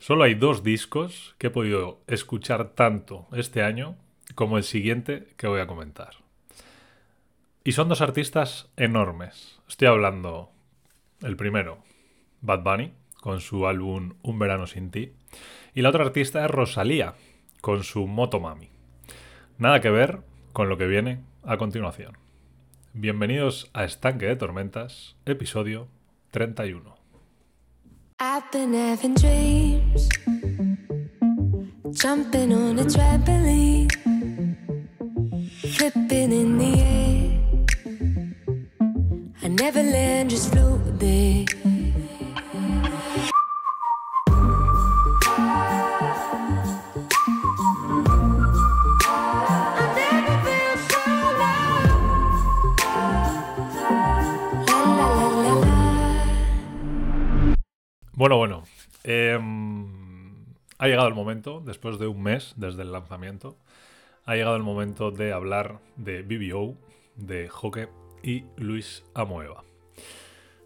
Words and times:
Solo 0.00 0.24
hay 0.24 0.34
dos 0.34 0.64
discos 0.64 1.34
que 1.36 1.48
he 1.48 1.50
podido 1.50 2.00
escuchar 2.06 2.70
tanto 2.70 3.28
este 3.32 3.62
año 3.62 3.98
como 4.34 4.56
el 4.56 4.64
siguiente 4.64 5.28
que 5.36 5.46
voy 5.46 5.60
a 5.60 5.66
comentar. 5.66 6.12
Y 7.64 7.72
son 7.72 7.90
dos 7.90 8.00
artistas 8.00 8.70
enormes. 8.78 9.60
Estoy 9.68 9.88
hablando, 9.88 10.52
el 11.20 11.36
primero, 11.36 11.84
Bad 12.40 12.62
Bunny, 12.62 12.94
con 13.20 13.42
su 13.42 13.66
álbum 13.66 14.14
Un 14.22 14.38
verano 14.38 14.66
sin 14.66 14.90
ti. 14.90 15.12
Y 15.74 15.82
la 15.82 15.90
otra 15.90 16.06
artista 16.06 16.42
es 16.46 16.50
Rosalía, 16.50 17.12
con 17.60 17.84
su 17.84 18.06
Motomami. 18.06 18.70
Nada 19.58 19.82
que 19.82 19.90
ver 19.90 20.20
con 20.54 20.70
lo 20.70 20.78
que 20.78 20.86
viene 20.86 21.20
a 21.42 21.58
continuación. 21.58 22.16
Bienvenidos 22.94 23.70
a 23.74 23.84
Estanque 23.84 24.24
de 24.24 24.36
Tormentas, 24.36 25.16
episodio 25.26 25.88
31. 26.30 26.99
I've 28.22 28.50
been 28.52 28.74
having 28.74 29.14
dreams, 29.14 30.10
jumping 31.92 32.52
on 32.52 32.78
a 32.78 32.84
trampoline, 32.84 33.90
flipping 35.74 36.30
in 36.30 36.58
the 36.58 36.72
air. 36.82 37.30
I 39.42 39.48
never 39.48 39.82
land, 39.82 40.28
just 40.28 40.52
float 40.52 40.98
there. 40.98 41.46
Bueno, 58.20 58.36
bueno. 58.36 58.64
Em, 59.02 60.44
ha 60.76 60.88
llegado 60.88 61.08
el 61.08 61.14
momento, 61.14 61.62
después 61.64 61.98
de 61.98 62.06
un 62.06 62.22
mes 62.22 62.52
desde 62.58 62.82
el 62.82 62.92
lanzamiento, 62.92 63.56
ha 64.26 64.34
llegado 64.34 64.56
el 64.56 64.62
momento 64.62 65.10
de 65.10 65.32
hablar 65.32 65.80
de 65.96 66.20
BBO, 66.20 66.76
de 67.16 67.48
Joque 67.48 67.88
y 68.22 68.44
Luis 68.58 69.04
Amoeva. 69.14 69.64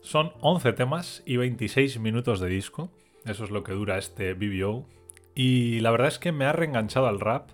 Son 0.00 0.32
11 0.40 0.72
temas 0.72 1.22
y 1.26 1.36
26 1.36 2.00
minutos 2.00 2.40
de 2.40 2.48
disco. 2.48 2.90
Eso 3.24 3.44
es 3.44 3.52
lo 3.52 3.62
que 3.62 3.70
dura 3.70 3.98
este 3.98 4.34
BBO. 4.34 4.84
Y 5.36 5.78
la 5.78 5.92
verdad 5.92 6.08
es 6.08 6.18
que 6.18 6.32
me 6.32 6.46
ha 6.46 6.52
reenganchado 6.52 7.06
al 7.06 7.20
rap 7.20 7.50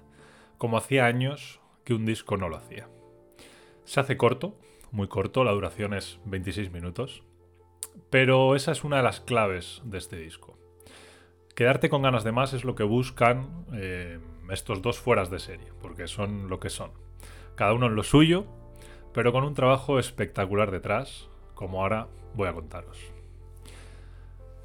como 0.56 0.78
hacía 0.78 1.04
años 1.04 1.60
que 1.84 1.92
un 1.92 2.06
disco 2.06 2.38
no 2.38 2.48
lo 2.48 2.56
hacía. 2.56 2.88
Se 3.84 4.00
hace 4.00 4.16
corto, 4.16 4.58
muy 4.92 5.08
corto, 5.08 5.44
la 5.44 5.52
duración 5.52 5.92
es 5.92 6.20
26 6.24 6.72
minutos. 6.72 7.22
Pero 8.08 8.56
esa 8.56 8.72
es 8.72 8.84
una 8.84 8.98
de 8.98 9.02
las 9.02 9.20
claves 9.20 9.82
de 9.84 9.98
este 9.98 10.16
disco. 10.16 10.58
Quedarte 11.54 11.90
con 11.90 12.02
ganas 12.02 12.24
de 12.24 12.32
más 12.32 12.52
es 12.54 12.64
lo 12.64 12.74
que 12.74 12.84
buscan 12.84 13.66
eh, 13.74 14.18
estos 14.50 14.80
dos 14.80 14.98
fueras 14.98 15.30
de 15.30 15.38
serie, 15.38 15.68
porque 15.82 16.08
son 16.08 16.48
lo 16.48 16.58
que 16.60 16.70
son. 16.70 16.90
Cada 17.54 17.74
uno 17.74 17.86
en 17.86 17.96
lo 17.96 18.02
suyo, 18.02 18.46
pero 19.12 19.32
con 19.32 19.44
un 19.44 19.54
trabajo 19.54 19.98
espectacular 19.98 20.70
detrás, 20.70 21.28
como 21.54 21.82
ahora 21.82 22.08
voy 22.34 22.48
a 22.48 22.54
contaros. 22.54 23.12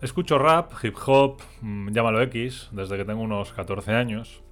Escucho 0.02 0.38
rap, 0.38 0.72
hip 0.84 0.96
hop, 1.06 1.42
mm, 1.62 1.92
llámalo 1.92 2.22
X, 2.22 2.70
desde 2.72 2.98
que 2.98 3.06
tengo 3.06 3.22
unos 3.22 3.54
14 3.54 3.92
años. 3.94 4.44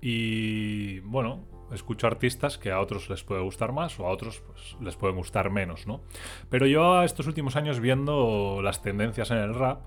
Y 0.00 1.00
bueno, 1.00 1.44
escucho 1.72 2.06
artistas 2.06 2.58
que 2.58 2.70
a 2.70 2.80
otros 2.80 3.08
les 3.08 3.22
puede 3.24 3.42
gustar 3.42 3.72
más 3.72 3.98
o 4.00 4.06
a 4.06 4.10
otros 4.10 4.42
pues, 4.46 4.76
les 4.80 4.96
pueden 4.96 5.16
gustar 5.16 5.50
menos, 5.50 5.86
¿no? 5.86 6.02
Pero 6.50 6.66
yo 6.66 7.02
estos 7.02 7.26
últimos 7.26 7.56
años 7.56 7.80
viendo 7.80 8.60
las 8.62 8.82
tendencias 8.82 9.30
en 9.30 9.38
el 9.38 9.54
rap 9.54 9.82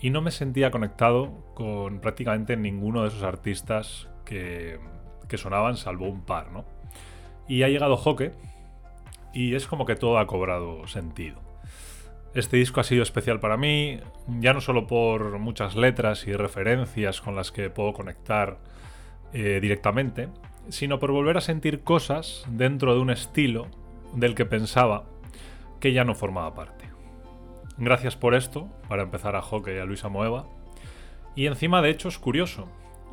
y 0.00 0.10
no 0.10 0.20
me 0.22 0.30
sentía 0.30 0.70
conectado 0.70 1.52
con 1.54 2.00
prácticamente 2.00 2.56
ninguno 2.56 3.02
de 3.02 3.08
esos 3.08 3.22
artistas 3.22 4.08
que, 4.24 4.78
que 5.28 5.38
sonaban, 5.38 5.76
salvo 5.76 6.08
un 6.08 6.24
par, 6.24 6.52
¿no? 6.52 6.64
Y 7.48 7.62
ha 7.62 7.68
llegado 7.68 7.96
Joque 7.96 8.32
y 9.32 9.54
es 9.54 9.66
como 9.66 9.84
que 9.84 9.96
todo 9.96 10.18
ha 10.18 10.26
cobrado 10.26 10.86
sentido. 10.86 11.40
Este 12.34 12.56
disco 12.56 12.80
ha 12.80 12.84
sido 12.84 13.04
especial 13.04 13.38
para 13.38 13.56
mí, 13.56 14.00
ya 14.26 14.52
no 14.52 14.60
solo 14.60 14.88
por 14.88 15.38
muchas 15.38 15.76
letras 15.76 16.26
y 16.26 16.32
referencias 16.32 17.20
con 17.20 17.36
las 17.36 17.52
que 17.52 17.70
puedo 17.70 17.92
conectar 17.92 18.58
eh, 19.32 19.60
directamente, 19.60 20.28
sino 20.68 20.98
por 20.98 21.12
volver 21.12 21.36
a 21.36 21.42
sentir 21.42 21.82
cosas 21.82 22.44
dentro 22.48 22.94
de 22.94 23.00
un 23.00 23.10
estilo 23.10 23.66
del 24.14 24.34
que 24.34 24.46
pensaba 24.46 25.04
que 25.80 25.92
ya 25.92 26.04
no 26.04 26.14
formaba 26.14 26.54
parte. 26.54 26.88
Gracias 27.76 28.16
por 28.16 28.34
esto, 28.34 28.68
para 28.88 29.02
empezar 29.02 29.36
a 29.36 29.42
Joque 29.42 29.74
y 29.74 29.78
a 29.78 29.84
Luisa 29.84 30.08
Moeva. 30.08 30.46
Y 31.34 31.46
encima, 31.46 31.82
de 31.82 31.90
hecho, 31.90 32.08
es 32.08 32.18
curioso, 32.18 32.68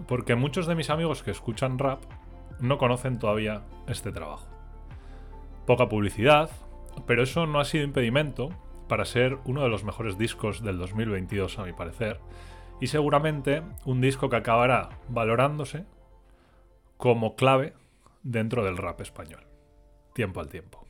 porque 0.07 0.35
muchos 0.35 0.67
de 0.67 0.75
mis 0.75 0.89
amigos 0.89 1.23
que 1.23 1.31
escuchan 1.31 1.79
rap 1.79 2.01
no 2.59 2.77
conocen 2.77 3.17
todavía 3.17 3.63
este 3.87 4.11
trabajo. 4.11 4.47
Poca 5.65 5.89
publicidad, 5.89 6.49
pero 7.07 7.23
eso 7.23 7.47
no 7.47 7.59
ha 7.59 7.65
sido 7.65 7.83
impedimento 7.83 8.49
para 8.87 9.05
ser 9.05 9.37
uno 9.45 9.63
de 9.63 9.69
los 9.69 9.83
mejores 9.83 10.17
discos 10.17 10.61
del 10.63 10.77
2022 10.77 11.57
a 11.57 11.63
mi 11.63 11.73
parecer, 11.73 12.19
y 12.79 12.87
seguramente 12.87 13.63
un 13.85 14.01
disco 14.01 14.29
que 14.29 14.35
acabará 14.35 14.89
valorándose 15.07 15.85
como 17.01 17.35
clave 17.35 17.73
dentro 18.21 18.63
del 18.63 18.77
rap 18.77 19.01
español. 19.01 19.41
Tiempo 20.13 20.39
al 20.39 20.49
tiempo. 20.49 20.85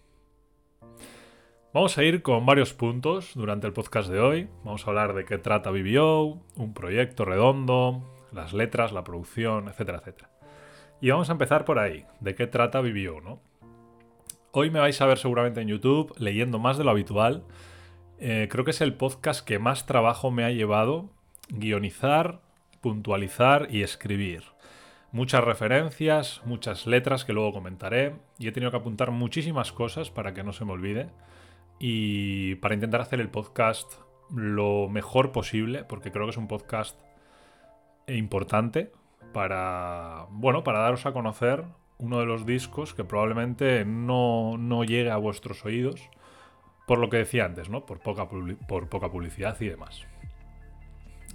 Vamos 1.74 1.98
a 1.98 2.04
ir 2.04 2.22
con 2.22 2.46
varios 2.46 2.74
puntos 2.74 3.32
durante 3.34 3.66
el 3.66 3.72
podcast 3.72 4.10
de 4.10 4.20
hoy. 4.20 4.50
Vamos 4.66 4.86
a 4.86 4.90
hablar 4.90 5.14
de 5.14 5.24
qué 5.24 5.38
trata 5.38 5.72
BBO, 5.72 6.44
un 6.58 6.74
proyecto 6.74 7.24
redondo, 7.24 8.04
las 8.34 8.52
letras, 8.52 8.92
la 8.92 9.06
producción, 9.06 9.70
etcétera, 9.70 10.00
etcétera. 10.00 10.30
Y 11.00 11.12
vamos 11.12 11.30
a 11.30 11.32
empezar 11.32 11.64
por 11.64 11.80
ahí, 11.80 12.06
de 12.20 12.36
qué 12.36 12.46
trata 12.46 12.82
BBO, 12.82 13.22
¿no? 13.22 13.40
Hoy 14.52 14.70
me 14.70 14.82
vais 14.82 15.00
a 15.00 15.06
ver 15.06 15.18
seguramente 15.18 15.62
en 15.62 15.70
YouTube 15.70 16.14
leyendo 16.18 16.60
más 16.60 16.78
de 16.78 16.84
lo 16.84 16.92
habitual. 16.92 17.46
Eh, 18.20 18.50
creo 18.52 18.66
que 18.66 18.72
es 18.72 18.82
el 18.82 18.96
podcast 18.96 19.48
que 19.48 19.60
más 19.60 19.86
trabajo 19.86 20.30
me 20.30 20.44
ha 20.44 20.52
llevado 20.52 21.10
guionizar, 21.48 22.42
puntualizar 22.82 23.70
y 23.72 23.82
escribir 23.82 24.44
muchas 25.12 25.44
referencias, 25.44 26.42
muchas 26.46 26.88
letras 26.88 27.26
que 27.26 27.34
luego 27.34 27.54
comentaré 27.54 28.16
y 28.38 28.48
he 28.48 28.52
tenido 28.52 28.72
que 28.72 28.78
apuntar 28.78 29.12
muchísimas 29.12 29.72
cosas 29.72 30.10
para 30.10 30.34
que 30.34 30.44
no 30.44 30.54
se 30.54 30.66
me 30.66 30.72
olvide 30.72 31.10
y 31.80 32.56
para 32.56 32.76
intentar 32.76 33.02
hacer 33.02 33.20
el 33.20 33.30
podcast 33.30 33.94
lo 34.34 34.88
mejor 34.88 35.32
posible 35.32 35.84
porque 35.84 36.12
creo 36.12 36.26
que 36.26 36.32
es 36.32 36.38
un 36.38 36.48
podcast 36.48 37.00
importante 38.08 38.92
para 39.34 40.28
bueno, 40.30 40.64
para 40.64 40.80
daros 40.80 41.06
a 41.06 41.14
conocer 41.14 41.66
uno 41.98 42.20
de 42.20 42.26
los 42.26 42.46
discos 42.46 42.94
que 42.94 43.04
probablemente 43.04 43.86
no, 43.86 44.58
no 44.58 44.84
llegue 44.84 45.12
a 45.12 45.18
vuestros 45.18 45.66
oídos 45.66 46.10
por 46.88 47.00
lo 47.00 47.10
que 47.10 47.18
decía 47.18 47.46
antes, 47.46 47.70
¿no? 47.70 47.86
Por 47.86 48.00
poca, 48.00 48.28
por 48.68 48.90
poca 48.90 49.12
publicidad 49.12 49.56
y 49.62 49.70
demás. 49.70 50.06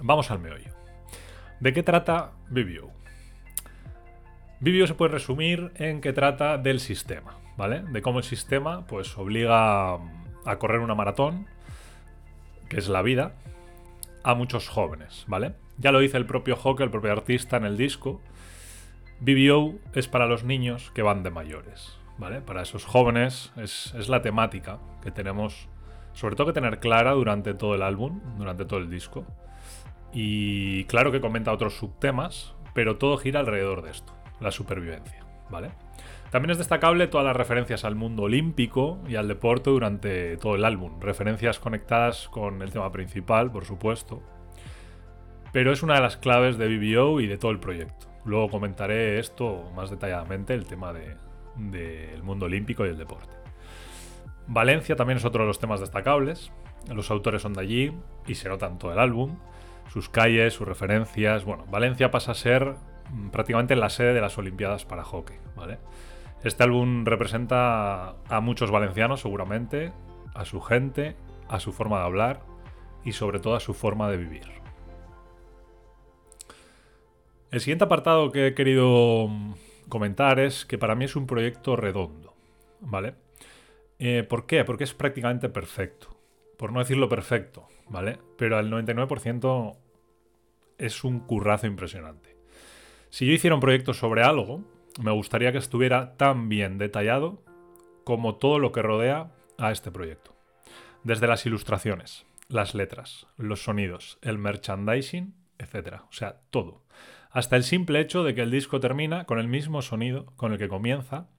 Vamos 0.00 0.30
al 0.30 0.40
meollo. 0.40 0.72
¿De 1.60 1.72
qué 1.72 1.82
trata 1.82 2.32
BBO? 2.50 2.95
Vivio 4.66 4.88
se 4.88 4.94
puede 4.94 5.12
resumir 5.12 5.70
en 5.76 6.00
que 6.00 6.12
trata 6.12 6.58
del 6.58 6.80
sistema, 6.80 7.38
¿vale? 7.56 7.82
De 7.82 8.02
cómo 8.02 8.18
el 8.18 8.24
sistema 8.24 8.84
pues 8.88 9.16
obliga 9.16 9.94
a 9.94 10.56
correr 10.58 10.80
una 10.80 10.96
maratón, 10.96 11.46
que 12.68 12.78
es 12.78 12.88
la 12.88 13.02
vida, 13.02 13.36
a 14.24 14.34
muchos 14.34 14.68
jóvenes, 14.68 15.24
¿vale? 15.28 15.52
Ya 15.78 15.92
lo 15.92 16.00
dice 16.00 16.16
el 16.16 16.26
propio 16.26 16.56
Hawke, 16.56 16.80
el 16.80 16.90
propio 16.90 17.12
artista 17.12 17.56
en 17.56 17.64
el 17.64 17.76
disco. 17.76 18.20
BBO 19.20 19.76
es 19.94 20.08
para 20.08 20.26
los 20.26 20.42
niños 20.42 20.90
que 20.90 21.02
van 21.02 21.22
de 21.22 21.30
mayores, 21.30 21.96
¿vale? 22.18 22.40
Para 22.40 22.62
esos 22.62 22.84
jóvenes 22.84 23.52
es, 23.54 23.94
es 23.94 24.08
la 24.08 24.20
temática 24.20 24.80
que 25.00 25.12
tenemos, 25.12 25.68
sobre 26.12 26.34
todo 26.34 26.48
que 26.48 26.52
tener 26.54 26.80
clara 26.80 27.12
durante 27.12 27.54
todo 27.54 27.76
el 27.76 27.82
álbum, 27.82 28.20
durante 28.36 28.64
todo 28.64 28.80
el 28.80 28.90
disco. 28.90 29.24
Y 30.12 30.82
claro 30.86 31.12
que 31.12 31.20
comenta 31.20 31.52
otros 31.52 31.76
subtemas, 31.76 32.56
pero 32.74 32.96
todo 32.96 33.16
gira 33.16 33.38
alrededor 33.38 33.82
de 33.82 33.92
esto 33.92 34.15
la 34.40 34.50
supervivencia, 34.50 35.24
¿vale? 35.50 35.70
También 36.30 36.50
es 36.50 36.58
destacable 36.58 37.06
todas 37.06 37.26
las 37.26 37.36
referencias 37.36 37.84
al 37.84 37.94
mundo 37.94 38.24
olímpico 38.24 38.98
y 39.08 39.16
al 39.16 39.28
deporte 39.28 39.70
durante 39.70 40.36
todo 40.36 40.56
el 40.56 40.64
álbum, 40.64 41.00
referencias 41.00 41.58
conectadas 41.58 42.28
con 42.28 42.62
el 42.62 42.70
tema 42.70 42.90
principal, 42.92 43.50
por 43.50 43.64
supuesto, 43.64 44.22
pero 45.52 45.72
es 45.72 45.82
una 45.82 45.94
de 45.94 46.00
las 46.00 46.16
claves 46.16 46.58
de 46.58 46.66
BBO 46.68 47.20
y 47.20 47.26
de 47.26 47.38
todo 47.38 47.50
el 47.50 47.60
proyecto. 47.60 48.06
Luego 48.24 48.50
comentaré 48.50 49.18
esto 49.18 49.70
más 49.74 49.88
detalladamente, 49.88 50.52
el 50.52 50.66
tema 50.66 50.92
del 50.92 52.22
mundo 52.22 52.46
olímpico 52.46 52.84
y 52.84 52.88
el 52.88 52.98
deporte. 52.98 53.36
Valencia 54.48 54.96
también 54.96 55.18
es 55.18 55.24
otro 55.24 55.42
de 55.42 55.48
los 55.48 55.58
temas 55.58 55.80
destacables. 55.80 56.52
Los 56.92 57.10
autores 57.10 57.42
son 57.42 57.54
de 57.54 57.60
allí 57.60 57.92
y 58.26 58.34
se 58.34 58.48
nota 58.48 58.66
en 58.66 58.78
todo 58.78 58.92
el 58.92 58.98
álbum. 58.98 59.38
Sus 59.88 60.08
calles, 60.08 60.54
sus 60.54 60.66
referencias. 60.66 61.44
Bueno, 61.44 61.64
Valencia 61.70 62.10
pasa 62.10 62.32
a 62.32 62.34
ser 62.34 62.74
Mm, 63.10 63.28
prácticamente 63.28 63.76
la 63.76 63.90
sede 63.90 64.14
de 64.14 64.20
las 64.20 64.38
Olimpiadas 64.38 64.84
para 64.84 65.04
hockey, 65.04 65.36
¿vale? 65.54 65.78
Este 66.42 66.62
álbum 66.62 67.04
representa 67.04 68.16
a 68.28 68.40
muchos 68.40 68.70
valencianos 68.70 69.20
seguramente, 69.20 69.92
a 70.34 70.44
su 70.44 70.60
gente, 70.60 71.16
a 71.48 71.60
su 71.60 71.72
forma 71.72 71.98
de 72.00 72.04
hablar 72.04 72.42
y 73.04 73.12
sobre 73.12 73.40
todo 73.40 73.56
a 73.56 73.60
su 73.60 73.74
forma 73.74 74.10
de 74.10 74.16
vivir. 74.16 74.46
El 77.50 77.60
siguiente 77.60 77.84
apartado 77.84 78.32
que 78.32 78.48
he 78.48 78.54
querido 78.54 79.28
mm, 79.28 79.54
comentar 79.88 80.40
es 80.40 80.66
que 80.66 80.78
para 80.78 80.94
mí 80.94 81.04
es 81.04 81.16
un 81.16 81.26
proyecto 81.26 81.76
redondo, 81.76 82.34
¿vale? 82.80 83.14
Eh, 83.98 84.24
¿Por 84.28 84.46
qué? 84.46 84.64
Porque 84.64 84.84
es 84.84 84.94
prácticamente 84.94 85.48
perfecto. 85.48 86.16
Por 86.58 86.72
no 86.72 86.80
decirlo 86.80 87.08
perfecto, 87.08 87.68
¿vale? 87.88 88.18
Pero 88.36 88.58
al 88.58 88.70
99% 88.70 89.76
es 90.78 91.04
un 91.04 91.20
currazo 91.20 91.66
impresionante. 91.66 92.35
Si 93.16 93.24
yo 93.24 93.32
hiciera 93.32 93.54
un 93.54 93.62
proyecto 93.62 93.94
sobre 93.94 94.22
algo, 94.22 94.62
me 95.02 95.10
gustaría 95.10 95.50
que 95.50 95.56
estuviera 95.56 96.18
tan 96.18 96.50
bien 96.50 96.76
detallado 96.76 97.42
como 98.04 98.34
todo 98.34 98.58
lo 98.58 98.72
que 98.72 98.82
rodea 98.82 99.32
a 99.56 99.72
este 99.72 99.90
proyecto. 99.90 100.36
Desde 101.02 101.26
las 101.26 101.46
ilustraciones, 101.46 102.26
las 102.48 102.74
letras, 102.74 103.26
los 103.38 103.64
sonidos, 103.64 104.18
el 104.20 104.36
merchandising, 104.36 105.34
etc. 105.58 106.02
O 106.10 106.12
sea, 106.12 106.42
todo. 106.50 106.82
Hasta 107.30 107.56
el 107.56 107.64
simple 107.64 108.00
hecho 108.00 108.22
de 108.22 108.34
que 108.34 108.42
el 108.42 108.50
disco 108.50 108.80
termina 108.80 109.24
con 109.24 109.38
el 109.38 109.48
mismo 109.48 109.80
sonido 109.80 110.26
con 110.36 110.52
el 110.52 110.58
que 110.58 110.68
comienza, 110.68 111.30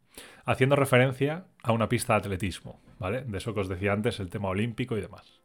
haciendo 0.46 0.76
referencia 0.76 1.46
a 1.62 1.74
una 1.74 1.90
pista 1.90 2.14
de 2.14 2.22
atletismo, 2.22 2.82
¿vale? 2.98 3.22
De 3.22 3.38
eso 3.38 3.54
que 3.54 3.60
os 3.60 3.70
decía 3.70 3.94
antes, 3.94 4.20
el 4.20 4.32
tema 4.32 4.48
olímpico 4.48 4.98
y 4.98 5.02
demás. 5.02 5.42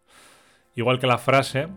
Igual 0.76 0.98
que 0.98 1.06
la 1.06 1.18
frase 1.18 1.68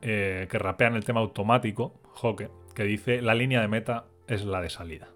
eh, 0.00 0.46
que 0.48 0.58
rapea 0.60 0.86
en 0.86 0.94
el 0.94 1.04
tema 1.04 1.18
automático, 1.18 2.00
Joke, 2.04 2.50
que 2.80 2.86
dice 2.86 3.20
la 3.20 3.34
línea 3.34 3.60
de 3.60 3.68
meta 3.68 4.06
es 4.26 4.46
la 4.46 4.62
de 4.62 4.70
salida. 4.70 5.10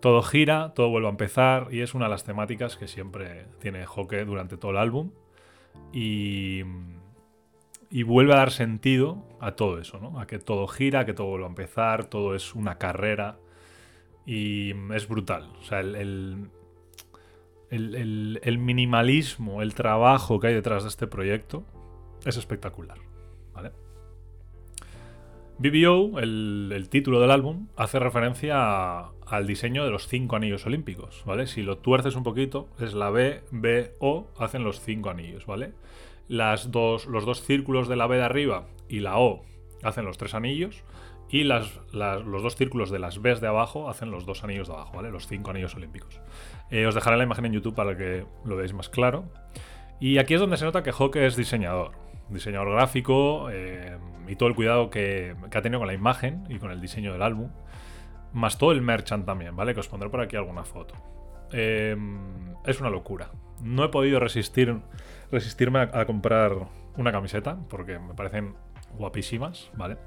Todo 0.00 0.22
gira, 0.22 0.72
todo 0.74 0.88
vuelve 0.88 1.08
a 1.08 1.10
empezar 1.10 1.68
y 1.70 1.80
es 1.80 1.92
una 1.92 2.06
de 2.06 2.12
las 2.12 2.24
temáticas 2.24 2.78
que 2.78 2.88
siempre 2.88 3.44
tiene 3.60 3.84
Joke 3.84 4.24
durante 4.24 4.56
todo 4.56 4.70
el 4.70 4.78
álbum 4.78 5.10
y, 5.92 6.62
y 7.90 8.04
vuelve 8.04 8.32
a 8.32 8.36
dar 8.36 8.52
sentido 8.52 9.22
a 9.38 9.52
todo 9.52 9.80
eso, 9.80 9.98
¿no? 9.98 10.18
A 10.18 10.26
que 10.26 10.38
todo 10.38 10.66
gira, 10.66 11.00
a 11.00 11.04
que 11.04 11.12
todo 11.12 11.26
vuelve 11.26 11.44
a 11.44 11.50
empezar, 11.50 12.06
todo 12.06 12.34
es 12.34 12.54
una 12.54 12.78
carrera 12.78 13.36
y 14.24 14.72
es 14.94 15.06
brutal. 15.06 15.52
O 15.60 15.64
sea, 15.64 15.80
el, 15.80 16.48
el 17.68 18.58
minimalismo, 18.58 19.60
el 19.60 19.74
trabajo 19.74 20.40
que 20.40 20.46
hay 20.46 20.54
detrás 20.54 20.84
de 20.84 20.88
este 20.88 21.06
proyecto 21.06 21.66
es 22.24 22.38
espectacular. 22.38 22.96
BBO, 25.62 26.18
el, 26.18 26.88
título 26.90 27.20
del 27.20 27.30
álbum, 27.30 27.68
hace 27.76 28.00
referencia 28.00 29.10
al 29.24 29.46
diseño 29.46 29.84
de 29.84 29.92
los 29.92 30.08
cinco 30.08 30.34
anillos 30.34 30.66
olímpicos, 30.66 31.22
¿vale? 31.24 31.46
Si 31.46 31.62
lo 31.62 31.78
tuerces 31.78 32.16
un 32.16 32.24
poquito, 32.24 32.68
es 32.80 32.94
la 32.94 33.10
B, 33.10 33.44
B, 33.52 33.94
O, 34.00 34.26
hacen 34.36 34.64
los 34.64 34.80
cinco 34.80 35.10
anillos, 35.10 35.46
¿vale? 35.46 35.72
Las 36.26 36.72
dos, 36.72 37.06
los 37.06 37.24
dos 37.24 37.42
círculos 37.42 37.86
de 37.86 37.94
la 37.94 38.08
B 38.08 38.16
de 38.16 38.24
arriba 38.24 38.66
y 38.88 39.00
la 39.00 39.18
O 39.18 39.44
hacen 39.84 40.04
los 40.04 40.18
tres 40.18 40.34
anillos 40.34 40.82
y 41.30 41.44
las, 41.44 41.78
los 41.92 42.42
dos 42.42 42.56
círculos 42.56 42.90
de 42.90 42.98
las 42.98 43.22
B 43.22 43.32
de 43.32 43.46
abajo 43.46 43.88
hacen 43.88 44.10
los 44.10 44.26
dos 44.26 44.42
anillos 44.42 44.66
de 44.66 44.74
abajo, 44.74 44.96
¿vale? 44.96 45.12
Los 45.12 45.28
cinco 45.28 45.52
anillos 45.52 45.76
olímpicos. 45.76 46.20
Eh, 46.72 46.86
os 46.86 46.96
dejaré 46.96 47.16
la 47.16 47.22
imagen 47.22 47.46
en 47.46 47.52
YouTube 47.52 47.76
para 47.76 47.96
que 47.96 48.26
lo 48.44 48.56
veáis 48.56 48.72
más 48.72 48.88
claro. 48.88 49.26
Y 50.00 50.18
aquí 50.18 50.34
es 50.34 50.40
donde 50.40 50.56
se 50.56 50.64
nota 50.64 50.82
que 50.82 50.90
Hawke 50.90 51.18
es 51.18 51.36
diseñador 51.36 52.01
diseñador 52.28 52.70
gráfico 52.72 53.48
eh, 53.50 53.96
y 54.28 54.36
todo 54.36 54.48
el 54.48 54.54
cuidado 54.54 54.90
que, 54.90 55.34
ha 55.44 55.62
tenido 55.62 55.80
con 55.80 55.86
la 55.86 55.94
imagen 55.94 56.44
y 56.48 56.58
con 56.58 56.70
el 56.70 56.80
diseño 56.80 57.12
del 57.12 57.22
álbum, 57.22 57.50
más 58.32 58.58
todo 58.58 58.72
el 58.72 58.82
merchant 58.82 59.26
también, 59.26 59.54
¿vale? 59.56 59.74
Que 59.74 59.80
os 59.80 59.88
pondré 59.88 60.08
por 60.08 60.20
aquí 60.20 60.36
alguna 60.36 60.64
foto. 60.64 60.94
Eh, 61.52 61.96
es 62.64 62.80
una 62.80 62.90
locura. 62.90 63.30
No 63.60 63.84
he 63.84 63.88
podido 63.88 64.18
resistir, 64.20 64.80
resistirme 65.30 65.80
a, 65.80 66.04
comprar 66.06 66.52
una 66.96 67.12
camiseta 67.12 67.58
porque 67.68 67.98
me 67.98 68.14
parecen 68.14 68.54
guapísimas, 68.96 69.70
¿vale? 69.76 69.98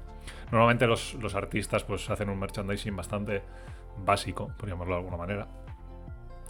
Normalmente 0.50 0.86
los, 0.86 1.14
los, 1.14 1.34
artistas 1.34 1.84
pues 1.84 2.10
hacen 2.10 2.28
un 2.28 2.38
merchandising 2.38 2.96
bastante 2.96 3.42
básico, 4.04 4.52
por 4.58 4.68
llamarlo 4.68 4.94
de 4.94 5.00
alguna 5.00 5.16
manera. 5.16 5.48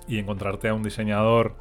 Y 0.08 0.18
encontrarte 0.18 0.68
a 0.68 0.74
un 0.74 0.82
diseñador 0.82 1.56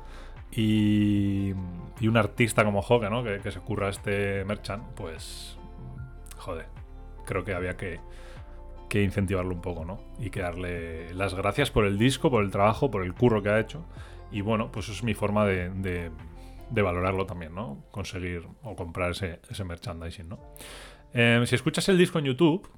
y, 0.51 1.51
un 1.51 2.17
artista 2.17 2.63
como 2.63 2.79
Hoga, 2.79 3.09
¿no? 3.09 3.23
Que, 3.23 3.51
se 3.51 3.59
curra 3.59 3.89
este 3.89 4.45
merchant, 4.45 4.83
pues. 4.95 5.57
Joder. 6.37 6.67
Creo 7.25 7.43
que 7.43 7.53
había 7.53 7.75
que, 7.75 7.99
incentivarlo 8.93 9.53
un 9.53 9.61
poco, 9.61 9.83
¿no? 9.83 9.99
Y 10.19 10.29
que 10.29 10.39
darle 10.39 11.13
las 11.13 11.33
gracias 11.33 11.69
por 11.69 11.85
el 11.85 11.97
disco, 11.97 12.31
por 12.31 12.43
el 12.45 12.51
trabajo, 12.51 12.89
por 12.89 13.03
el 13.03 13.13
curro 13.13 13.43
que 13.43 13.49
ha 13.49 13.59
hecho. 13.59 13.85
Y 14.31 14.39
bueno, 14.39 14.71
pues 14.71 14.87
es 14.87 15.03
mi 15.03 15.13
forma 15.13 15.45
de, 15.45 16.11
valorarlo 16.71 17.25
también, 17.25 17.53
¿no? 17.53 17.83
Conseguir 17.91 18.47
o 18.63 18.75
comprar 18.75 19.11
ese, 19.11 19.63
merchandising, 19.65 20.29
¿no? 20.29 20.39
Eh, 21.13 21.43
si 21.45 21.55
escuchas 21.55 21.89
el 21.89 21.97
disco 21.97 22.19
en 22.19 22.25
YouTube, 22.25 22.69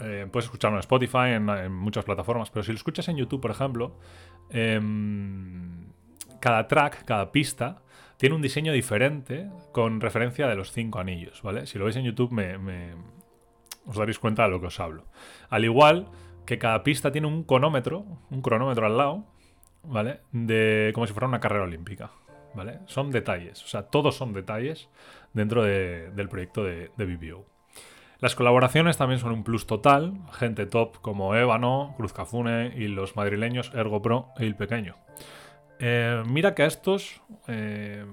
eh, 0.00 0.26
puedes 0.30 0.44
escucharlo 0.44 0.76
en 0.76 0.80
Spotify, 0.80 1.30
en, 1.34 1.72
muchas 1.72 2.04
plataformas, 2.04 2.50
pero 2.50 2.62
si 2.62 2.72
lo 2.72 2.76
escuchas 2.76 3.08
en 3.08 3.16
YouTube, 3.16 3.40
por 3.40 3.50
ejemplo, 3.50 3.96
em, 4.50 5.85
cada 6.40 6.68
track, 6.68 7.04
cada 7.04 7.32
pista, 7.32 7.82
tiene 8.16 8.34
un 8.34 8.42
diseño 8.42 8.72
diferente 8.72 9.50
con 9.72 10.00
referencia 10.00 10.46
de 10.48 10.54
los 10.54 10.72
cinco 10.72 10.98
anillos, 10.98 11.42
¿vale? 11.42 11.66
Si 11.66 11.78
lo 11.78 11.84
veis 11.84 11.96
en 11.96 12.04
YouTube 12.04 12.32
me, 12.32 12.94
os 13.86 13.96
daréis 13.96 14.18
cuenta 14.18 14.44
de 14.44 14.50
lo 14.50 14.60
que 14.60 14.66
os 14.66 14.80
hablo. 14.80 15.04
Al 15.50 15.64
igual 15.64 16.08
que 16.46 16.58
cada 16.58 16.82
pista 16.82 17.12
tiene 17.12 17.26
un 17.26 17.44
cronómetro, 17.44 18.04
un 18.30 18.40
cronómetro 18.40 18.86
al 18.86 18.96
lado, 18.96 19.24
¿vale? 19.82 20.20
De 20.32 20.92
como 20.94 21.06
si 21.06 21.12
fuera 21.12 21.28
una 21.28 21.40
carrera 21.40 21.64
olímpica, 21.64 22.10
¿vale? 22.54 22.80
Son 22.86 23.10
detalles, 23.10 23.62
o 23.62 23.66
sea, 23.66 23.82
todos 23.82 24.16
son 24.16 24.32
detalles 24.32 24.88
dentro 25.32 25.62
del 25.62 26.28
proyecto 26.28 26.64
de, 26.64 26.90
de 26.96 27.04
BBO. 27.04 27.44
Las 28.18 28.34
colaboraciones 28.34 28.96
también 28.96 29.20
son 29.20 29.32
un 29.32 29.44
plus 29.44 29.66
total, 29.66 30.14
gente 30.32 30.64
top 30.64 31.02
como 31.02 31.34
Ébano, 31.34 31.92
Cruz 31.98 32.14
Cafune 32.14 32.72
y 32.74 32.88
los 32.88 33.14
madrileños 33.14 33.70
Ergo 33.74 34.00
Pro 34.00 34.28
e 34.38 34.46
Il 34.46 34.56
Pequeño. 34.56 34.96
Eh, 35.78 36.22
mira 36.26 36.54
que 36.54 36.62
a 36.62 36.66
estos, 36.66 37.22
eh, 37.48 38.04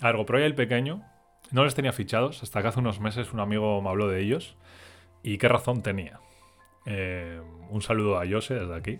a 0.00 0.08
Ergopro 0.08 0.40
y 0.40 0.42
el 0.42 0.54
pequeño, 0.54 1.02
no 1.50 1.64
les 1.64 1.74
tenía 1.74 1.92
fichados 1.92 2.42
hasta 2.42 2.62
que 2.62 2.68
hace 2.68 2.80
unos 2.80 3.00
meses 3.00 3.32
un 3.32 3.40
amigo 3.40 3.80
me 3.80 3.88
habló 3.88 4.08
de 4.08 4.20
ellos 4.20 4.56
y 5.22 5.38
qué 5.38 5.48
razón 5.48 5.82
tenía. 5.82 6.20
Eh, 6.86 7.40
un 7.70 7.82
saludo 7.82 8.18
a 8.18 8.26
Jose 8.26 8.54
desde 8.54 8.74
aquí. 8.74 8.98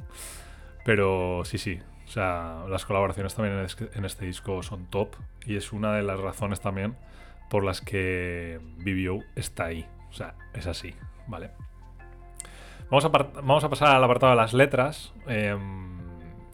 Pero 0.85 1.43
sí, 1.44 1.58
sí. 1.58 1.81
O 2.06 2.11
sea, 2.11 2.64
las 2.69 2.87
colaboraciones 2.87 3.35
también 3.35 3.67
en 3.94 4.05
este, 4.05 4.25
disco 4.25 4.62
son 4.62 4.87
top 4.87 5.14
y 5.44 5.56
es 5.56 5.73
una 5.73 5.93
de 5.93 6.02
las 6.02 6.19
razones 6.19 6.61
también 6.61 6.96
por 7.50 7.64
las 7.64 7.82
que 7.82 8.58
BBO 8.79 9.23
está 9.37 9.67
ahí. 9.67 9.87
O 10.08 10.12
sea, 10.12 10.35
es 10.55 10.67
así, 10.67 10.94
¿vale? 11.26 11.50
Vamos 12.90 13.04
a, 13.04 13.09
vamos 13.09 13.64
a 13.64 13.68
pasar 13.68 13.95
al 13.95 14.04
apartado 14.04 14.30
de 14.30 14.37
las 14.37 14.54
letras. 14.54 15.12
Eh, 15.26 15.54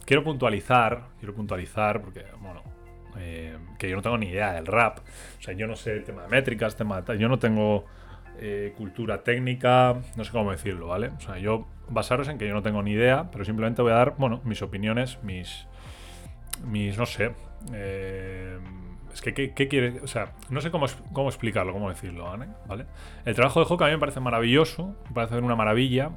quiero 0.04 0.23
puntualizar, 0.25 1.08
quiero 1.18 1.34
puntualizar 1.34 2.00
porque, 2.00 2.25
bueno, 2.40 2.62
eh, 3.18 3.56
que 3.78 3.88
yo 3.88 3.96
no 3.96 4.02
tengo 4.02 4.18
ni 4.18 4.26
idea 4.26 4.52
del 4.52 4.66
rap. 4.66 4.99
O 5.38 5.42
sea, 5.42 5.54
yo 5.54 5.66
no 5.66 5.76
sé 5.76 6.00
tema 6.00 6.23
de 6.23 6.28
métricas, 6.28 6.76
tema 6.76 7.00
de... 7.00 7.18
Yo 7.18 7.28
no 7.28 7.38
tengo 7.38 7.84
eh, 8.38 8.73
cultura 8.76 9.23
técnica, 9.23 9.96
no 10.16 10.25
sé 10.25 10.32
cómo 10.32 10.50
decirlo, 10.50 10.88
¿vale? 10.88 11.08
O 11.08 11.20
sea, 11.20 11.38
yo 11.38 11.66
basaros 11.88 12.28
en 12.28 12.38
que 12.38 12.49
yo 12.49 12.54
no 12.54 12.62
tengo 12.62 12.82
ni 12.82 12.92
idea, 12.92 13.30
pero 13.30 13.44
simplemente 13.44 13.82
voy 13.82 13.92
a 13.92 13.96
dar, 13.96 14.14
bueno, 14.18 14.40
mis 14.44 14.62
opiniones, 14.62 15.23
mis... 15.23 15.66
mis, 16.66 16.99
no 16.99 17.06
sé... 17.06 17.32
Eh, 17.73 18.58
es 19.12 19.23
que, 19.23 19.32
¿qué, 19.32 19.68
quiere? 19.68 20.00
O 20.00 20.08
sea, 20.08 20.32
no 20.50 20.61
sé 20.61 20.73
cómo, 20.73 20.87
cómo 21.12 21.28
explicarlo, 21.28 21.73
cómo 21.73 21.88
decirlo, 21.88 22.25
¿vale? 22.66 22.87
El 23.25 23.34
trabajo 23.37 23.61
de 23.61 23.66
Hawk 23.70 23.82
a 23.82 23.87
mí 23.87 23.92
me 23.92 23.99
parece 23.99 24.18
maravilloso, 24.18 24.96
me 25.08 25.14
parece 25.14 25.38
una 25.38 25.54
maravilla 25.54 26.11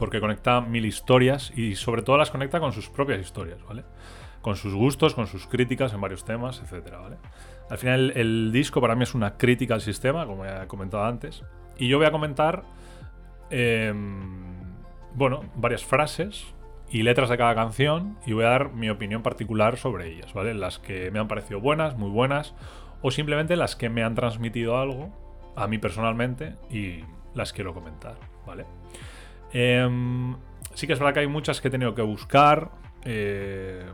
porque 0.00 0.18
conecta 0.18 0.62
mil 0.62 0.86
historias 0.86 1.52
y 1.54 1.76
sobre 1.76 2.00
todo 2.00 2.16
las 2.16 2.30
conecta 2.30 2.58
con 2.58 2.72
sus 2.72 2.88
propias 2.88 3.20
historias, 3.20 3.62
¿vale? 3.62 3.84
Con 4.40 4.56
sus 4.56 4.74
gustos, 4.74 5.14
con 5.14 5.26
sus 5.26 5.46
críticas 5.46 5.92
en 5.92 6.00
varios 6.00 6.24
temas, 6.24 6.58
etcétera, 6.64 7.00
¿vale? 7.00 7.16
Al 7.68 7.76
final 7.76 8.10
el, 8.16 8.50
disco 8.50 8.80
para 8.80 8.94
mí 8.94 9.02
es 9.02 9.14
una 9.14 9.36
crítica 9.36 9.74
al 9.74 9.82
sistema, 9.82 10.24
como 10.24 10.46
ya 10.46 10.62
he 10.62 10.66
comentado 10.66 11.04
antes, 11.04 11.44
y 11.76 11.86
yo 11.86 11.98
voy 11.98 12.06
a 12.06 12.12
comentar, 12.12 12.62
em, 13.50 14.72
bueno, 15.16 15.44
varias 15.54 15.84
frases 15.84 16.46
y 16.88 17.02
letras 17.02 17.28
de 17.28 17.36
cada 17.36 17.54
canción 17.54 18.16
y 18.24 18.32
voy 18.32 18.44
a 18.44 18.48
dar 18.48 18.72
mi 18.72 18.88
opinión 18.88 19.22
particular 19.22 19.76
sobre 19.76 20.08
ellas, 20.08 20.32
¿vale? 20.32 20.54
Las 20.54 20.78
que 20.78 21.10
me 21.10 21.18
han 21.18 21.28
parecido 21.28 21.60
buenas, 21.60 21.98
muy 21.98 22.08
buenas, 22.08 22.54
o 23.02 23.10
simplemente 23.10 23.54
las 23.54 23.76
que 23.76 23.90
me 23.90 24.02
han 24.02 24.14
transmitido 24.14 24.78
algo 24.78 25.14
a 25.56 25.66
mí 25.66 25.76
personalmente 25.76 26.56
y 26.70 27.04
las 27.34 27.52
quiero 27.52 27.74
comentar, 27.74 28.16
¿vale? 28.46 28.64
Em, 29.52 30.36
sí 30.74 30.86
que 30.86 30.92
es 30.92 30.98
verdad 30.98 31.14
que 31.14 31.20
hay 31.20 31.26
muchas 31.26 31.60
que 31.60 31.68
he 31.68 31.70
tenido 31.70 31.94
que 31.94 32.02
buscar. 32.02 32.70
Eh, 33.04 33.84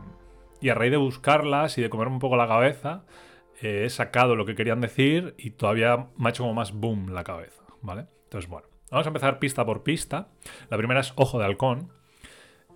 y 0.59 0.69
a 0.69 0.75
raíz 0.75 0.91
de 0.91 0.97
buscarlas 0.97 1.77
y 1.77 1.81
de 1.81 1.89
comerme 1.89 2.15
un 2.15 2.19
poco 2.19 2.35
la 2.35 2.47
cabeza, 2.47 3.03
eh, 3.61 3.83
he 3.85 3.89
sacado 3.89 4.35
lo 4.35 4.45
que 4.45 4.55
querían 4.55 4.81
decir 4.81 5.35
y 5.37 5.51
todavía 5.51 6.07
me 6.17 6.27
ha 6.27 6.29
hecho 6.29 6.43
como 6.43 6.53
más 6.53 6.73
boom 6.73 7.13
la 7.13 7.23
cabeza, 7.23 7.63
¿vale? 7.81 8.07
Entonces, 8.23 8.49
bueno, 8.49 8.67
vamos 8.91 9.05
a 9.05 9.09
empezar 9.09 9.39
pista 9.39 9.65
por 9.65 9.83
pista. 9.83 10.29
La 10.69 10.77
primera 10.77 10.99
es 10.99 11.13
Ojo 11.15 11.39
de 11.39 11.45
Halcón. 11.45 11.91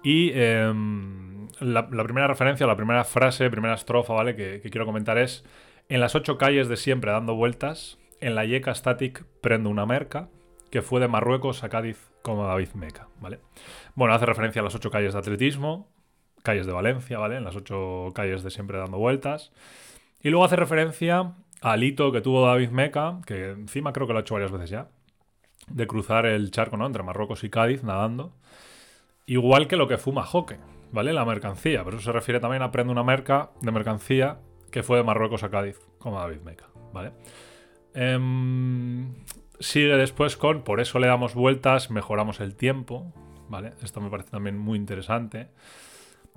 Y 0.03 0.31
em, 0.33 1.47
la, 1.59 1.87
primera 1.87 2.27
referencia, 2.27 2.65
la 2.65 2.75
primera 2.75 3.03
frase, 3.03 3.49
primera 3.49 3.75
estrofa, 3.75 4.13
¿vale? 4.13 4.35
Que, 4.35 4.59
que, 4.61 4.69
quiero 4.71 4.85
comentar 4.85 5.17
es: 5.17 5.45
En 5.89 5.99
las 5.99 6.15
ocho 6.15 6.37
calles 6.37 6.67
de 6.69 6.77
siempre 6.77 7.11
dando 7.11 7.35
vueltas, 7.35 7.99
en 8.19 8.33
la 8.33 8.45
yeca 8.45 8.73
static 8.73 9.25
prendo 9.41 9.69
una 9.69 9.85
merca, 9.85 10.29
que 10.71 10.81
fue 10.81 10.99
de 11.01 11.07
Marruecos 11.07 11.63
a 11.63 11.69
Cádiz 11.69 12.09
como 12.21 12.47
David 12.47 12.69
Meca, 12.73 13.07
¿vale? 13.19 13.39
Bueno, 13.93 14.13
hace 14.13 14.25
referencia 14.25 14.61
a 14.61 14.63
las 14.63 14.73
ocho 14.73 14.89
calles 14.89 15.13
de 15.13 15.19
atletismo, 15.19 15.89
calles 16.43 16.65
de 16.65 16.71
Valencia, 16.71 17.19
¿vale? 17.19 17.35
En 17.35 17.43
las 17.43 17.55
ocho 17.55 18.07
calles 18.15 18.41
de 18.41 18.49
siempre 18.49 18.77
dando 18.77 18.97
vueltas. 18.97 19.51
Y 20.21 20.29
luego 20.29 20.45
hace 20.45 20.55
referencia 20.55 21.33
al 21.61 21.83
hito 21.83 22.11
que 22.11 22.21
tuvo 22.21 22.45
David 22.45 22.69
Meca, 22.69 23.19
que 23.25 23.51
encima 23.51 23.93
creo 23.93 24.07
que 24.07 24.13
lo 24.13 24.19
ha 24.19 24.21
hecho 24.21 24.35
varias 24.35 24.51
veces 24.51 24.69
ya, 24.69 24.87
de 25.67 25.87
cruzar 25.87 26.25
el 26.25 26.51
charco, 26.51 26.77
¿no? 26.77 26.85
Entre 26.85 27.03
Marruecos 27.03 27.43
y 27.43 27.49
Cádiz 27.49 27.83
nadando. 27.83 28.33
Igual 29.25 29.67
que 29.67 29.75
lo 29.75 29.87
que 29.87 29.97
fuma 29.97 30.23
Joque, 30.23 30.57
¿vale? 30.91 31.13
La 31.13 31.25
mercancía. 31.25 31.83
Pero 31.83 31.97
eso 31.97 32.05
se 32.05 32.11
refiere 32.11 32.39
también 32.39 32.63
a 32.63 32.71
prende 32.71 32.91
una 32.91 33.03
merca 33.03 33.51
de 33.61 33.71
mercancía 33.71 34.39
que 34.71 34.83
fue 34.83 34.97
de 34.97 35.03
Marruecos 35.03 35.43
a 35.43 35.49
Cádiz, 35.49 35.79
como 35.99 36.17
David 36.17 36.41
Meca, 36.41 36.67
¿vale? 36.93 37.11
Em, 37.93 39.13
sigue 39.61 39.95
después 39.95 40.37
con 40.37 40.63
por 40.63 40.81
eso 40.81 40.99
le 40.99 41.07
damos 41.07 41.33
vueltas, 41.33 41.89
mejoramos 41.89 42.39
el 42.39 42.55
tiempo, 42.55 43.13
¿vale? 43.49 43.73
Esto 43.83 44.01
me 44.01 44.09
parece 44.09 44.31
también 44.31 44.57
muy 44.57 44.77
interesante. 44.77 45.47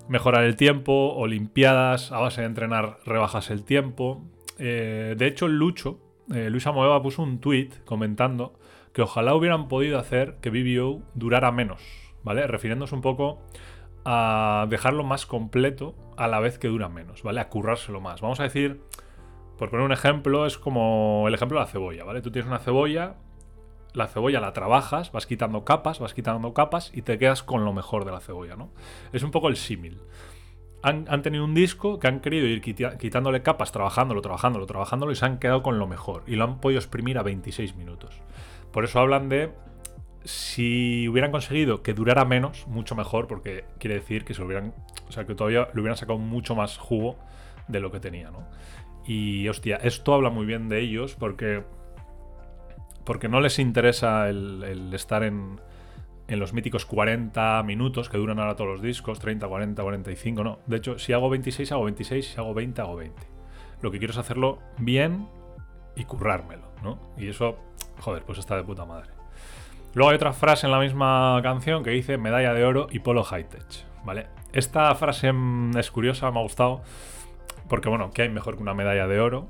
Mejorar 0.08 0.44
el 0.44 0.56
tiempo, 0.56 1.14
Olimpiadas, 1.14 2.12
a 2.12 2.18
base 2.18 2.42
de 2.42 2.46
entrenar 2.48 2.98
rebajas 3.06 3.50
el 3.50 3.64
tiempo. 3.64 4.22
Eh, 4.58 5.14
de 5.16 5.26
hecho, 5.26 5.48
Lucho, 5.48 6.00
eh, 6.32 6.50
Luis 6.50 6.64
puso 7.02 7.22
un 7.22 7.40
tweet 7.40 7.70
comentando 7.84 8.54
que 8.92 9.02
ojalá 9.02 9.34
hubieran 9.34 9.68
podido 9.68 9.98
hacer 9.98 10.36
que 10.40 10.50
BBO 10.50 11.02
durara 11.14 11.50
menos, 11.50 11.82
¿vale? 12.22 12.46
Refiriéndose 12.46 12.94
un 12.94 13.00
poco 13.00 13.42
a 14.04 14.66
dejarlo 14.68 15.02
más 15.02 15.26
completo 15.26 15.94
a 16.16 16.28
la 16.28 16.40
vez 16.40 16.58
que 16.58 16.68
dura 16.68 16.88
menos, 16.88 17.22
¿vale? 17.22 17.40
A 17.40 17.48
currárselo 17.48 18.00
más. 18.00 18.20
Vamos 18.20 18.40
a 18.40 18.44
decir, 18.44 18.80
por 19.58 19.70
poner 19.70 19.84
un 19.84 19.92
ejemplo, 19.92 20.46
es 20.46 20.58
como 20.58 21.24
el 21.28 21.34
ejemplo 21.34 21.58
de 21.58 21.64
la 21.64 21.70
cebolla, 21.70 22.04
¿vale? 22.04 22.22
Tú 22.22 22.30
tienes 22.30 22.48
una 22.48 22.58
cebolla, 22.58 23.14
la 23.92 24.08
cebolla 24.08 24.40
la 24.40 24.52
trabajas, 24.52 25.12
vas 25.12 25.26
quitando 25.26 25.64
capas, 25.64 26.00
vas 26.00 26.14
quitando 26.14 26.52
capas 26.52 26.90
y 26.94 27.02
te 27.02 27.18
quedas 27.18 27.42
con 27.42 27.64
lo 27.64 27.72
mejor 27.72 28.04
de 28.04 28.12
la 28.12 28.20
cebolla, 28.20 28.56
¿no? 28.56 28.70
Es 29.12 29.22
un 29.22 29.30
poco 29.30 29.48
el 29.48 29.56
símil. 29.56 30.00
Han, 30.82 31.06
han, 31.08 31.22
tenido 31.22 31.44
un 31.44 31.54
disco 31.54 31.98
que 31.98 32.08
han 32.08 32.20
querido 32.20 32.46
ir 32.46 32.60
quitándole 32.60 33.42
capas, 33.42 33.72
trabajándolo, 33.72 34.20
trabajándolo, 34.20 34.66
trabajándolo 34.66 35.12
y 35.12 35.16
se 35.16 35.24
han 35.24 35.38
quedado 35.38 35.62
con 35.62 35.78
lo 35.78 35.86
mejor. 35.86 36.24
Y 36.26 36.36
lo 36.36 36.44
han 36.44 36.60
podido 36.60 36.78
exprimir 36.78 37.16
a 37.16 37.22
26 37.22 37.76
minutos. 37.76 38.20
Por 38.70 38.84
eso 38.84 39.00
hablan 39.00 39.30
de 39.30 39.50
si 40.24 41.06
hubieran 41.08 41.30
conseguido 41.30 41.82
que 41.82 41.94
durara 41.94 42.24
menos, 42.24 42.66
mucho 42.66 42.94
mejor, 42.94 43.26
porque 43.28 43.64
quiere 43.78 43.96
decir 43.96 44.24
que 44.24 44.34
se 44.34 44.42
hubieran, 44.42 44.74
o 45.08 45.12
sea, 45.12 45.26
que 45.26 45.34
todavía 45.34 45.68
le 45.72 45.80
hubieran 45.80 45.96
sacado 45.96 46.18
mucho 46.18 46.54
más 46.54 46.78
jugo 46.78 47.16
de 47.68 47.80
lo 47.80 47.90
que 47.90 48.00
tenía, 48.00 48.30
¿no? 48.30 48.46
Y 49.06 49.48
hostia, 49.48 49.76
esto 49.76 50.14
habla 50.14 50.30
muy 50.30 50.46
bien 50.46 50.68
de 50.68 50.80
ellos 50.80 51.14
porque 51.14 51.62
porque 53.04 53.28
no 53.28 53.40
les 53.40 53.58
interesa 53.58 54.30
el, 54.30 54.90
estar 54.94 55.24
en, 55.24 55.60
en, 56.26 56.40
los 56.40 56.54
míticos 56.54 56.86
40 56.86 57.62
minutos 57.64 58.08
que 58.08 58.16
duran 58.16 58.38
ahora 58.38 58.56
todos 58.56 58.70
los 58.70 58.82
discos, 58.82 59.18
30, 59.18 59.46
40, 59.46 59.82
45, 59.82 60.42
no. 60.42 60.58
De 60.66 60.78
hecho, 60.78 60.98
si 60.98 61.12
hago 61.12 61.28
26, 61.28 61.70
hago 61.72 61.84
26, 61.84 62.26
si 62.26 62.40
hago 62.40 62.54
20, 62.54 62.80
hago 62.80 62.96
20. 62.96 63.22
Lo 63.82 63.90
que 63.90 63.98
quiero 63.98 64.12
es 64.12 64.18
hacerlo 64.18 64.58
bien 64.78 65.28
y 65.96 66.04
currármelo, 66.04 66.72
¿no? 66.82 66.98
Y 67.18 67.28
eso 67.28 67.58
Joder, 68.00 68.22
pues 68.24 68.38
está 68.38 68.56
de 68.56 68.64
puta 68.64 68.84
madre. 68.84 69.10
Luego 69.94 70.10
hay 70.10 70.16
otra 70.16 70.32
frase 70.32 70.66
en 70.66 70.72
la 70.72 70.78
misma 70.78 71.38
canción 71.42 71.84
que 71.84 71.90
dice 71.90 72.18
medalla 72.18 72.52
de 72.52 72.64
oro 72.64 72.88
y 72.90 72.98
polo 72.98 73.22
high 73.22 73.48
tech, 73.48 73.64
¿vale? 74.04 74.26
Esta 74.52 74.94
frase 74.94 75.32
es 75.78 75.90
curiosa, 75.90 76.30
me 76.30 76.40
ha 76.40 76.42
gustado, 76.42 76.82
porque 77.68 77.88
bueno, 77.88 78.10
¿qué 78.12 78.22
hay 78.22 78.28
mejor 78.28 78.56
que 78.56 78.62
una 78.62 78.74
medalla 78.74 79.06
de 79.06 79.20
oro? 79.20 79.48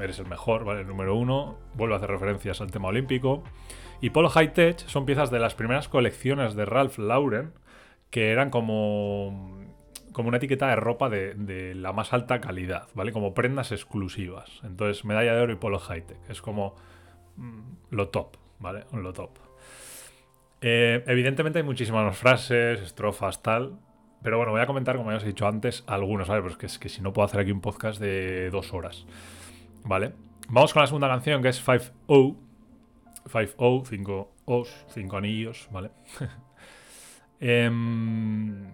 Eres 0.00 0.18
el 0.18 0.26
mejor, 0.26 0.64
¿vale? 0.64 0.80
El 0.80 0.86
número 0.86 1.14
uno, 1.14 1.58
vuelve 1.74 1.94
a 1.94 1.98
hacer 1.98 2.10
referencias 2.10 2.60
al 2.60 2.70
tema 2.70 2.88
olímpico. 2.88 3.42
Y 4.00 4.10
polo 4.10 4.28
high 4.30 4.52
tech 4.52 4.78
son 4.86 5.06
piezas 5.06 5.30
de 5.30 5.38
las 5.38 5.54
primeras 5.54 5.88
colecciones 5.88 6.54
de 6.54 6.64
Ralph 6.64 6.98
Lauren, 6.98 7.52
que 8.10 8.30
eran 8.30 8.50
como 8.50 9.60
como 10.12 10.28
una 10.28 10.36
etiqueta 10.36 10.68
de 10.68 10.76
ropa 10.76 11.08
de, 11.08 11.74
la 11.74 11.92
más 11.94 12.12
alta 12.12 12.40
calidad, 12.40 12.88
¿vale? 12.92 13.12
Como 13.12 13.32
prendas 13.32 13.72
exclusivas. 13.72 14.60
Entonces, 14.62 15.06
medalla 15.06 15.34
de 15.34 15.40
oro 15.40 15.52
y 15.54 15.56
polo 15.56 15.78
high 15.78 16.02
tech. 16.02 16.18
Es 16.28 16.42
como 16.42 16.74
Mm, 17.36 17.60
lo 17.90 18.08
top, 18.08 18.36
¿vale? 18.58 18.84
Lo 18.92 19.12
top. 19.12 19.30
Eh, 20.60 21.02
evidentemente 21.06 21.58
hay 21.58 21.64
muchísimas 21.64 22.16
frases, 22.16 22.80
estrofas, 22.80 23.42
tal. 23.42 23.78
Pero 24.22 24.36
bueno, 24.36 24.52
voy 24.52 24.60
a 24.60 24.66
comentar, 24.66 24.96
como 24.96 25.10
ya 25.10 25.16
os 25.16 25.24
he 25.24 25.28
dicho 25.28 25.46
antes, 25.46 25.84
algunos, 25.86 26.28
¿vale? 26.28 26.42
Pero 26.42 26.56
es 26.66 26.78
que, 26.78 26.88
si 26.88 27.02
no 27.02 27.12
puedo 27.12 27.26
hacer 27.26 27.40
aquí 27.40 27.50
un 27.50 27.60
podcast 27.60 28.00
de 28.00 28.50
dos 28.50 28.72
horas. 28.72 29.06
¿Vale? 29.84 30.12
Vamos 30.48 30.72
con 30.72 30.82
la 30.82 30.86
segunda 30.86 31.08
canción 31.08 31.42
que 31.42 31.48
es 31.48 31.66
5-0. 31.66 32.36
5-0, 33.24 33.86
5 33.86 34.32
O's, 34.46 34.86
5 34.88 35.16
anillos, 35.16 35.68
¿vale? 35.70 35.90
Em, 37.44 38.70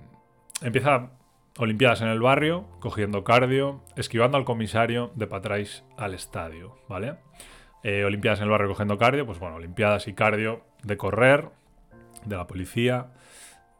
empieza 0.61 1.11
Olimpiadas 1.57 2.03
en 2.03 2.09
el 2.09 2.21
barrio, 2.21 2.67
cogiendo 2.81 3.25
cardio, 3.25 3.83
esquivando 3.97 4.37
al 4.37 4.45
comisario 4.45 5.11
de 5.17 5.27
Patrais 5.27 5.85
al 5.97 6.13
estadio, 6.13 6.77
¿vale? 6.87 7.17
Eh, 7.83 8.05
Olimpiadas 8.05 8.41
en 8.41 8.45
el 8.45 8.51
barrio 8.51 8.69
cogiendo 8.69 8.99
cardio, 8.99 9.25
pues 9.25 9.39
bueno, 9.39 9.57
Olimpiadas 9.57 10.07
y 10.07 10.13
cardio 10.13 10.61
de 10.83 10.99
correr, 10.99 11.49
de 12.27 12.37
la 12.37 12.47
policía 12.47 13.07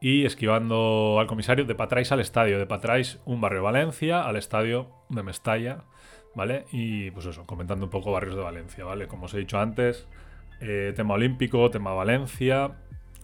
y 0.01 0.25
esquivando 0.25 1.19
al 1.19 1.27
comisario 1.27 1.65
de 1.65 1.75
Patrais 1.75 2.13
al 2.13 2.21
estadio. 2.21 2.59
De 2.59 2.67
Patrais, 2.67 3.21
un 3.25 3.41
barrio 3.41 3.59
de 3.59 3.65
Valencia, 3.65 4.23
al 4.23 4.37
estadio 4.37 4.89
de 5.09 5.23
Mestalla, 5.23 5.85
¿vale? 6.35 6.67
Y 6.73 7.11
pues 7.11 7.27
eso, 7.27 7.45
comentando 7.47 7.87
un 7.87 7.91
poco 7.91 8.13
barrios 8.13 8.37
de 8.37 8.43
Valencia, 8.43 8.85
¿vale? 8.85 9.09
Como 9.09 9.27
os 9.27 9.35
he 9.35 9.39
dicho 9.39 9.59
antes, 9.59 10.07
eh, 10.61 10.93
tema 10.95 11.15
olímpico, 11.15 11.71
tema 11.71 11.93
Valencia, 11.93 12.73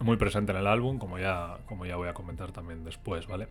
muy 0.01 0.17
presente 0.17 0.51
en 0.51 0.57
el 0.57 0.67
álbum, 0.67 0.99
como 0.99 1.17
ya, 1.17 1.57
como 1.65 1.85
ya 1.85 1.95
voy 1.95 2.09
a 2.09 2.13
comentar 2.13 2.51
también 2.51 2.83
después, 2.83 3.27
¿vale? 3.27 3.47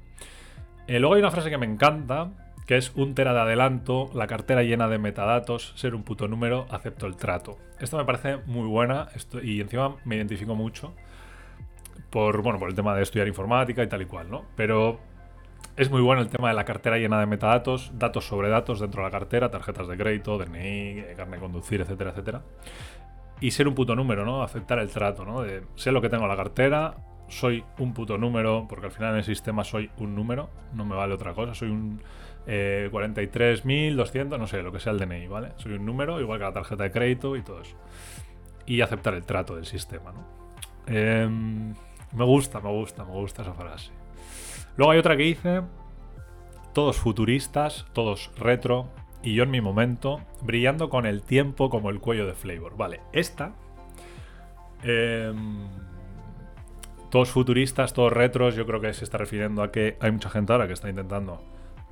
Eh, 0.87 0.99
luego 0.99 1.15
hay 1.15 1.21
una 1.21 1.31
frase 1.31 1.49
que 1.49 1.57
me 1.57 1.67
encanta, 1.67 2.31
que 2.67 2.77
es 2.77 2.93
un 2.95 3.15
tera 3.15 3.33
de 3.33 3.41
adelanto, 3.41 4.11
la 4.15 4.27
cartera 4.27 4.63
llena 4.63 4.89
de 4.89 4.99
metadatos, 4.99 5.73
ser 5.77 5.95
un 5.95 6.03
puto 6.03 6.29
número, 6.29 6.67
acepto 6.71 7.07
el 7.07 7.17
trato. 7.17 7.59
Esto 7.81 7.97
me 7.97 8.05
parece 8.05 8.39
muy 8.47 8.67
buena 8.67 9.09
y 9.43 9.61
encima 9.61 9.97
me 10.05 10.17
identifico 10.17 10.55
mucho 10.55 10.95
por, 12.11 12.43
bueno, 12.43 12.59
por 12.59 12.69
el 12.69 12.75
tema 12.75 12.95
de 12.95 13.03
estudiar 13.03 13.29
informática 13.29 13.83
y 13.83 13.89
tal 13.89 14.03
y 14.03 14.07
cual, 14.07 14.31
¿no? 14.31 14.45
Pero 14.57 15.01
es 15.77 15.91
muy 15.91 16.01
bueno 16.01 16.23
el 16.23 16.29
tema 16.29 16.49
de 16.49 16.55
la 16.55 16.65
cartera 16.65 16.99
llena 16.99 17.19
de 17.19 17.27
metadatos, 17.27 17.91
datos 17.95 18.27
sobre 18.27 18.49
datos 18.49 18.79
dentro 18.79 19.03
de 19.03 19.09
la 19.09 19.11
cartera, 19.11 19.51
tarjetas 19.51 19.89
de 19.89 19.97
crédito, 19.97 20.39
DNI, 20.39 21.15
carne 21.17 21.37
de 21.37 21.41
conducir, 21.41 21.81
etcétera, 21.81 22.11
etcétera. 22.11 22.43
Y 23.41 23.51
ser 23.51 23.67
un 23.67 23.75
puto 23.75 23.97
número, 23.97 24.25
¿no? 24.25 24.43
Aceptar 24.43 24.79
el 24.79 24.89
trato, 24.89 25.25
¿no? 25.25 25.45
Sé 25.75 25.91
lo 25.91 26.01
que 26.01 26.09
tengo 26.09 26.23
en 26.25 26.29
la 26.29 26.37
cartera, 26.37 26.95
soy 27.29 27.65
un 27.79 27.93
puto 27.93 28.17
número, 28.19 28.67
porque 28.69 28.87
al 28.87 28.93
final 28.93 29.11
en 29.11 29.17
el 29.19 29.25
sistema 29.25 29.65
soy 29.65 29.91
un 29.99 30.15
número, 30.15 30.51
no 30.75 30.85
me 30.85 30.95
vale 30.95 31.15
otra 31.15 31.35
cosa, 31.35 31.55
soy 31.55 31.71
un 31.71 32.01
eh, 32.47 32.89
43.200, 32.93 34.39
no 34.39 34.47
sé, 34.47 34.63
lo 34.63 34.71
que 34.71 34.79
sea 34.79 34.93
el 34.93 34.99
DNI, 34.99 35.27
¿vale? 35.27 35.53
Soy 35.57 35.73
un 35.73 35.85
número, 35.85 36.21
igual 36.21 36.39
que 36.39 36.45
la 36.45 36.53
tarjeta 36.53 36.85
de 36.85 36.91
crédito 36.93 37.35
y 37.35 37.43
todo 37.43 37.63
eso. 37.63 37.77
Y 38.67 38.81
aceptar 38.81 39.15
el 39.15 39.25
trato 39.25 39.57
del 39.57 39.67
sistema, 39.67 40.13
¿no? 40.13 40.44
Em, 40.87 41.75
me 42.13 42.25
gusta, 42.25 42.61
me 42.61 42.71
gusta, 42.71 43.05
me 43.05 43.13
gusta 43.13 43.43
esa 43.43 43.55
frase. 43.55 43.91
Luego 44.77 44.93
hay 44.93 44.99
otra 44.99 45.17
que 45.17 45.23
dice, 45.23 45.63
todos 46.73 46.97
futuristas, 46.97 47.87
todos 47.93 48.31
retro, 48.39 48.89
y 49.23 49.35
yo 49.35 49.45
en 49.45 49.51
mi 49.51 49.61
momento, 49.61 50.21
brillando 50.43 50.91
con 50.91 51.07
el 51.07 51.23
tiempo 51.23 51.71
como 51.71 51.91
el 51.91 52.01
cuello 52.01 52.27
de 52.27 52.35
Flavor. 52.35 52.77
Vale, 52.77 53.01
esta... 53.13 53.55
Em, 54.83 55.67
todos 57.11 57.31
futuristas, 57.31 57.95
todos 57.95 58.13
retros, 58.13 58.57
yo 58.57 58.67
creo 58.67 58.81
que 58.81 58.93
se 58.93 59.05
está 59.05 59.19
refiriendo 59.19 59.63
a 59.63 59.71
que 59.71 59.97
hay 60.01 60.11
mucha 60.11 60.29
gente 60.29 60.53
ahora 60.53 60.67
que 60.67 60.73
está 60.73 60.91
intentando 60.91 61.41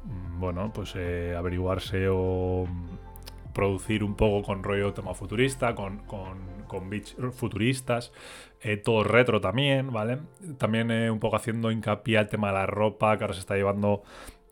Mm, 0.04 0.40
bueno, 0.40 0.70
pues 0.75 0.94
eh, 0.96 1.34
averiguarse 1.37 2.08
o 2.08 2.66
mm, 2.68 3.52
producir 3.52 4.02
un 4.04 4.14
poco 4.14 4.42
con 4.42 4.62
rollo 4.62 4.92
tema 4.92 5.14
futurista, 5.14 5.75
con, 5.75 5.99
con, 6.00 6.38
con 6.72 6.90
beats 6.90 7.14
futuristas, 7.32 8.12
eh, 8.60 8.76
todo 8.76 9.04
retro 9.04 9.40
también, 9.40 9.92
¿vale? 9.92 10.18
También 10.58 10.90
eh, 10.90 11.10
un 11.10 11.20
poco 11.20 11.36
haciendo 11.36 11.70
hincapié 11.70 12.18
al 12.18 12.28
tema 12.28 12.48
de 12.48 12.54
la 12.54 12.66
ropa, 12.66 13.16
que 13.16 13.24
ahora 13.24 13.34
se 13.34 13.40
está 13.40 13.54
llevando 13.54 14.02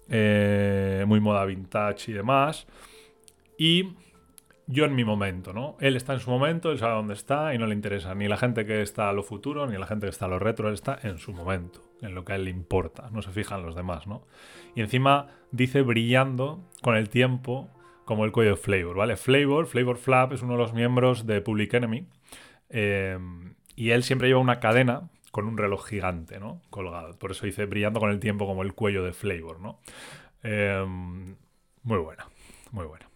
muy 0.09 1.21
moda 1.21 1.45
vintage 1.45 2.11
y 2.11 2.15
demás. 2.15 2.67
Y 3.57 3.95
yo 4.71 4.85
en 4.85 4.95
mi 4.95 5.05
momento, 5.05 5.53
¿no? 5.53 5.77
Él 5.81 5.97
está 5.97 6.15
en 6.15 6.21
su 6.21 6.31
momento, 6.31 6.71
él 6.71 6.79
sabe 6.79 6.95
dónde 6.95 7.15
está 7.15 7.55
y 7.55 7.59
no 7.59 7.67
le 7.67 7.75
interesa 7.75 8.15
ni 8.15 8.29
la 8.29 8.37
gente 8.37 8.65
que 8.65 8.83
está 8.83 9.09
a 9.09 9.13
lo 9.13 9.25
futuro, 9.25 9.67
ni 9.67 9.77
la 9.77 9.87
gente 9.87 10.07
que 10.07 10.11
está 10.11 10.27
a 10.27 10.29
lo 10.29 10.39
retro, 10.39 10.69
él 10.69 10.75
está 10.75 10.99
en 11.03 11.19
su 11.19 11.33
momento, 11.33 11.83
en 12.01 12.15
lo 12.15 12.25
que 12.25 12.35
a 12.35 12.37
él 12.37 12.45
le 12.45 12.51
importa, 12.51 13.11
no 13.11 13.21
se 13.21 13.33
fijan 13.33 13.65
los 13.65 13.75
demás, 13.75 14.07
¿no? 14.07 14.23
Y 14.77 14.81
encima 14.81 15.27
dice 15.51 15.83
brillando 15.83 16.61
con 16.83 16.97
el 16.97 17.09
tiempo 17.09 17.69
como 18.11 18.25
el 18.25 18.33
cuello 18.33 18.51
de 18.51 18.57
Flavor, 18.57 18.97
¿vale? 18.97 19.17
Flavor, 19.17 19.67
Flavor 19.67 19.97
Flap 19.97 20.33
es 20.33 20.43
uno 20.43 20.55
de 20.55 20.59
los 20.59 20.73
miembros 20.73 21.29
de 21.29 21.41
Public 21.41 21.75
Enemy 21.75 22.09
eh, 22.69 23.17
y 23.77 23.91
él 23.91 24.03
siempre 24.03 24.27
lleva 24.27 24.41
una 24.41 24.59
cadena 24.59 25.09
con 25.31 25.47
un 25.47 25.57
reloj 25.57 25.87
gigante, 25.87 26.41
¿no? 26.41 26.61
Colgado. 26.71 27.17
Por 27.21 27.31
eso 27.31 27.47
dice 27.47 27.67
brillando 27.67 28.01
con 28.01 28.11
el 28.11 28.19
tiempo 28.19 28.47
como 28.49 28.65
el 28.65 28.75
cuello 28.75 29.05
de 29.05 29.13
Flavor, 29.13 29.61
¿no? 29.61 29.79
Eh, 30.43 30.85
muy 31.85 31.99
buena, 31.99 32.27
muy 32.73 32.85
buena. 32.85 33.09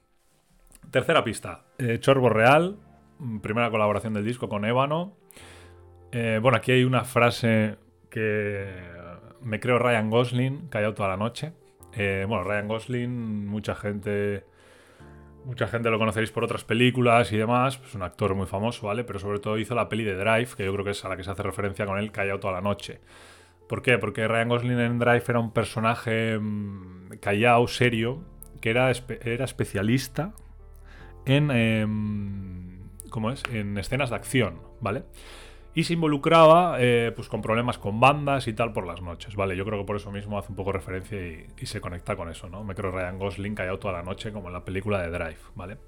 Tercera 0.92 1.24
pista. 1.24 1.64
Eh, 1.78 1.98
Chorbo 1.98 2.28
Real, 2.28 2.76
mm, 3.18 3.38
primera 3.38 3.72
colaboración 3.72 4.14
del 4.14 4.24
disco 4.24 4.48
con 4.48 4.64
Ébano. 4.64 5.16
Bueno, 6.12 6.56
aquí 6.56 6.70
hay 6.70 6.84
una 6.84 7.02
frase 7.02 7.78
que 8.10 8.68
me 9.40 9.58
creo 9.58 9.80
Ryan 9.80 10.08
Gosling, 10.08 10.68
callado 10.68 10.94
toda 10.94 11.08
la 11.08 11.16
noche. 11.16 11.52
Bueno, 11.96 12.44
Ryan 12.44 12.68
Gosling, 12.68 13.48
mucha 13.48 13.74
gente 13.74 14.44
Mucha 15.44 15.66
gente 15.66 15.90
lo 15.90 15.98
conoceréis 15.98 16.30
por 16.30 16.42
otras 16.42 16.64
películas 16.64 17.30
y 17.32 17.36
demás, 17.36 17.78
es 17.86 17.94
un 17.94 18.02
actor 18.02 18.34
muy 18.34 18.46
famoso, 18.46 18.86
¿vale? 18.86 19.04
Pero 19.04 19.18
sobre 19.18 19.40
todo 19.40 19.58
hizo 19.58 19.74
la 19.74 19.88
peli 19.90 20.02
de 20.02 20.16
Drive, 20.16 20.48
que 20.56 20.64
yo 20.64 20.72
creo 20.72 20.84
que 20.84 20.92
es 20.92 21.04
a 21.04 21.08
la 21.10 21.16
que 21.16 21.24
se 21.24 21.30
hace 21.30 21.42
referencia 21.42 21.84
con 21.84 21.98
él, 21.98 22.10
Callado 22.12 22.40
toda 22.40 22.54
la 22.54 22.60
noche. 22.62 23.00
¿Por 23.68 23.82
qué? 23.82 23.98
Porque 23.98 24.26
Ryan 24.26 24.48
Gosling 24.48 24.78
en 24.78 24.98
Drive 24.98 25.24
era 25.28 25.40
un 25.40 25.52
personaje 25.52 26.38
mm, 26.38 27.18
callado, 27.20 27.66
serio, 27.68 28.24
que 28.60 28.70
era, 28.70 28.90
era 28.90 29.44
especialista 29.44 30.32
en... 31.26 31.50
Em, 31.50 32.64
¿Cómo 33.10 33.30
es? 33.30 33.42
En 33.52 33.78
escenas 33.78 34.10
de 34.10 34.16
acción, 34.16 34.60
¿vale? 34.80 35.04
Y 35.74 35.84
se 35.84 35.94
involucraba 35.94 36.76
eh, 36.78 37.12
pues 37.14 37.28
con 37.28 37.42
problemas 37.42 37.78
con 37.78 37.98
bandas 37.98 38.46
y 38.46 38.52
tal 38.52 38.72
por 38.72 38.86
las 38.86 39.02
noches, 39.02 39.34
¿vale? 39.34 39.56
Yo 39.56 39.64
creo 39.64 39.80
que 39.80 39.84
por 39.84 39.96
eso 39.96 40.12
mismo 40.12 40.38
hace 40.38 40.52
un 40.52 40.56
poco 40.56 40.72
referencia 40.72 41.18
y, 41.20 41.66
se 41.66 41.80
conecta 41.80 42.14
con 42.16 42.30
eso, 42.30 42.48
¿no? 42.48 42.62
Me 42.62 42.74
creo 42.74 42.92
Ryan 42.92 43.18
Gosling 43.18 43.54
callado 43.54 43.78
toda 43.78 43.94
la 43.94 44.02
noche 44.02 44.32
como 44.32 44.48
en 44.48 44.52
la 44.52 44.64
película 44.64 45.02
de 45.02 45.10
Drive, 45.10 45.40
¿vale? 45.56 45.78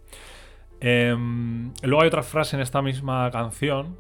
Em, 0.80 1.72
luego 1.82 2.02
hay 2.02 2.08
otra 2.08 2.22
frase 2.22 2.56
en 2.56 2.62
esta 2.62 2.82
misma 2.82 3.30
canción 3.30 3.96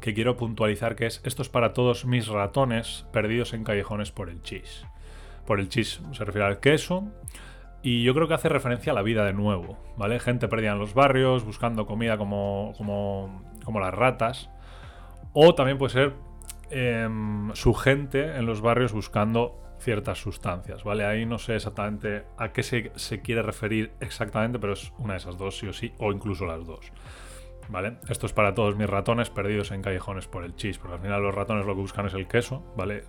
que 0.00 0.14
quiero 0.14 0.36
puntualizar 0.36 0.94
que 0.94 1.06
es 1.06 1.20
esto 1.24 1.42
es 1.42 1.48
para 1.48 1.72
todos 1.72 2.04
mis 2.04 2.28
ratones 2.28 3.04
perdidos 3.12 3.52
en 3.54 3.64
callejones 3.64 4.12
por 4.12 4.30
el 4.30 4.42
chis. 4.42 4.86
Por 5.44 5.58
el 5.58 5.68
chis 5.68 6.00
se 6.12 6.24
refiere 6.24 6.46
al 6.46 6.60
queso. 6.60 7.10
Y 7.80 8.02
yo 8.02 8.12
creo 8.12 8.26
que 8.26 8.34
hace 8.34 8.48
referencia 8.48 8.92
a 8.92 8.94
la 8.94 9.02
vida 9.02 9.24
de 9.24 9.32
nuevo, 9.32 9.78
¿vale? 9.96 10.18
Gente 10.18 10.48
perdida 10.48 10.72
en 10.72 10.80
los 10.80 10.94
barrios, 10.94 11.44
buscando 11.44 11.86
comida 11.86 12.18
como, 12.18 12.74
como, 12.76 13.44
como 13.64 13.78
las 13.78 13.94
ratas. 13.94 14.50
O 15.32 15.54
también 15.54 15.78
puede 15.78 15.92
ser 15.92 16.14
em, 16.70 17.54
su 17.54 17.74
gente 17.74 18.36
en 18.36 18.46
los 18.46 18.60
barrios 18.60 18.92
buscando 18.92 19.60
ciertas 19.80 20.18
sustancias, 20.18 20.84
¿vale? 20.84 21.04
Ahí 21.04 21.24
no 21.24 21.38
sé 21.38 21.56
exactamente 21.56 22.24
a 22.36 22.52
qué 22.52 22.62
se, 22.62 23.20
quiere 23.22 23.42
referir 23.42 23.92
exactamente, 24.00 24.58
pero 24.58 24.72
es 24.72 24.92
una 24.98 25.14
de 25.14 25.18
esas 25.18 25.38
dos, 25.38 25.58
sí 25.58 25.68
o 25.68 25.72
sí, 25.72 25.92
o 25.98 26.12
incluso 26.12 26.46
las 26.46 26.64
dos. 26.66 26.92
¿Vale? 27.68 27.98
Esto 28.08 28.26
es 28.26 28.32
para 28.32 28.54
todos 28.54 28.76
mis 28.76 28.88
ratones 28.88 29.28
perdidos 29.28 29.72
en 29.72 29.82
callejones 29.82 30.26
por 30.26 30.42
el 30.42 30.56
chis, 30.56 30.78
porque 30.78 30.94
al 30.94 31.02
final 31.02 31.22
los 31.22 31.34
ratones 31.34 31.66
lo 31.66 31.74
que 31.74 31.82
buscan 31.82 32.06
es 32.06 32.14
el 32.14 32.26
queso, 32.26 32.64
¿vale? 32.76 33.04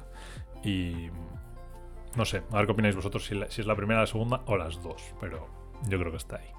Y 0.63 1.09
no 2.17 2.25
sé, 2.25 2.43
a 2.51 2.57
ver 2.57 2.65
qué 2.65 2.73
opináis 2.73 2.95
vosotros 2.95 3.25
si, 3.25 3.39
si 3.47 3.61
es 3.61 3.67
la 3.67 3.75
primera, 3.75 4.01
la 4.01 4.07
segunda 4.07 4.41
o 4.47 4.57
las 4.57 4.83
dos, 4.83 5.15
pero 5.19 5.47
yo 5.87 5.97
creo 5.97 6.11
que 6.11 6.17
está 6.17 6.37
ahí. 6.37 6.49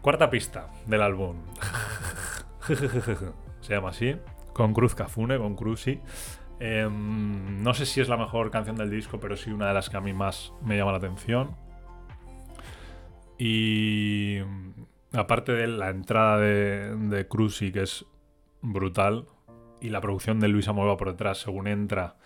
Cuarta 0.00 0.30
pista 0.30 0.68
del 0.86 1.02
álbum. 1.02 1.36
Se 3.60 3.74
llama 3.74 3.90
así 3.90 4.16
con 4.52 4.72
Cruz 4.72 4.94
Cafune, 4.94 5.38
con 5.38 5.56
Cruzy. 5.56 6.00
Em, 6.60 7.62
no 7.62 7.74
sé 7.74 7.86
si 7.86 8.00
es 8.00 8.08
la 8.08 8.16
mejor 8.16 8.50
canción 8.50 8.76
del 8.76 8.90
disco, 8.90 9.18
pero 9.18 9.36
sí 9.36 9.50
una 9.50 9.68
de 9.68 9.74
las 9.74 9.90
que 9.90 9.96
a 9.96 10.00
mí 10.00 10.12
más 10.12 10.52
me 10.62 10.76
llama 10.76 10.92
la 10.92 10.98
atención. 10.98 11.56
Y 13.38 14.38
aparte 15.12 15.52
de 15.52 15.66
la 15.66 15.90
entrada 15.90 16.38
de, 16.38 16.94
de 16.96 17.26
que 17.72 17.82
es 17.82 18.06
brutal, 18.60 19.26
y 19.80 19.88
la 19.88 20.00
producción 20.00 20.38
de 20.38 20.48
Luisa 20.48 20.72
Mueva 20.72 20.96
por 20.96 21.10
detrás, 21.10 21.38
según 21.38 21.66
entra 21.66 22.16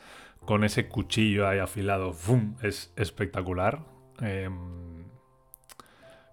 con 0.45 0.62
ese 0.62 0.88
cuchillo 0.88 1.49
ahí 1.49 1.59
afilado, 1.59 2.12
¡fum! 2.12 2.56
es 2.62 2.92
espectacular. 2.97 3.80
Em, 4.21 4.96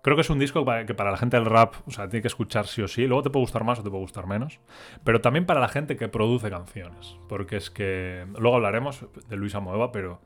Creo 0.03 0.17
que 0.17 0.21
es 0.21 0.29
un 0.29 0.37
disco 0.37 0.65
que 0.85 0.93
para 0.93 1.11
la 1.11 1.17
gente 1.17 1.37
del 1.37 1.45
rap, 1.45 1.75
o 1.87 1.91
sea, 1.91 2.09
tiene 2.09 2.21
que 2.21 2.27
escuchar 2.27 2.67
sí 2.67 2.81
o 2.81 2.89
sí. 2.89 3.07
Luego 3.07 3.23
te 3.23 3.29
puede 3.29 3.43
gustar 3.43 3.63
más 3.63 3.79
o 3.79 3.83
te 3.83 3.89
puede 3.89 4.01
gustar 4.01 4.27
menos. 4.27 4.59
Pero 5.05 5.21
también 5.21 5.45
para 5.45 5.61
la 5.61 5.69
gente 5.69 5.95
que 5.95 6.09
produce 6.09 6.49
canciones. 6.49 7.15
Porque 7.29 7.55
es 7.55 7.71
que. 7.71 8.27
Luego 8.37 8.57
hablaremos 8.57 9.05
de 9.29 9.37
Luisa 9.37 9.61
Moeva, 9.61 9.93
pero. 9.93 10.19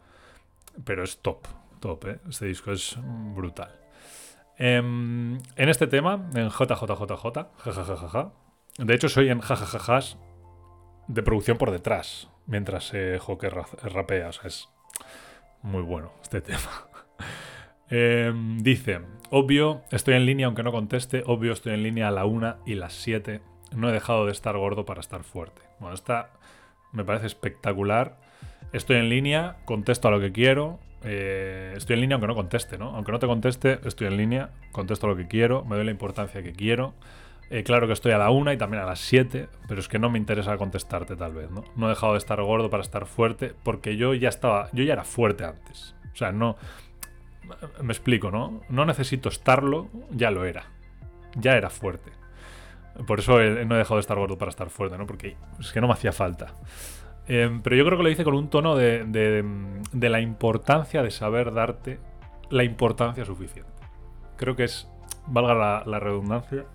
Pero 0.84 1.04
es 1.04 1.20
top. 1.20 1.46
Top, 1.80 2.06
¿eh? 2.08 2.20
Este 2.28 2.48
disco 2.48 2.72
es 2.72 2.98
brutal. 3.36 3.70
Em, 4.58 5.38
en 5.56 5.70
este 5.70 5.86
tema, 5.86 6.28
en 6.34 6.50
JJJJ, 6.50 7.48
jajajaja. 7.60 8.32
De 8.80 8.96
hecho, 8.96 9.10
soy 9.10 9.30
en 9.30 9.42
jajajajas 9.42 10.18
de 11.08 11.22
producción 11.22 11.60
por 11.60 11.70
detrás. 11.70 12.30
Mientras 12.48 12.92
eh, 12.96 13.20
Joker 13.22 13.54
rapea. 13.84 14.30
O 14.30 14.32
sea, 14.32 14.48
es 14.48 14.70
muy 15.62 15.84
bueno 15.84 16.14
este 16.24 16.42
tema. 16.42 16.87
Em, 17.90 18.60
dice, 18.60 19.02
obvio, 19.30 19.82
estoy 19.92 20.16
en 20.16 20.26
línea 20.26 20.48
aunque 20.48 20.64
no 20.64 20.72
conteste, 20.72 21.24
obvio, 21.26 21.54
estoy 21.54 21.74
en 21.74 21.84
línea 21.84 22.10
a 22.10 22.12
la 22.12 22.26
1 22.26 22.58
y 22.66 22.76
las 22.76 22.94
7. 22.94 23.42
No 23.76 23.90
he 23.90 23.94
dejado 23.94 24.26
de 24.26 24.32
estar 24.32 24.58
gordo 24.58 24.86
para 24.86 25.00
estar 25.00 25.24
fuerte. 25.24 25.62
Bueno, 25.80 25.96
esta 25.96 26.32
me 26.92 27.04
parece 27.04 27.28
espectacular. 27.28 28.18
Estoy 28.74 28.98
en 28.98 29.10
línea, 29.10 29.58
contesto 29.66 30.08
a 30.08 30.12
lo 30.12 30.20
que 30.20 30.32
quiero. 30.32 30.80
Eh, 31.04 31.74
estoy 31.76 31.96
en 31.96 32.02
línea 32.02 32.16
aunque 32.16 32.28
no 32.28 32.36
conteste, 32.36 32.78
¿no? 32.78 32.96
Aunque 32.96 33.12
no 33.12 33.20
te 33.20 33.28
conteste, 33.28 33.80
estoy 33.86 34.08
en 34.08 34.18
línea, 34.18 34.50
contesto 34.72 35.06
a 35.06 35.10
lo 35.10 35.16
que 35.16 35.28
quiero, 35.28 35.64
me 35.64 35.76
doy 35.76 35.86
la 35.86 35.92
importancia 35.92 36.44
que 36.44 36.54
quiero. 36.54 36.94
Eh, 37.50 37.64
claro 37.64 37.88
que 37.88 37.94
estoy 37.94 38.12
a 38.12 38.18
la 38.18 38.30
1 38.30 38.52
y 38.52 38.58
también 38.58 38.84
a 38.84 38.86
las 38.86 39.00
7, 39.00 39.48
pero 39.70 39.80
es 39.80 39.88
que 39.88 40.00
no 40.00 40.10
me 40.10 40.18
interesa 40.18 40.58
contestarte 40.58 41.16
tal 41.16 41.34
vez, 41.34 41.50
¿no? 41.50 41.64
No 41.78 41.86
he 41.86 41.90
dejado 41.90 42.14
de 42.14 42.18
estar 42.18 42.42
gordo 42.42 42.70
para 42.70 42.84
estar 42.84 43.06
fuerte, 43.06 43.54
porque 43.64 43.96
yo 43.96 44.14
ya 44.14 44.28
estaba, 44.28 44.70
yo 44.74 44.84
ya 44.84 44.94
era 44.94 45.06
fuerte 45.06 45.46
antes. 45.46 45.96
O 46.12 46.16
sea, 46.18 46.32
no, 46.32 46.58
me 47.82 47.94
explico, 47.94 48.32
¿no? 48.32 48.62
No 48.70 48.86
necesito 48.86 49.30
estarlo, 49.30 49.90
ya 50.12 50.32
lo 50.32 50.46
era. 50.46 50.66
Ya 51.36 51.56
era 51.56 51.70
fuerte. 51.70 52.12
Por 53.06 53.20
eso 53.20 53.34
no 53.38 53.76
he 53.76 53.78
dejado 53.78 53.96
de 53.96 54.02
estar 54.02 54.18
gordo 54.18 54.38
para 54.38 54.50
estar 54.50 54.70
fuerte, 54.70 54.98
¿no? 54.98 55.06
Porque 55.06 55.36
es 55.60 55.72
que 55.72 55.82
no 55.82 55.88
me 55.88 55.94
hacía 55.94 56.12
falta. 56.12 56.54
Em, 57.28 57.62
pero 57.62 57.76
yo 57.76 57.86
creo 57.86 57.98
que 57.98 58.04
lo 58.04 58.10
dice 58.10 58.24
con 58.24 58.36
un 58.36 58.50
tono 58.50 58.76
de, 58.76 59.04
de, 59.06 60.10
la 60.10 60.22
importancia 60.22 61.04
de 61.04 61.12
saber 61.12 61.54
darte 61.54 62.00
la 62.50 62.64
importancia 62.64 63.26
suficiente. 63.26 63.72
Creo 64.38 64.56
que 64.56 64.64
es, 64.64 64.90
valga 65.28 65.84
la, 65.86 66.00
redundancia, 66.00 66.66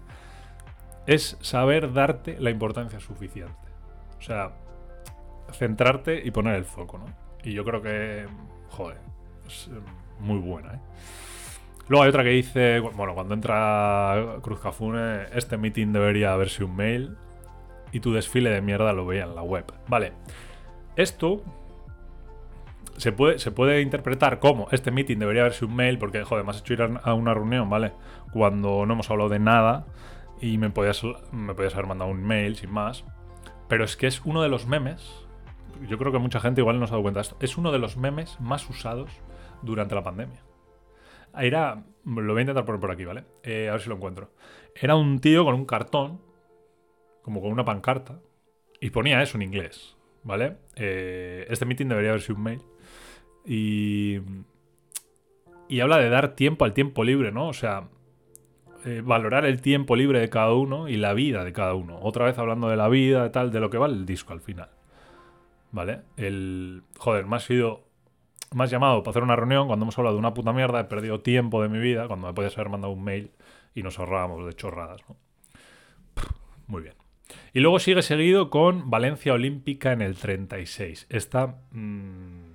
es 1.07 1.39
saber 1.41 1.93
darte 1.93 2.39
la 2.39 2.51
importancia 2.51 3.01
suficiente. 3.01 3.55
O 4.19 4.23
sea, 4.23 4.53
centrarte 5.53 6.21
y 6.23 6.31
poner 6.31 6.57
el 6.57 6.65
foco, 6.65 6.99
¿no? 6.99 7.07
Y 7.43 7.55
yo 7.55 7.65
creo 7.65 7.81
que, 7.81 8.27
joder, 8.69 8.99
em, 9.69 10.02
muy 10.23 10.39
buena. 10.39 10.75
¿eh? 10.75 10.81
Luego 11.89 12.05
hay 12.05 12.09
otra 12.09 12.23
que 12.23 12.31
dice, 12.31 12.81
bueno, 12.81 13.15
cuando 13.15 13.35
entra 13.35 14.39
Cruz 14.41 14.61
Cafune, 14.61 15.25
este 15.35 15.59
meeting 15.59 15.93
debería 15.93 16.33
haberse 16.33 16.65
un 16.65 16.75
mail 16.75 17.17
y 17.93 18.01
tu 18.01 18.13
desfile 18.13 18.51
de 18.51 18.63
mierda 18.63 18.93
lo 18.93 19.05
veía 19.05 19.25
en 19.25 19.35
la 19.35 19.43
web. 19.43 19.65
Vale, 19.89 20.13
esto 20.97 21.43
se 22.97 23.13
puede, 23.13 23.39
se 23.39 23.51
puede 23.51 23.83
interpretar 23.83 24.39
como 24.39 24.69
este 24.71 24.91
meeting 24.91 25.19
debería 25.19 25.43
haberse 25.43 25.65
un 25.65 25.75
mail 25.75 25.99
porque, 25.99 26.25
joder, 26.25 26.45
me 26.45 26.51
has 26.51 26.61
hecho 26.61 26.75
ir 26.75 26.83
a 27.03 27.15
una 27.15 27.35
reunión, 27.35 27.69
¿vale? 27.69 27.93
Cuando 28.33 28.87
no 28.87 28.95
hemos 28.95 29.11
hablado 29.11 29.29
de 29.29 29.39
nada 29.39 29.87
y 30.41 30.59
me 30.59 30.71
podías, 30.71 31.03
me 31.33 31.55
podías 31.55 31.75
haber 31.75 31.87
mandado 31.87 32.11
un 32.11 32.23
mail 32.23 32.57
sin 32.57 32.71
más. 32.71 33.05
Pero 33.69 33.85
es 33.85 33.97
que 33.97 34.07
es 34.07 34.23
uno 34.25 34.43
de 34.43 34.49
los 34.49 34.67
memes, 34.67 35.27
yo 35.89 35.99
creo 35.99 36.13
que 36.13 36.19
mucha 36.19 36.41
gente 36.41 36.61
igual 36.61 36.79
no 36.79 36.87
se 36.87 36.93
ha 36.93 36.95
dado 36.95 37.03
cuenta 37.03 37.19
de 37.19 37.23
esto, 37.23 37.37
es 37.41 37.57
uno 37.57 37.73
de 37.73 37.79
los 37.79 37.97
memes 37.97 38.39
más 38.41 38.69
usados 38.69 39.11
durante 39.63 39.95
la 39.95 40.03
pandemia. 40.03 40.43
Era, 41.39 41.83
lo 42.05 42.33
voy 42.33 42.39
a 42.39 42.43
intentar 42.43 42.65
poner 42.65 42.81
por 42.81 42.91
aquí, 42.91 43.05
¿vale? 43.05 43.25
Eh, 43.43 43.69
a 43.69 43.73
ver 43.73 43.81
si 43.81 43.89
lo 43.89 43.97
encuentro. 43.97 44.31
Era 44.75 44.97
un 44.97 45.21
tío 45.21 45.45
con 45.45 45.55
un 45.55 45.65
cartón, 45.65 46.21
como 47.23 47.41
con 47.41 47.53
una 47.53 47.65
pancarta, 47.65 48.21
y 48.81 48.91
ponía 48.91 49.23
eso 49.23 49.39
en 49.39 49.43
inglés, 49.43 49.97
¿vale? 50.25 50.57
Eh, 50.77 51.47
este 51.49 51.65
meeting 51.65 51.87
debería 51.87 52.11
haber 52.11 52.23
sido 52.23 52.37
un 52.37 52.43
mail. 52.43 52.63
Y, 53.47 54.21
y 55.69 55.81
habla 55.81 55.99
de 55.99 56.11
dar 56.11 56.35
tiempo 56.35 56.65
al 56.65 56.75
tiempo 56.75 57.05
libre, 57.05 57.33
¿no? 57.33 57.49
O 57.49 57.53
sea, 57.53 57.89
eh, 58.85 59.01
valorar 59.05 59.45
el 59.45 59.61
tiempo 59.61 59.95
libre 59.95 60.19
de 60.19 60.29
cada 60.29 60.53
uno 60.53 60.89
y 60.89 60.97
la 60.97 61.15
vida 61.15 61.45
de 61.45 61.53
cada 61.53 61.75
uno. 61.75 62.01
Otra 62.03 62.25
vez 62.25 62.37
hablando 62.39 62.69
de 62.69 62.77
la 62.77 62.89
vida, 62.89 63.23
de 63.23 63.31
tal, 63.31 63.53
de 63.53 63.61
lo 63.61 63.71
que 63.71 63.79
vale 63.79 63.95
el 63.95 64.07
disco 64.07 64.33
al 64.33 64.41
final. 64.41 64.71
¿Vale? 65.71 66.03
El. 66.17 66.83
Joder, 66.99 67.27
me 67.27 67.37
ha 67.37 67.41
sido 67.41 67.85
me 68.55 68.65
has 68.65 68.71
llamado 68.71 69.03
para 69.03 69.11
hacer 69.11 69.23
una 69.23 69.37
reunión 69.37 69.67
cuando 69.67 69.85
hemos 69.85 69.99
hablado 69.99 70.17
de 70.17 70.21
una 70.21 70.35
puta 70.35 70.53
mierda, 70.53 70.81
he 70.81 70.85
perdido 70.85 71.21
tiempo 71.21 71.63
de 71.63 71.69
mi 71.69 71.79
vida, 71.79 72.07
cuando 72.07 72.29
me 72.29 72.35
podías 72.35 72.57
haber 72.57 72.71
mandado 72.71 72.93
un 72.93 73.03
mail 73.03 73.31
y 73.75 73.83
nos 73.83 73.99
ahorrábamos 73.99 74.47
de 74.47 74.53
chorradas, 74.55 75.01
¿no? 75.09 75.17
Muy 76.67 76.83
bien. 76.83 76.95
Y 77.53 77.61
luego 77.61 77.79
sigue 77.79 78.03
seguido 78.03 78.51
con 78.51 78.91
Valencia 78.91 79.33
Olímpica 79.33 79.93
en 79.93 80.03
el 80.03 80.17
36. 80.17 81.07
Esta... 81.11 81.59
Mmm, 81.71 82.53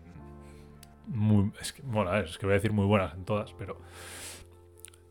muy, 1.07 1.51
es 1.61 1.73
que, 1.73 1.81
bueno, 1.83 2.15
es 2.17 2.37
que 2.37 2.45
voy 2.45 2.53
a 2.53 2.55
decir 2.55 2.73
muy 2.73 2.85
buenas 2.85 3.13
en 3.13 3.25
todas, 3.25 3.53
pero... 3.53 3.79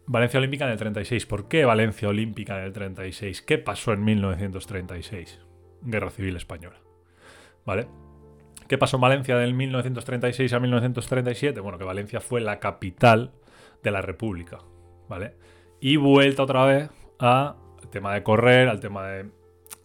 Valencia 0.09 0.38
Olímpica 0.38 0.66
en 0.66 0.72
el 0.72 0.79
36. 0.79 1.27
¿Por 1.27 1.49
qué 1.49 1.64
Valencia 1.64 2.09
Olímpica 2.09 2.59
en 2.59 2.64
el 2.64 2.72
36? 2.72 3.42
¿Qué 3.42 3.59
pasó 3.59 3.92
en 3.92 4.05
1936? 4.05 5.40
Guerra 5.83 6.11
Civil 6.11 6.37
Española. 6.37 6.79
¿Vale? 7.64 7.88
¿Qué 8.68 8.79
pasó 8.79 8.96
en 8.96 9.02
Valencia 9.02 9.37
del 9.37 9.55
1936 9.55 10.52
a 10.52 10.61
1937? 10.61 11.61
Bueno, 11.61 11.79
que 11.79 11.85
Valencia 11.85 12.20
fue 12.20 12.40
la 12.40 12.59
capital 12.59 13.33
de 13.83 13.90
la 13.90 14.02
República, 14.02 14.59
¿vale? 15.09 15.35
Y 15.81 15.96
vuelta 15.96 16.42
otra 16.42 16.64
vez 16.64 16.90
a 17.18 17.57
tema 17.90 18.14
de 18.14 18.22
correr, 18.22 18.68
al 18.68 18.81
tema 18.81 19.07
de, 19.07 19.29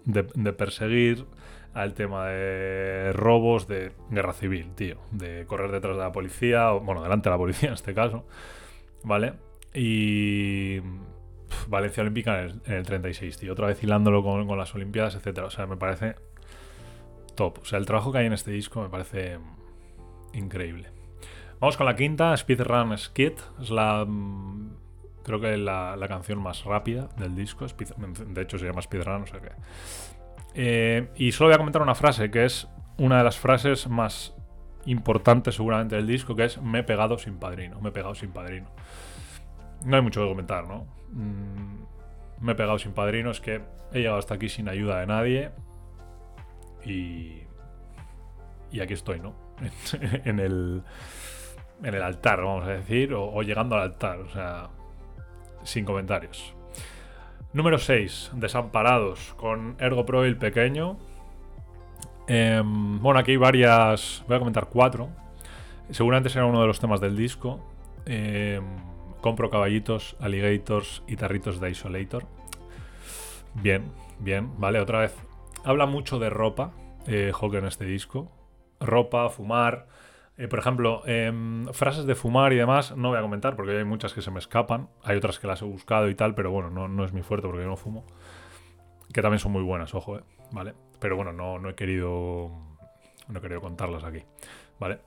de 0.05 0.53
perseguir, 0.53 1.25
al 1.73 1.93
tema 1.93 2.27
de 2.27 3.13
robos, 3.13 3.67
de 3.67 3.91
guerra 4.09 4.33
civil, 4.33 4.73
tío. 4.75 4.97
De 5.11 5.45
correr 5.45 5.71
detrás 5.71 5.95
de 5.95 6.01
la 6.03 6.11
policía, 6.11 6.73
o, 6.73 6.81
bueno, 6.81 7.03
delante 7.03 7.29
de 7.29 7.35
la 7.35 7.37
policía 7.37 7.69
en 7.69 7.75
este 7.75 7.93
caso, 7.93 8.25
¿vale? 9.03 9.33
Y 9.73 10.79
Valencia 11.67 12.01
Olímpica 12.01 12.41
en 12.41 12.61
el, 12.65 12.85
36, 12.85 13.37
tío. 13.37 13.53
Otra 13.53 13.67
vez 13.67 13.81
hilándolo 13.83 14.23
con, 14.23 14.47
con 14.47 14.57
las 14.57 14.73
Olimpiadas, 14.75 15.15
etcétera. 15.15 15.47
O 15.47 15.51
sea, 15.51 15.65
me 15.65 15.77
parece 15.77 16.15
O 17.47 17.65
sea, 17.65 17.79
el 17.79 17.85
trabajo 17.85 18.11
que 18.11 18.19
hay 18.19 18.25
en 18.25 18.33
este 18.33 18.51
disco 18.51 18.81
me 18.81 18.89
parece 18.89 19.39
increíble. 20.33 20.89
Vamos 21.59 21.77
con 21.77 21.85
la 21.85 21.95
quinta, 21.95 22.35
Speedrun 22.35 22.97
Skid. 22.97 23.33
Es 23.61 23.69
la. 23.69 24.05
Mm, 24.05 24.73
creo 25.23 25.39
que 25.39 25.57
la, 25.57 25.95
la 25.95 26.07
canción 26.07 26.39
más 26.39 26.65
rápida 26.65 27.09
del 27.17 27.35
disco. 27.35 27.65
De 27.67 28.41
hecho, 28.41 28.57
se 28.57 28.65
llama 28.65 28.81
Speedrun, 28.81 29.23
o 29.23 29.27
sea 29.27 29.39
que. 29.39 29.51
Eh, 30.53 31.09
y 31.15 31.31
solo 31.31 31.49
voy 31.49 31.55
a 31.55 31.57
comentar 31.59 31.81
una 31.81 31.95
frase, 31.95 32.31
que 32.31 32.45
es 32.45 32.67
una 32.97 33.19
de 33.19 33.23
las 33.23 33.37
frases 33.37 33.87
más 33.87 34.35
importantes 34.85 35.55
seguramente 35.55 35.95
del 35.95 36.07
disco, 36.07 36.35
que 36.35 36.45
es 36.45 36.61
me 36.61 36.79
he 36.79 36.83
pegado 36.83 37.17
sin 37.17 37.37
padrino, 37.37 37.79
me 37.79 37.89
he 37.89 37.91
pegado 37.91 38.15
sin 38.15 38.31
padrino. 38.31 38.69
No 39.85 39.95
hay 39.95 40.01
mucho 40.01 40.21
que 40.21 40.27
comentar, 40.27 40.67
¿no? 40.67 40.87
Mm, 41.11 42.43
me 42.43 42.51
he 42.53 42.55
pegado 42.55 42.79
sin 42.79 42.93
padrino, 42.93 43.31
es 43.31 43.39
que 43.39 43.61
he 43.93 43.99
llegado 43.99 44.17
hasta 44.17 44.33
aquí 44.33 44.49
sin 44.49 44.67
ayuda 44.67 44.99
de 44.99 45.05
nadie 45.05 45.51
y, 46.85 47.43
y 48.71 48.79
aquí 48.79 48.93
estoy, 48.93 49.19
¿no? 49.19 49.35
en, 50.25 50.39
el, 50.39 50.83
en 51.83 51.93
el 51.93 52.01
altar, 52.01 52.41
vamos 52.41 52.65
a 52.65 52.71
decir, 52.71 53.13
o 53.13 53.41
llegando 53.43 53.75
al 53.75 53.81
altar, 53.81 54.19
o 54.19 54.29
sea, 54.29 54.69
sin 55.63 55.85
comentarios. 55.85 56.55
Número 57.53 57.79
6, 57.79 58.31
Desamparados, 58.35 59.33
con 59.35 59.75
Ergo 59.79 60.05
Pro 60.05 60.23
el 60.23 60.37
pequeño. 60.37 60.97
Em, 62.27 63.01
bueno, 63.01 63.19
aquí 63.19 63.31
hay 63.31 63.37
varias. 63.37 64.23
Voy 64.27 64.37
a 64.37 64.39
comentar 64.39 64.67
cuatro. 64.69 65.09
Seguramente 65.89 66.29
será 66.29 66.45
uno 66.45 66.61
de 66.61 66.67
los 66.67 66.79
temas 66.79 67.01
del 67.01 67.17
disco. 67.17 67.59
Em, 68.05 68.63
compro 69.19 69.49
caballitos, 69.49 70.15
alligators 70.21 71.03
y 71.07 71.17
tarritos 71.17 71.59
de 71.59 71.71
Isolator. 71.71 72.23
Bien, 73.55 73.83
bien, 74.19 74.57
vale, 74.57 74.79
otra 74.79 74.99
vez. 74.99 75.13
Habla 75.63 75.85
mucho 75.85 76.17
de 76.17 76.31
ropa, 76.31 76.71
eh, 77.05 77.31
en 77.39 77.65
este 77.65 77.85
disco. 77.85 78.31
Ropa, 78.79 79.29
fumar, 79.29 79.87
eh, 80.37 80.47
por 80.47 80.57
ejemplo, 80.57 81.03
em, 81.05 81.67
frases 81.67 82.05
de 82.05 82.15
fumar 82.15 82.51
y 82.51 82.55
demás 82.55 82.97
no 82.97 83.09
voy 83.09 83.19
a 83.19 83.21
comentar 83.21 83.55
porque 83.55 83.77
hay 83.77 83.83
muchas 83.83 84.13
que 84.13 84.23
se 84.23 84.31
me 84.31 84.39
escapan. 84.39 84.89
Hay 85.03 85.17
otras 85.17 85.37
que 85.37 85.45
las 85.45 85.61
he 85.61 85.65
buscado 85.65 86.09
y 86.09 86.15
tal, 86.15 86.33
pero 86.33 86.49
bueno, 86.49 86.71
no, 86.71 87.05
es 87.05 87.13
mi 87.13 87.21
fuerte 87.21 87.47
porque 87.47 87.61
yo 87.61 87.69
no 87.69 87.77
fumo. 87.77 88.05
Que 89.13 89.21
también 89.21 89.39
son 89.39 89.51
muy 89.51 89.61
buenas, 89.61 89.93
ojo, 89.93 90.17
eh, 90.17 90.23
¿vale? 90.51 90.73
Pero 90.99 91.15
bueno, 91.15 91.31
no, 91.31 91.59
no 91.59 91.69
he 91.69 91.75
querido. 91.75 92.49
No 93.27 93.37
he 93.37 93.41
querido 93.41 93.61
contarlas 93.61 94.03
aquí, 94.03 94.23
¿vale? 94.79 94.99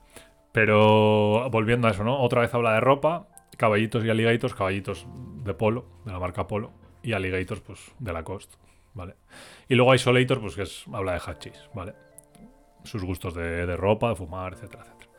Pero 0.53 1.49
volviendo 1.51 1.89
a 1.89 1.91
eso, 1.91 2.05
¿no? 2.05 2.21
Otra 2.21 2.41
vez 2.41 2.53
habla 2.53 2.73
de 2.73 2.79
ropa, 2.79 3.27
caballitos 3.57 4.05
y 4.05 4.09
alligators, 4.09 4.55
caballitos 4.55 5.05
de 5.43 5.53
polo, 5.53 5.85
de 6.05 6.13
la 6.13 6.19
marca 6.19 6.47
Polo, 6.47 6.71
y 7.03 7.11
alligators, 7.11 7.59
pues, 7.59 7.93
de 7.99 8.13
la 8.13 8.23
Cost, 8.23 8.55
¿vale? 8.95 9.15
Y 9.69 9.75
luego 9.75 9.93
Isolator, 9.93 10.41
pues 10.41 10.55
que 10.55 10.63
es, 10.63 10.85
habla 10.91 11.13
de 11.13 11.19
hachís, 11.19 11.69
¿vale? 11.73 11.93
Sus 12.83 13.03
gustos 13.03 13.35
de, 13.35 13.65
de 13.65 13.77
ropa, 13.77 14.09
de 14.09 14.15
fumar, 14.15 14.53
etcétera, 14.53 14.83
etcétera. 14.83 15.11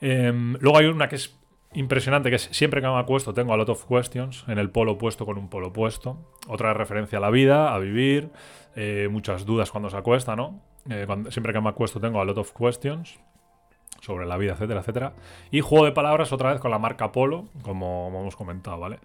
Em, 0.00 0.56
luego 0.60 0.78
hay 0.78 0.86
una 0.86 1.08
que 1.08 1.16
es 1.16 1.38
impresionante, 1.74 2.30
que 2.30 2.36
es 2.36 2.48
siempre 2.52 2.80
que 2.80 2.86
me 2.86 2.98
acuesto 2.98 3.34
tengo 3.34 3.52
a 3.52 3.56
lot 3.56 3.68
of 3.68 3.84
questions, 3.86 4.44
en 4.48 4.58
el 4.58 4.70
polo 4.70 4.92
opuesto 4.92 5.26
con 5.26 5.38
un 5.38 5.48
polo 5.48 5.68
opuesto. 5.68 6.18
Otra 6.48 6.72
referencia 6.72 7.18
a 7.18 7.20
la 7.20 7.30
vida, 7.30 7.74
a 7.74 7.78
vivir, 7.78 8.30
eh, 8.76 9.08
muchas 9.10 9.44
dudas 9.44 9.70
cuando 9.70 9.90
se 9.90 9.96
acuesta, 9.96 10.36
¿no? 10.36 10.60
Eh, 10.88 11.06
siempre 11.30 11.52
que 11.52 11.60
me 11.60 11.68
acuesto 11.68 12.00
tengo 12.00 12.20
a 12.20 12.24
lot 12.24 12.38
of 12.38 12.52
questions 12.52 13.18
sobre 14.00 14.26
la 14.26 14.36
vida, 14.36 14.52
etcétera, 14.52 14.80
etcétera. 14.80 15.14
Y 15.50 15.60
juego 15.60 15.86
de 15.86 15.92
palabras 15.92 16.32
otra 16.32 16.52
vez 16.52 16.60
con 16.60 16.70
la 16.70 16.78
marca 16.78 17.10
polo, 17.10 17.46
como 17.62 18.08
hemos 18.08 18.36
comentado, 18.36 18.78
¿vale? 18.78 19.00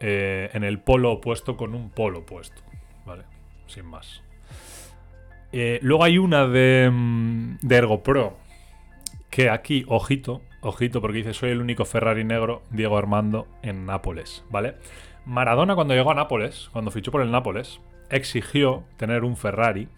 Eh, 0.00 0.50
en 0.52 0.64
el 0.64 0.80
polo 0.80 1.12
opuesto 1.12 1.56
con 1.56 1.74
un 1.74 1.90
polo 1.90 2.20
opuesto, 2.20 2.62
¿vale? 3.06 3.24
Sin 3.66 3.86
más. 3.86 4.22
luego 5.52 6.04
hay 6.04 6.18
una 6.18 6.46
de, 6.46 6.90
mm, 6.92 7.58
de 7.62 7.76
Ergo 7.76 8.02
Pro, 8.02 8.36
que 9.30 9.50
aquí, 9.50 9.84
ojito, 9.88 10.42
ojito, 10.60 11.00
porque 11.00 11.18
dice, 11.18 11.34
soy 11.34 11.50
el 11.50 11.60
único 11.60 11.84
Ferrari 11.84 12.24
negro, 12.24 12.62
Diego 12.70 12.96
Armando, 12.96 13.48
en 13.62 13.86
Nápoles, 13.86 14.44
¿vale? 14.50 14.76
Maradona 15.26 15.74
cuando 15.74 15.94
llegó 15.94 16.12
a 16.12 16.14
Nápoles, 16.14 16.68
cuando 16.72 16.90
fichó 16.90 17.10
por 17.10 17.20
el 17.20 17.30
Nápoles, 17.30 17.80
exigió 18.10 18.84
tener 18.96 19.24
un 19.24 19.36
Ferrari. 19.36 19.88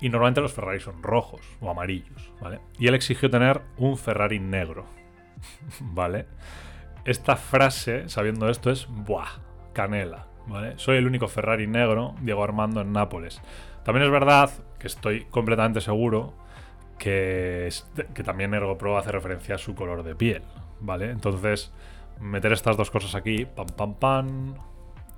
Y 0.00 0.08
normalmente 0.08 0.40
los 0.40 0.52
Ferrari 0.52 0.80
son 0.80 1.02
rojos 1.02 1.40
o 1.60 1.70
amarillos, 1.70 2.32
¿vale? 2.40 2.60
Y 2.78 2.88
él 2.88 2.94
exigió 2.94 3.30
tener 3.30 3.62
un 3.76 3.96
Ferrari 3.96 4.40
negro, 4.40 4.86
¿vale? 5.80 6.26
Esta 7.04 7.36
frase, 7.36 8.08
sabiendo 8.08 8.48
esto, 8.48 8.70
es 8.70 8.86
¡buah! 8.88 9.40
Canela, 9.72 10.26
Soy 10.76 10.96
el 10.96 11.06
único 11.06 11.28
Ferrari 11.28 11.66
negro, 11.66 12.14
Diego 12.20 12.42
Armando, 12.42 12.80
en 12.80 12.92
Nápoles. 12.92 13.40
También 13.84 14.04
es 14.06 14.12
verdad 14.12 14.50
que 14.78 14.86
estoy 14.86 15.24
completamente 15.26 15.80
seguro 15.80 16.34
que, 16.98 17.68
que 18.14 18.22
también 18.22 18.52
Pro 18.78 18.98
hace 18.98 19.12
referencia 19.12 19.54
a 19.54 19.58
su 19.58 19.74
color 19.74 20.02
de 20.02 20.14
piel, 20.14 20.42
¿vale? 20.80 21.10
Entonces, 21.10 21.72
meter 22.20 22.52
estas 22.52 22.76
dos 22.76 22.90
cosas 22.90 23.14
aquí, 23.14 23.46
pam, 23.46 23.66
pam, 23.68 23.94
pam, 23.94 24.54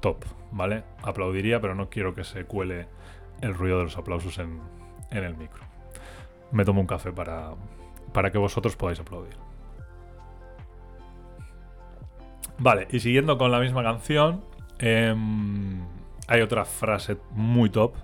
top, 0.01 0.25
¿vale? 0.53 0.85
Aplaudiría, 1.03 1.61
pero 1.61 1.75
no 1.75 1.89
quiero 1.89 2.15
que 2.15 2.25
se 2.25 2.45
cuele 2.45 2.87
el 3.41 3.55
ruido 3.55 3.79
de 3.79 3.85
los 3.85 3.97
aplausos 3.97 4.39
en, 4.39 4.61
en 5.11 5.25
el 5.25 5.37
micro. 5.37 5.63
Me 6.53 6.65
tomo 6.65 6.81
un 6.81 6.87
café 6.87 7.13
para, 7.13 7.51
para 8.13 8.31
que 8.31 8.39
vosotros 8.39 8.77
podáis 8.77 9.01
aplaudir. 9.01 9.37
Vale, 12.59 12.87
y 12.91 13.01
siguiendo 13.01 13.39
con 13.39 13.51
la 13.51 13.59
misma 13.59 13.83
canción, 13.83 14.45
em, 14.83 15.81
hay 16.29 16.41
otra 16.43 16.65
frase 16.65 17.17
muy 17.31 17.71
top 17.71 17.95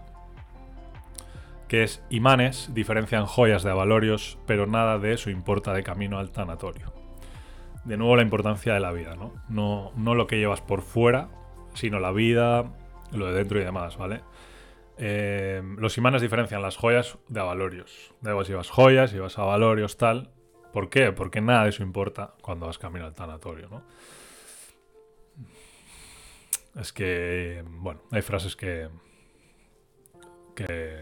que 1.69 1.83
es 1.83 2.03
imanes 2.09 2.71
diferencian 2.73 3.27
joyas 3.27 3.63
de 3.63 3.71
avalorios, 3.71 4.39
pero 4.47 4.67
nada 4.67 4.99
de 4.99 5.13
eso 5.13 5.29
importa 5.29 5.75
de 5.75 5.83
camino 5.83 6.19
al 6.19 6.31
tanatorio. 6.31 6.93
De 7.85 7.97
nuevo 7.97 8.17
la 8.17 8.23
importancia 8.23 8.73
de 8.73 8.81
la 8.81 8.91
vida, 8.91 9.15
¿no? 9.15 9.35
No, 9.49 9.93
no 9.95 10.15
lo 10.15 10.27
que 10.27 10.39
llevas 10.39 10.63
por 10.63 10.81
fuera, 10.81 11.29
sino 11.75 12.01
la 12.01 12.11
vida, 12.11 12.73
lo 13.13 13.27
de 13.27 13.35
dentro 13.35 13.61
y 13.61 13.65
demás, 13.65 13.99
¿vale? 13.99 14.23
Eh, 14.97 15.63
los 15.77 15.97
imanes 15.97 16.23
diferencian 16.23 16.61
las 16.61 16.77
joyas 16.77 17.19
de 17.29 17.41
avalorios. 17.41 18.13
De 18.21 18.33
si 18.45 18.51
llevas 18.51 18.71
joyas, 18.71 19.11
si 19.11 19.17
llevas 19.17 19.39
avalorios, 19.39 19.97
tal. 19.97 20.31
¿Por 20.73 20.91
qué? 20.91 21.13
Porque 21.13 21.41
nada 21.41 21.65
de 21.65 21.71
eso 21.71 21.83
importa 21.83 22.35
cuando 22.43 22.67
vas 22.67 22.79
camino 22.79 23.07
al 23.07 23.15
tanatorio, 23.15 23.69
¿no? 23.69 23.83
Es 26.79 26.93
que, 26.93 27.65
bueno, 27.67 28.03
hay 28.13 28.23
frases 28.23 28.55
que, 28.55 28.89
que 30.55 31.01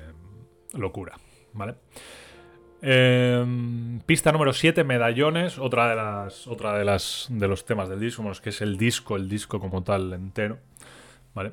locura, 0.72 1.16
¿vale? 1.52 1.74
Em, 2.82 4.00
pista 4.00 4.32
número 4.32 4.52
7, 4.52 4.84
medallones, 4.84 5.58
otra 5.58 5.88
de 5.88 5.96
las 5.96 6.46
otra 6.46 6.78
de 6.78 6.84
las 6.84 7.26
de 7.30 7.48
los 7.48 7.64
temas 7.64 7.88
del 7.88 8.00
disco, 8.00 8.22
que 8.42 8.50
es 8.50 8.60
el 8.60 8.76
disco, 8.76 9.16
el 9.16 9.28
disco 9.28 9.60
como 9.60 9.82
tal 9.82 10.12
entero, 10.12 10.58
¿vale? 11.34 11.52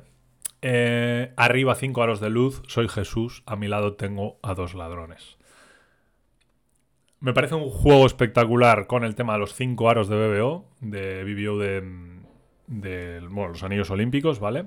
Eh, 0.62 1.32
arriba 1.36 1.74
cinco 1.74 2.02
aros 2.02 2.20
de 2.20 2.30
luz, 2.30 2.62
soy 2.66 2.88
Jesús, 2.88 3.42
a 3.46 3.56
mi 3.56 3.68
lado 3.68 3.94
tengo 3.94 4.38
a 4.42 4.54
dos 4.54 4.74
ladrones. 4.74 5.36
Me 7.20 7.32
parece 7.32 7.54
un 7.54 7.70
juego 7.70 8.06
espectacular 8.06 8.86
con 8.86 9.04
el 9.04 9.14
tema 9.14 9.34
de 9.34 9.40
los 9.40 9.54
cinco 9.54 9.88
aros 9.90 10.08
de 10.08 10.16
BBO, 10.16 10.66
de 10.80 11.24
BBO 11.24 11.58
de, 11.58 11.82
de 12.66 13.20
bueno, 13.30 13.50
los 13.50 13.62
anillos 13.62 13.90
olímpicos, 13.90 14.40
¿vale? 14.40 14.66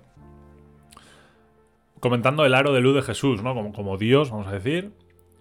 comentando 2.00 2.46
el 2.46 2.54
aro 2.54 2.74
de 2.74 2.82
luz 2.82 2.96
de 2.96 3.02
Jesús, 3.02 3.42
¿no? 3.44 3.72
Como, 3.74 3.98
Dios, 3.98 4.32
vamos 4.32 4.48
a 4.48 4.52
decir. 4.52 4.92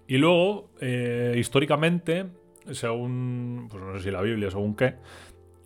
Y 0.06 0.18
luego, 0.18 0.70
eh, 0.80 1.34
históricamente, 1.36 2.26
según, 2.70 3.68
pues 3.70 3.82
no 3.82 3.96
sé 3.96 4.04
si 4.04 4.10
la 4.10 4.22
Biblia, 4.22 4.50
según 4.50 4.76
qué, 4.76 4.94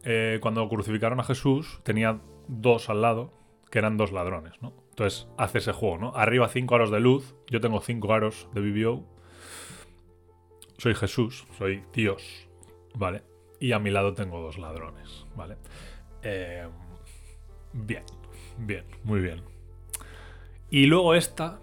eh, 0.05 0.38
cuando 0.40 0.68
crucificaron 0.68 1.20
a 1.20 1.24
Jesús, 1.24 1.81
tenía 1.83 2.20
dos 2.48 2.88
al 2.88 3.03
lado, 3.03 3.33
que 3.70 3.79
eran 3.79 3.96
dos 3.96 4.12
ladrones, 4.12 4.61
¿no? 4.62 4.72
Entonces, 4.90 5.29
hace 5.37 5.59
ese 5.59 5.72
juego, 5.72 5.98
¿no? 5.98 6.12
Arriba 6.16 6.48
cinco 6.48 6.74
aros 6.74 6.90
de 6.90 7.00
luz, 7.00 7.35
yo 7.48 7.61
tengo 7.61 7.81
cinco 7.81 8.12
aros 8.12 8.48
de 8.55 8.61
BBO. 8.61 9.05
Soy 10.79 10.94
Jesús, 10.94 11.46
soy 11.59 11.85
Dios, 11.92 12.48
¿vale? 12.94 13.22
Y 13.61 13.72
a 13.72 13.79
mi 13.79 13.90
lado 13.90 14.14
tengo 14.14 14.40
dos 14.40 14.59
ladrones, 14.59 15.26
¿vale? 15.37 15.57
Eh, 16.22 16.66
bien, 17.72 18.04
bien, 18.59 18.85
muy 19.04 19.20
bien. 19.20 19.42
Y 20.70 20.87
luego 20.87 21.14
esta, 21.14 21.59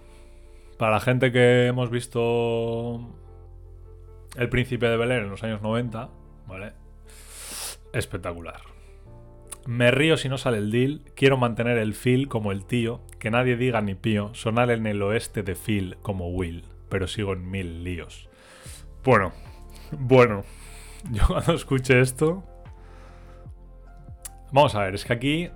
para 0.78 0.93
la 0.93 1.00
gente 1.00 1.32
que 1.32 1.67
hemos 1.67 1.89
visto 1.89 3.00
El 4.36 4.50
Príncipe 4.50 4.88
de 4.88 4.98
Bel 4.98 5.12
en 5.12 5.30
los 5.30 5.43
años 5.43 5.62
90, 5.62 6.10
¿vale? 6.48 6.74
Espectacular. 7.93 8.62
Me 9.65 9.91
río 9.91 10.15
si 10.17 10.30
no 10.30 10.38
sale 10.38 10.60
el 10.60 10.72
deal, 10.72 11.02
quiero 11.13 11.38
mantener 11.38 11.78
el 11.78 11.93
feel 11.93 12.30
como 12.30 12.52
el 12.52 12.65
tío, 12.65 13.02
que 13.20 13.32
nadie 13.32 13.58
diga 13.58 13.82
ni 13.82 13.96
pío, 13.96 14.34
sonar 14.34 14.72
en 14.72 14.88
el 14.88 15.02
oeste 15.02 15.43
de 15.43 15.56
Phil 15.56 15.98
como 16.02 16.30
Will, 16.30 16.63
pero 16.89 17.08
sigo 17.08 17.34
en 17.34 17.50
mil 17.52 17.84
líos. 17.84 18.30
Bueno, 19.04 19.34
bueno, 19.91 20.43
yo 21.12 21.28
cuando 21.28 21.54
escuché 21.54 22.00
esto... 22.00 22.43
Vamos 24.52 24.76
a 24.76 24.82
ver, 24.82 24.96
es 24.96 25.04
que 25.04 25.14
aquí 25.14 25.50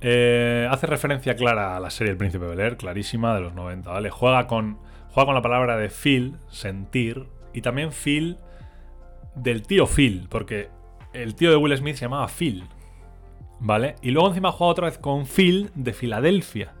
eh, 0.00 0.66
hace 0.68 0.88
referencia 0.88 1.36
clara 1.36 1.76
a 1.76 1.80
la 1.80 1.90
serie 1.90 2.10
El 2.10 2.16
Príncipe 2.16 2.44
Bel 2.44 2.76
clarísima, 2.76 3.34
de 3.34 3.40
los 3.40 3.54
90, 3.54 3.88
¿vale? 3.88 4.10
Juega 4.10 4.48
con, 4.48 4.78
juega 5.10 5.26
con 5.26 5.34
la 5.36 5.42
palabra 5.42 5.76
de 5.76 5.90
feel, 5.90 6.38
sentir, 6.50 7.28
y 7.52 7.60
también 7.60 7.92
feel 7.92 8.38
del 9.36 9.62
tío 9.62 9.86
Phil, 9.86 10.26
porque 10.28 10.70
el 11.12 11.36
tío 11.36 11.50
de 11.50 11.56
Will 11.56 11.76
Smith 11.76 11.96
se 11.96 12.06
llamaba 12.06 12.26
Phil, 12.26 12.64
¿vale? 13.60 13.94
Y 14.02 14.10
luego 14.10 14.28
encima 14.28 14.50
juega 14.50 14.72
otra 14.72 14.86
vez 14.86 14.98
con 14.98 15.26
Phil 15.26 15.70
de 15.76 15.92
Filadelfia, 15.92 16.72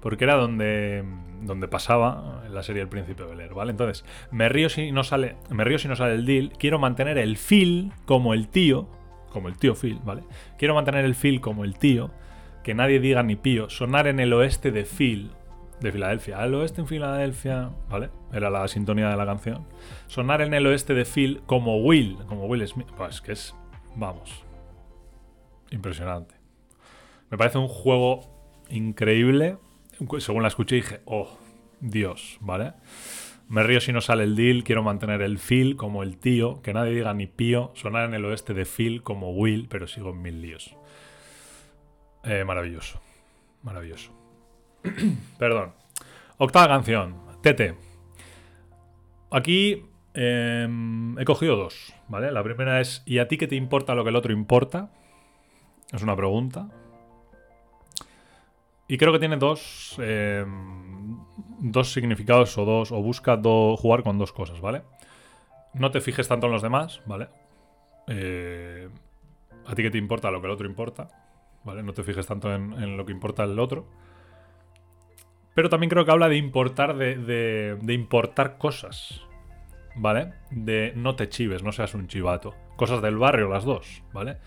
porque 0.00 0.24
era 0.24 0.34
donde, 0.34 1.04
donde 1.40 1.68
pasaba 1.68 2.44
la 2.50 2.62
serie 2.62 2.82
El 2.82 2.88
Príncipe 2.88 3.24
Bel 3.24 3.48
¿vale? 3.54 3.70
Entonces, 3.70 4.04
me 4.30 4.50
río 4.50 4.68
si 4.68 4.92
no 4.92 5.04
sale, 5.04 5.36
me 5.48 5.64
río 5.64 5.78
si 5.78 5.88
no 5.88 5.96
sale 5.96 6.16
el 6.16 6.26
deal, 6.26 6.52
quiero 6.58 6.78
mantener 6.78 7.16
el 7.16 7.38
Phil 7.38 7.92
como 8.04 8.34
el 8.34 8.48
tío, 8.48 8.88
como 9.32 9.48
el 9.48 9.56
tío 9.56 9.74
Phil, 9.74 9.98
¿vale? 10.04 10.22
Quiero 10.58 10.74
mantener 10.74 11.04
el 11.04 11.14
Phil 11.14 11.40
como 11.40 11.64
el 11.64 11.78
tío, 11.78 12.10
que 12.62 12.74
nadie 12.74 13.00
diga 13.00 13.22
ni 13.22 13.36
pío, 13.36 13.70
sonar 13.70 14.06
en 14.06 14.20
el 14.20 14.32
oeste 14.32 14.70
de 14.70 14.84
Phil, 14.84 15.32
de 15.80 15.92
Filadelfia. 15.92 16.38
Al 16.38 16.54
oeste 16.54 16.80
en 16.80 16.86
Filadelfia, 16.86 17.70
¿vale? 17.90 18.10
Era 18.32 18.50
la 18.50 18.68
sintonía 18.68 19.08
de 19.08 19.16
la 19.16 19.26
canción. 19.26 19.66
Sonar 20.06 20.42
en 20.42 20.54
el 20.54 20.66
oeste 20.66 20.94
de 20.94 21.04
Phil 21.04 21.42
como 21.46 21.78
Will, 21.78 22.18
como 22.28 22.46
Will 22.46 22.66
Smith. 22.66 22.88
Pues 22.96 23.20
que 23.20 23.32
es, 23.32 23.54
vamos, 23.96 24.44
impresionante. 25.70 26.34
Me 27.30 27.38
parece 27.38 27.58
un 27.58 27.68
juego 27.68 28.20
increíble. 28.68 29.58
Según 30.18 30.42
la 30.42 30.48
escuché 30.48 30.76
dije, 30.76 31.00
oh, 31.04 31.38
Dios, 31.80 32.38
¿vale? 32.40 32.74
Me 33.48 33.62
río 33.62 33.80
si 33.80 33.92
no 33.92 34.00
sale 34.00 34.24
el 34.24 34.34
deal, 34.34 34.64
quiero 34.64 34.82
mantener 34.82 35.20
el 35.22 35.38
Phil 35.38 35.76
como 35.76 36.02
el 36.02 36.16
tío, 36.16 36.62
que 36.62 36.72
nadie 36.72 36.94
diga 36.94 37.12
ni 37.12 37.26
pío, 37.26 37.70
sonar 37.74 38.08
en 38.08 38.14
el 38.14 38.24
oeste 38.24 38.54
de 38.54 38.64
Phil 38.64 39.02
como 39.02 39.32
Will, 39.32 39.68
pero 39.68 39.86
sigo 39.86 40.10
en 40.10 40.22
mil 40.22 40.40
líos. 40.40 40.76
Eh, 42.24 42.44
maravilloso. 42.44 43.00
Maravilloso. 43.62 44.12
Perdón. 45.38 45.72
Octava 46.38 46.68
canción. 46.68 47.16
Tete. 47.42 47.74
Aquí 49.30 49.84
em, 50.14 51.18
he 51.18 51.24
cogido 51.24 51.56
dos, 51.56 51.94
¿vale? 52.08 52.30
La 52.32 52.42
primera 52.42 52.80
es 52.80 53.02
¿y 53.06 53.18
a 53.18 53.28
ti 53.28 53.38
qué 53.38 53.46
te 53.46 53.56
importa 53.56 53.94
lo 53.94 54.04
que 54.04 54.10
el 54.10 54.16
otro 54.16 54.32
importa? 54.32 54.90
Es 55.92 56.02
una 56.02 56.16
pregunta. 56.16 56.68
Y 58.88 58.98
creo 58.98 59.12
que 59.12 59.18
tiene 59.18 59.36
dos, 59.36 59.96
em, 59.98 60.81
dos 61.62 61.92
significados 61.92 62.58
o 62.58 62.64
dos, 62.64 62.92
o 62.92 63.00
busca 63.00 63.40
jugar 63.40 64.02
con 64.02 64.18
dos 64.18 64.32
cosas, 64.32 64.60
¿vale? 64.60 64.82
No 65.72 65.90
te 65.90 66.00
fijes 66.00 66.28
tanto 66.28 66.46
en 66.46 66.52
los 66.52 66.62
demás, 66.62 67.00
¿vale? 67.06 67.28
Eh, 68.08 68.88
a 69.66 69.74
ti 69.74 69.82
qué 69.82 69.90
te 69.90 69.98
importa 69.98 70.30
lo 70.30 70.40
que 70.40 70.48
el 70.48 70.52
otro 70.52 70.66
importa. 70.66 71.08
¿vale? 71.64 71.82
No 71.82 71.92
te 71.92 72.02
fijes 72.02 72.26
tanto 72.26 72.52
en, 72.54 72.96
lo 72.96 73.04
que 73.04 73.12
importa 73.12 73.44
el 73.44 73.58
otro. 73.58 73.86
Pero 75.54 75.68
también 75.68 75.90
creo 75.90 76.04
que 76.04 76.10
habla 76.10 76.28
de 76.28 76.36
importar, 76.36 76.96
de, 76.96 77.78
importar 77.88 78.56
cosas, 78.56 79.20
¿vale? 79.94 80.32
De 80.50 80.92
no 80.96 81.14
te 81.14 81.28
chives, 81.28 81.62
no 81.62 81.72
seas 81.72 81.94
un 81.94 82.08
chivato. 82.08 82.54
Cosas 82.76 83.02
del 83.02 83.18
barrio, 83.18 83.48
las 83.48 83.64
dos, 83.64 84.02
¿vale? 84.12 84.38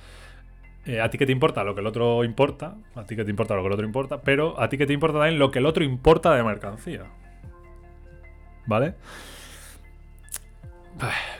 Eh, 0.86 1.02
a 1.02 1.10
ti 1.10 1.18
que 1.18 1.26
te 1.26 1.32
importa 1.32 1.64
lo 1.64 1.74
que 1.74 1.82
el 1.82 1.88
otro 1.88 2.24
importa, 2.24 2.76
a 2.96 3.06
ti 3.06 3.16
que 3.16 3.24
te 3.24 3.32
importa 3.32 3.56
lo 3.56 3.62
que 3.62 3.68
el 3.68 3.74
otro 3.74 3.86
importa, 3.86 4.22
pero 4.22 4.60
a 4.60 4.70
ti 4.70 4.78
que 4.78 4.86
te 4.86 4.94
importa 4.94 5.18
también 5.18 5.40
lo 5.40 5.50
que 5.50 5.60
el 5.60 5.66
otro 5.66 5.84
importa 5.84 6.36
de 6.36 6.44
mercancía. 6.44 7.06
¿Vale? 8.68 8.96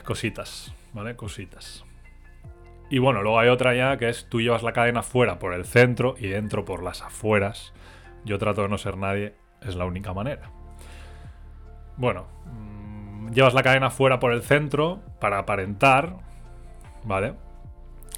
cositas, 0.04 0.72
¿vale? 0.92 1.16
Cositas. 1.16 1.84
Y 2.90 2.98
bueno, 2.98 3.22
luego 3.22 3.38
hay 3.40 3.48
otra 3.48 3.74
ya 3.74 3.96
que 3.96 4.08
es 4.08 4.28
tú 4.28 4.40
llevas 4.40 4.62
la 4.62 4.72
cadena 4.72 5.02
fuera 5.02 5.38
por 5.38 5.54
el 5.54 5.64
centro 5.64 6.14
y 6.18 6.28
dentro 6.28 6.64
por 6.64 6.82
las 6.82 7.02
afueras. 7.02 7.72
Yo 8.24 8.38
trato 8.38 8.62
de 8.62 8.68
no 8.68 8.78
ser 8.78 8.96
nadie, 8.96 9.34
es 9.62 9.74
la 9.74 9.86
única 9.86 10.12
manera. 10.12 10.50
Bueno, 11.96 12.26
mm, 12.44 13.30
llevas 13.30 13.54
la 13.54 13.62
cadena 13.62 13.90
fuera 13.90 14.20
por 14.20 14.32
el 14.32 14.42
centro 14.42 15.00
para 15.20 15.38
aparentar, 15.38 16.16
¿vale? 17.04 17.34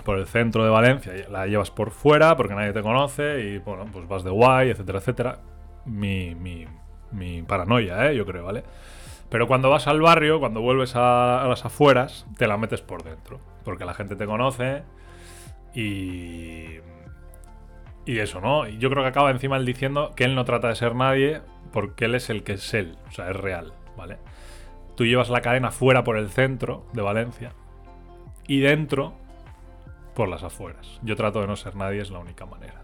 Por 0.09 0.19
el 0.19 0.27
centro 0.27 0.65
de 0.65 0.71
Valencia, 0.71 1.13
la 1.29 1.47
llevas 1.47 1.71
por 1.71 1.91
fuera 1.91 2.35
porque 2.35 2.55
nadie 2.55 2.73
te 2.73 2.81
conoce 2.81 3.41
y 3.43 3.59
bueno, 3.59 3.85
pues 3.93 4.09
vas 4.09 4.25
de 4.25 4.31
guay, 4.31 4.71
etcétera, 4.71 5.01
etcétera. 5.01 5.39
Mi, 5.85 6.35
mi, 6.35 6.67
mi 7.11 7.43
paranoia, 7.43 8.11
¿eh? 8.11 8.17
Yo 8.17 8.25
creo, 8.25 8.43
¿vale? 8.43 8.65
Pero 9.29 9.47
cuando 9.47 9.69
vas 9.69 9.87
al 9.87 10.01
barrio, 10.01 10.41
cuando 10.41 10.63
vuelves 10.63 10.95
a, 10.97 11.45
las 11.47 11.67
afueras, 11.67 12.27
te 12.39 12.47
la 12.47 12.57
metes 12.57 12.81
por 12.81 13.03
dentro. 13.03 13.39
Porque 13.65 13.85
la 13.85 13.93
gente 13.93 14.17
te 14.17 14.25
conoce 14.25 14.83
y. 15.75 16.79
Y 18.07 18.19
eso, 18.21 18.41
¿no? 18.41 18.67
Y 18.67 18.79
yo 18.79 18.89
creo 18.89 19.03
que 19.03 19.11
acaba 19.11 19.31
encima 19.31 19.59
él 19.59 19.67
diciendo 19.67 20.15
que 20.17 20.25
él 20.25 20.35
no 20.35 20.47
trata 20.47 20.69
de 20.69 20.75
ser 20.75 20.95
nadie 20.95 21.43
porque 21.71 22.07
él 22.07 22.15
es 22.15 22.31
el 22.31 22.45
que 22.45 22.55
es 22.55 22.73
él. 22.73 22.97
O 23.09 23.13
sea, 23.13 23.29
es 23.29 23.37
real, 23.37 23.75
¿vale? 23.95 24.17
Tú 24.97 25.05
llevas 25.05 25.29
la 25.29 25.43
cadena 25.43 25.71
fuera 25.71 26.03
por 26.03 26.17
el 26.17 26.31
centro 26.31 26.87
de 26.95 27.03
Valencia 27.03 27.53
y 28.47 28.61
dentro 28.61 29.28
por 30.19 30.29
las 30.29 30.43
afueras. 30.43 30.99
Yo 31.05 31.15
trato 31.15 31.41
de 31.41 31.47
no 31.47 31.55
ser 31.55 31.77
nadie, 31.77 32.01
es 32.01 32.11
la 32.11 32.19
única 32.19 32.45
manera. 32.45 32.83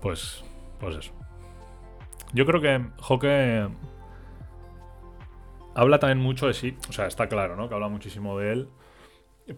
Pues, 0.00 0.42
pues 0.80 0.96
eso. 0.96 1.12
Yo 2.32 2.46
creo 2.46 2.62
que 2.62 2.82
Joque 2.96 3.68
habla 5.74 5.98
también 5.98 6.18
mucho 6.18 6.46
de 6.46 6.54
sí, 6.54 6.78
o 6.88 6.92
sea, 6.94 7.08
está 7.08 7.28
claro, 7.28 7.56
¿no? 7.56 7.68
Que 7.68 7.74
habla 7.74 7.88
muchísimo 7.88 8.38
de 8.38 8.52
él, 8.52 8.68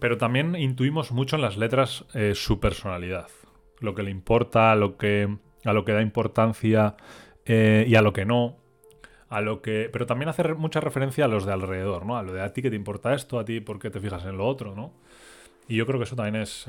pero 0.01 0.17
también 0.17 0.57
intuimos 0.57 1.13
mucho 1.13 1.37
en 1.37 1.41
las 1.41 1.55
letras 1.55 2.03
eh, 2.13 2.33
su 2.35 2.59
personalidad, 2.59 3.29
lo 3.79 3.95
que 3.95 4.03
le 4.03 4.11
importa, 4.11 4.75
lo 4.75 4.97
que, 4.97 5.37
a 5.63 5.71
lo 5.71 5.85
que 5.85 5.93
da 5.93 6.01
importancia 6.01 6.97
eh, 7.45 7.85
y 7.87 7.95
a 7.95 8.01
lo 8.01 8.11
que 8.11 8.25
no. 8.25 8.57
A 9.29 9.39
lo 9.39 9.61
que, 9.61 9.89
pero 9.89 10.05
también 10.05 10.27
hace 10.27 10.53
mucha 10.53 10.81
referencia 10.81 11.23
a 11.23 11.27
los 11.29 11.45
de 11.45 11.53
alrededor, 11.53 12.05
¿no? 12.05 12.17
A 12.17 12.23
lo 12.23 12.33
de 12.33 12.41
a 12.41 12.51
ti 12.51 12.61
que 12.61 12.69
te 12.69 12.75
importa 12.75 13.13
esto, 13.13 13.39
a 13.39 13.45
ti 13.45 13.61
por 13.61 13.79
qué 13.79 13.89
te 13.89 14.01
fijas 14.01 14.25
en 14.25 14.37
lo 14.37 14.45
otro, 14.45 14.75
¿no? 14.75 14.91
Y 15.67 15.75
yo 15.75 15.85
creo 15.85 15.99
que 15.99 16.03
eso 16.03 16.15
también 16.15 16.35
es, 16.35 16.67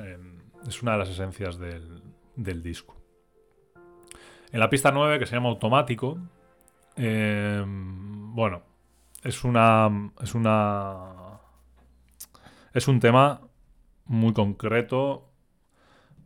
es 0.66 0.82
una 0.82 0.92
de 0.92 0.98
las 0.98 1.08
esencias 1.10 1.58
del, 1.58 2.02
del, 2.34 2.62
disco. 2.62 2.96
En 4.52 4.60
la 4.60 4.70
pista 4.70 4.90
9, 4.90 5.18
que 5.18 5.26
se 5.26 5.34
llama 5.34 5.48
Automático, 5.48 6.18
em, 6.96 8.34
bueno, 8.34 8.62
es 9.22 9.44
una. 9.44 10.12
Es 10.22 10.34
una. 10.34 11.40
Es 12.72 12.88
un 12.88 13.00
tema 13.00 13.40
muy 14.04 14.32
concreto, 14.32 15.30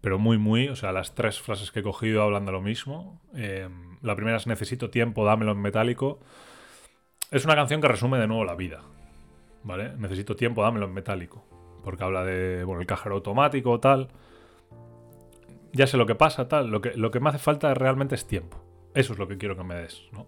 pero 0.00 0.18
muy, 0.18 0.38
muy. 0.38 0.68
O 0.68 0.76
sea, 0.76 0.92
las 0.92 1.14
tres 1.14 1.40
frases 1.40 1.70
que 1.72 1.80
he 1.80 1.82
cogido 1.82 2.22
hablan 2.22 2.46
de 2.46 2.52
lo 2.52 2.60
mismo. 2.60 3.20
Em, 3.34 3.98
la 4.02 4.14
primera 4.14 4.36
es 4.36 4.46
Necesito 4.46 4.90
tiempo, 4.90 5.24
dámelo 5.24 5.52
en 5.52 5.62
metálico. 5.62 6.20
Es 7.30 7.44
una 7.44 7.54
canción 7.54 7.80
que 7.80 7.88
resume 7.88 8.18
de 8.18 8.26
nuevo 8.26 8.44
la 8.44 8.54
vida. 8.54 8.82
¿Vale? 9.62 9.94
Necesito 9.96 10.36
tiempo, 10.36 10.62
dámelo 10.62 10.86
en 10.86 10.94
metálico. 10.94 11.44
Porque 11.82 12.04
habla 12.04 12.24
de. 12.24 12.64
Bueno, 12.64 12.80
el 12.80 12.86
cajero 12.86 13.16
automático, 13.16 13.78
tal. 13.80 14.08
Ya 15.72 15.86
sé 15.86 15.96
lo 15.96 16.06
que 16.06 16.14
pasa, 16.14 16.48
tal. 16.48 16.68
Lo 16.68 16.80
que, 16.80 16.92
lo 16.96 17.10
que 17.10 17.20
me 17.20 17.28
hace 17.28 17.38
falta 17.38 17.72
realmente 17.74 18.14
es 18.14 18.26
tiempo. 18.26 18.62
Eso 18.94 19.12
es 19.12 19.18
lo 19.18 19.28
que 19.28 19.38
quiero 19.38 19.56
que 19.56 19.64
me 19.64 19.74
des, 19.74 20.08
¿no? 20.12 20.26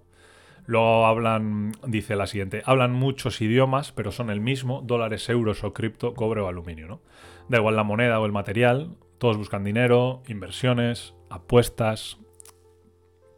Luego 0.67 1.07
hablan, 1.07 1.73
dice 1.87 2.15
la 2.15 2.27
siguiente, 2.27 2.63
hablan 2.65 2.93
muchos 2.93 3.41
idiomas, 3.41 3.91
pero 3.91 4.13
son 4.13 4.31
el 4.31 4.41
mismo, 4.41 4.81
dólares, 4.85 5.29
euros 5.29 5.65
o 5.65 5.73
cripto, 5.73 6.15
cobre 6.15 6.41
o 6.41 6.49
aluminio, 6.49 6.87
¿no? 6.87 7.01
Da 7.49 7.59
igual 7.59 7.75
la 7.75 7.83
moneda 7.83 8.21
o 8.21 8.27
el 8.27 8.33
material, 8.33 8.97
todos 9.19 9.37
buscan 9.37 9.65
dinero, 9.65 10.23
inversiones, 10.29 11.15
apuestas, 11.31 12.19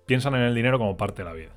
piensan 0.06 0.34
en 0.34 0.42
el 0.42 0.54
dinero 0.54 0.78
como 0.78 0.98
parte 0.98 1.22
de 1.22 1.28
la 1.28 1.34
vida. 1.34 1.56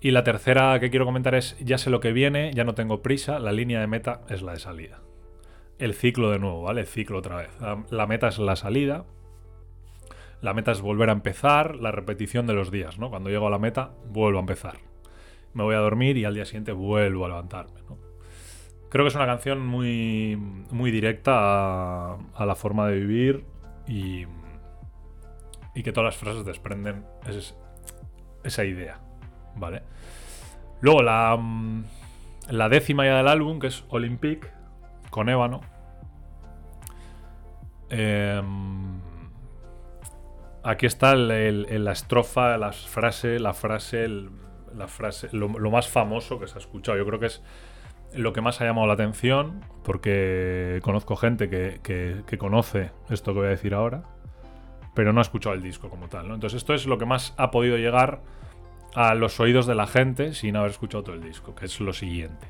Y 0.00 0.12
la 0.12 0.24
tercera 0.24 0.78
que 0.80 0.90
quiero 0.90 1.04
comentar 1.04 1.34
es, 1.34 1.56
ya 1.60 1.78
sé 1.78 1.90
lo 1.90 2.00
que 2.00 2.12
viene, 2.12 2.52
ya 2.54 2.64
no 2.64 2.74
tengo 2.74 3.02
prisa, 3.02 3.40
la 3.40 3.52
línea 3.52 3.80
de 3.80 3.86
meta 3.88 4.22
es 4.28 4.42
la 4.42 4.52
de 4.52 4.58
salida. 4.60 5.00
El 5.82 5.94
ciclo 5.94 6.30
de 6.30 6.38
nuevo, 6.38 6.62
¿vale? 6.62 6.82
El 6.82 6.86
ciclo 6.86 7.18
otra 7.18 7.34
vez. 7.38 7.50
La 7.90 8.06
meta 8.06 8.28
es 8.28 8.38
la 8.38 8.54
salida, 8.54 9.04
la 10.40 10.54
meta 10.54 10.70
es 10.70 10.80
volver 10.80 11.08
a 11.08 11.12
empezar, 11.12 11.74
la 11.74 11.90
repetición 11.90 12.46
de 12.46 12.52
los 12.52 12.70
días, 12.70 13.00
¿no? 13.00 13.10
Cuando 13.10 13.30
llego 13.30 13.48
a 13.48 13.50
la 13.50 13.58
meta, 13.58 13.90
vuelvo 14.06 14.38
a 14.38 14.42
empezar. 14.42 14.78
Me 15.54 15.64
voy 15.64 15.74
a 15.74 15.78
dormir 15.78 16.16
y 16.18 16.24
al 16.24 16.34
día 16.34 16.44
siguiente 16.44 16.70
vuelvo 16.70 17.24
a 17.24 17.28
levantarme. 17.30 17.80
Creo 18.90 19.04
que 19.04 19.08
es 19.08 19.14
una 19.16 19.26
canción 19.26 19.66
muy, 19.66 20.36
muy 20.70 20.92
directa 20.92 22.12
a, 22.14 22.46
la 22.46 22.54
forma 22.54 22.86
de 22.86 23.00
vivir 23.00 23.44
y, 23.88 24.26
y 25.74 25.82
que 25.82 25.90
todas 25.90 26.14
las 26.14 26.16
frases 26.16 26.44
desprenden 26.44 27.04
esa 28.44 28.64
idea, 28.64 29.00
¿vale? 29.56 29.82
Luego 30.80 31.02
la, 31.02 31.36
la 32.50 32.68
décima 32.68 33.04
ya 33.04 33.16
del 33.16 33.26
álbum, 33.26 33.58
que 33.58 33.66
es 33.66 33.84
Olympic, 33.88 34.48
con 35.10 35.28
Ébano. 35.28 35.71
Em, 37.94 39.02
aquí 40.62 40.86
está 40.86 41.14
la 41.14 41.92
estrofa, 41.92 42.56
la 42.56 42.72
frase, 42.72 43.38
la 43.38 43.52
frase, 43.52 44.08
la 44.74 44.88
frase 44.88 45.28
lo, 45.32 45.48
más 45.48 45.88
famoso 45.88 46.40
que 46.40 46.46
se 46.46 46.54
ha 46.54 46.58
escuchado. 46.58 46.96
Yo 46.96 47.04
creo 47.04 47.20
que 47.20 47.26
es 47.26 47.42
lo 48.14 48.32
que 48.32 48.40
más 48.40 48.62
ha 48.62 48.64
llamado 48.64 48.86
la 48.86 48.94
atención, 48.94 49.60
porque 49.84 50.80
conozco 50.82 51.16
gente 51.16 51.50
que, 51.50 52.38
conoce 52.38 52.92
esto 53.10 53.34
que 53.34 53.40
voy 53.40 53.48
a 53.48 53.50
decir 53.50 53.74
ahora, 53.74 54.04
pero 54.94 55.12
no 55.12 55.20
ha 55.20 55.22
escuchado 55.22 55.54
el 55.54 55.62
disco 55.62 55.90
como 55.90 56.08
tal. 56.08 56.30
Entonces 56.30 56.54
esto 56.54 56.72
es 56.72 56.86
lo 56.86 56.96
que 56.96 57.04
más 57.04 57.34
ha 57.36 57.50
podido 57.50 57.76
llegar 57.76 58.22
a 58.94 59.14
los 59.14 59.38
oídos 59.38 59.66
de 59.66 59.74
la 59.74 59.86
gente 59.86 60.32
sin 60.32 60.56
haber 60.56 60.70
escuchado 60.70 61.04
todo 61.04 61.14
el 61.14 61.22
disco, 61.22 61.54
que 61.54 61.66
es 61.66 61.78
lo 61.78 61.92
siguiente. 61.92 62.48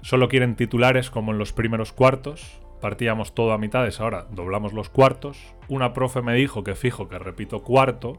Solo 0.00 0.28
quieren 0.28 0.56
titulares 0.56 1.10
como 1.10 1.32
en 1.32 1.38
los 1.38 1.52
primeros 1.52 1.92
cuartos, 1.92 2.61
partíamos 2.82 3.32
todo 3.32 3.52
a 3.52 3.58
mitades, 3.58 4.00
ahora 4.00 4.26
doblamos 4.30 4.74
los 4.74 4.90
cuartos. 4.90 5.54
Una 5.68 5.94
profe 5.94 6.20
me 6.20 6.34
dijo 6.34 6.64
que 6.64 6.74
fijo 6.74 7.08
que 7.08 7.18
repito 7.18 7.62
cuarto, 7.62 8.18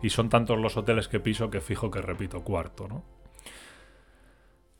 y 0.00 0.10
son 0.10 0.28
tantos 0.28 0.58
los 0.58 0.76
hoteles 0.76 1.08
que 1.08 1.18
piso 1.18 1.50
que 1.50 1.60
fijo 1.60 1.90
que 1.90 2.00
repito 2.00 2.42
cuarto, 2.44 2.86
¿no? 2.88 3.02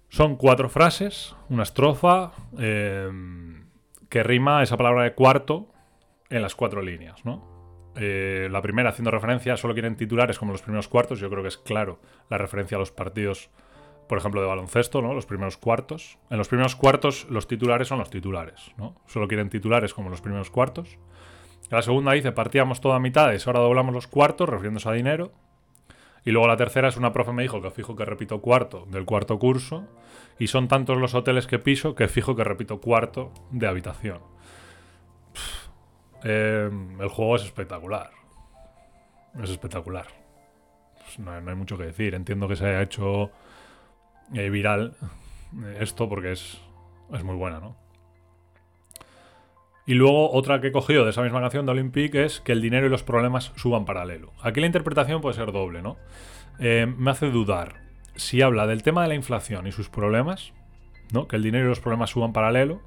Son 0.08 0.36
cuatro 0.36 0.68
frases, 0.68 1.34
una 1.48 1.64
estrofa 1.64 2.32
em, 2.56 3.66
que 4.08 4.22
rima 4.22 4.62
esa 4.62 4.76
palabra 4.76 5.02
de 5.02 5.14
cuarto 5.14 5.66
en 6.30 6.40
las 6.40 6.54
cuatro 6.54 6.80
líneas, 6.80 7.24
¿no? 7.24 7.92
Eh, 7.96 8.48
la 8.52 8.62
primera 8.62 8.90
haciendo 8.90 9.10
referencia, 9.10 9.56
solo 9.56 9.74
quieren 9.74 9.96
titulares 9.96 10.38
como 10.38 10.52
los 10.52 10.62
primeros 10.62 10.86
cuartos, 10.86 11.18
yo 11.18 11.28
creo 11.28 11.42
que 11.42 11.48
es 11.48 11.58
claro 11.58 11.98
la 12.30 12.38
referencia 12.38 12.76
a 12.76 12.80
los 12.80 12.92
partidos 12.92 13.50
por 14.08 14.18
ejemplo, 14.18 14.40
de 14.40 14.46
baloncesto, 14.46 15.02
¿no? 15.02 15.14
Los 15.14 15.26
primeros 15.26 15.56
cuartos. 15.56 16.18
En 16.30 16.38
los 16.38 16.48
primeros 16.48 16.76
cuartos 16.76 17.26
los 17.30 17.46
titulares 17.46 17.88
son 17.88 17.98
los 17.98 18.10
titulares, 18.10 18.72
¿no? 18.76 18.94
Solo 19.06 19.28
quieren 19.28 19.48
titulares 19.48 19.94
como 19.94 20.10
los 20.10 20.20
primeros 20.20 20.50
cuartos. 20.50 20.98
La 21.70 21.82
segunda 21.82 22.12
dice, 22.12 22.32
partíamos 22.32 22.80
toda 22.80 22.96
a 22.96 23.00
mitades, 23.00 23.46
ahora 23.46 23.60
doblamos 23.60 23.94
los 23.94 24.06
cuartos, 24.06 24.48
refiriéndose 24.48 24.88
a 24.88 24.92
dinero. 24.92 25.32
Y 26.24 26.30
luego 26.30 26.48
la 26.48 26.56
tercera 26.56 26.88
es 26.88 26.96
una 26.96 27.12
profe 27.12 27.32
me 27.32 27.42
dijo 27.42 27.60
que 27.60 27.70
fijo 27.70 27.96
que 27.96 28.04
repito 28.04 28.40
cuarto 28.40 28.86
del 28.90 29.04
cuarto 29.04 29.38
curso. 29.38 29.86
Y 30.38 30.46
son 30.46 30.68
tantos 30.68 30.98
los 30.98 31.14
hoteles 31.14 31.46
que 31.46 31.58
piso 31.58 31.94
que 31.94 32.08
fijo 32.08 32.34
que 32.34 32.44
repito 32.44 32.80
cuarto 32.80 33.32
de 33.50 33.66
habitación. 33.66 34.20
Em, 36.22 37.00
el 37.00 37.08
juego 37.08 37.36
es 37.36 37.44
espectacular. 37.44 38.10
Es 39.42 39.50
espectacular. 39.50 40.06
Pues 40.98 41.18
no 41.18 41.32
hay 41.32 41.56
mucho 41.56 41.76
que 41.76 41.84
decir. 41.84 42.14
Entiendo 42.14 42.48
que 42.48 42.56
se 42.56 42.66
haya 42.66 42.82
hecho 42.82 43.30
eh, 44.32 44.48
viral 44.50 44.96
eh, 45.62 45.78
esto 45.80 46.08
porque 46.08 46.32
es, 46.32 46.60
es 47.12 47.22
muy 47.24 47.36
buena, 47.36 47.60
¿no? 47.60 47.76
Y 49.86 49.94
luego 49.94 50.32
otra 50.32 50.60
que 50.60 50.68
he 50.68 50.72
cogido 50.72 51.04
de 51.04 51.10
esa 51.10 51.22
misma 51.22 51.40
canción 51.40 51.66
de 51.66 51.72
Olympic 51.72 52.14
es 52.14 52.40
que 52.40 52.52
el 52.52 52.62
dinero 52.62 52.86
y 52.86 52.90
los 52.90 53.02
problemas 53.02 53.52
suban 53.56 53.84
paralelo. 53.84 54.32
Aquí 54.42 54.60
la 54.60 54.66
interpretación 54.66 55.20
puede 55.20 55.34
ser 55.34 55.52
doble, 55.52 55.82
¿no? 55.82 55.98
Eh, 56.58 56.86
me 56.96 57.10
hace 57.10 57.30
dudar 57.30 57.82
si 58.16 58.40
habla 58.40 58.66
del 58.66 58.82
tema 58.82 59.02
de 59.02 59.08
la 59.08 59.14
inflación 59.14 59.66
y 59.66 59.72
sus 59.72 59.90
problemas, 59.90 60.54
¿no? 61.12 61.28
Que 61.28 61.36
el 61.36 61.42
dinero 61.42 61.66
y 61.66 61.68
los 61.68 61.80
problemas 61.80 62.10
suban 62.10 62.32
paralelo, 62.32 62.80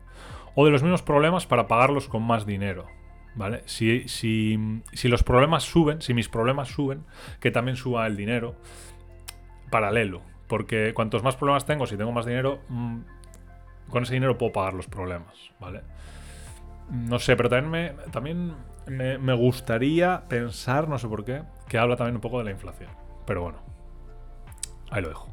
o 0.56 0.65
de 0.65 0.71
los 0.71 0.82
mismos 0.82 1.04
problemas 1.04 1.45
para 1.45 1.67
pagarlos 1.67 2.08
con 2.08 2.23
más 2.23 2.47
dinero, 2.47 2.88
¿vale? 3.36 3.62
Si, 3.65 4.08
si, 4.08 4.82
si 4.93 5.08
los 5.08 5.21
problemas 5.21 5.63
suben, 5.63 6.02
si 6.02 6.15
mis 6.15 6.30
problemas 6.30 6.69
suben, 6.69 7.04
que 7.39 7.52
también 7.52 7.78
suba 7.78 8.08
el 8.08 8.15
dinero 8.15 8.56
paralelo, 9.69 10.23
porque 10.47 10.93
cuantos 10.93 11.23
más 11.23 11.36
problemas 11.36 11.65
tengo, 11.65 11.86
si 11.86 11.97
tengo 11.97 12.12
más 12.12 12.25
dinero, 12.25 12.60
mm, 12.69 12.99
con 13.89 14.03
ese 14.03 14.13
dinero 14.13 14.38
puedo 14.38 14.51
pagar 14.51 14.73
los 14.73 14.88
problemas, 14.88 15.51
¿vale? 15.60 15.81
No 16.89 17.19
sé, 17.19 17.36
pero 17.36 17.49
también, 17.49 17.71
me, 17.71 18.03
también 18.12 18.55
me, 18.88 19.33
gustaría 19.33 20.23
pensar, 20.29 20.88
no 20.88 20.97
sé 20.97 21.07
por 21.07 21.25
qué, 21.25 21.43
que 21.67 21.77
habla 21.77 21.97
también 21.97 22.15
un 22.15 22.21
poco 22.21 22.39
de 22.39 22.45
la 22.45 22.51
inflación. 22.51 22.89
Pero 23.25 23.41
bueno, 23.41 23.60
ahí 24.89 25.01
lo 25.01 25.10
dejo. 25.10 25.27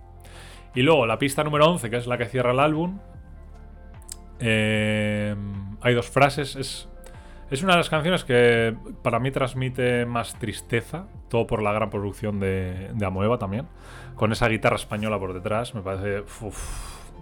Y 0.74 0.83
luego 0.83 1.07
la 1.07 1.18
pista 1.18 1.44
número 1.44 1.70
11, 1.70 1.90
que 1.90 1.96
es 1.96 2.07
la 2.09 2.18
que 2.18 2.27
cierra 2.27 2.50
el 2.50 2.59
álbum. 2.59 2.98
Eh, 4.40 5.37
hay 5.81 5.94
dos 5.94 6.11
frases. 6.11 6.57
Es, 6.57 6.88
es 7.50 7.62
una 7.62 7.72
de 7.72 7.78
las 7.78 7.90
canciones 7.90 8.24
que 8.24 8.76
para 9.02 9.18
mí 9.18 9.30
transmite 9.30 10.07
más 10.07 10.38
tristeza, 10.38 11.07
todo 11.28 11.46
por 11.46 11.62
la 11.62 11.72
gran 11.72 11.90
producción 11.90 12.40
de, 12.40 12.90
de 12.94 13.07
Amoeba 13.07 13.38
también 13.38 13.66
con 14.14 14.33
esa 14.33 14.48
guitarra 14.48 14.76
española 14.76 15.18
por 15.18 15.35
detrás, 15.35 15.74
me 15.74 15.83
parece 15.83 16.24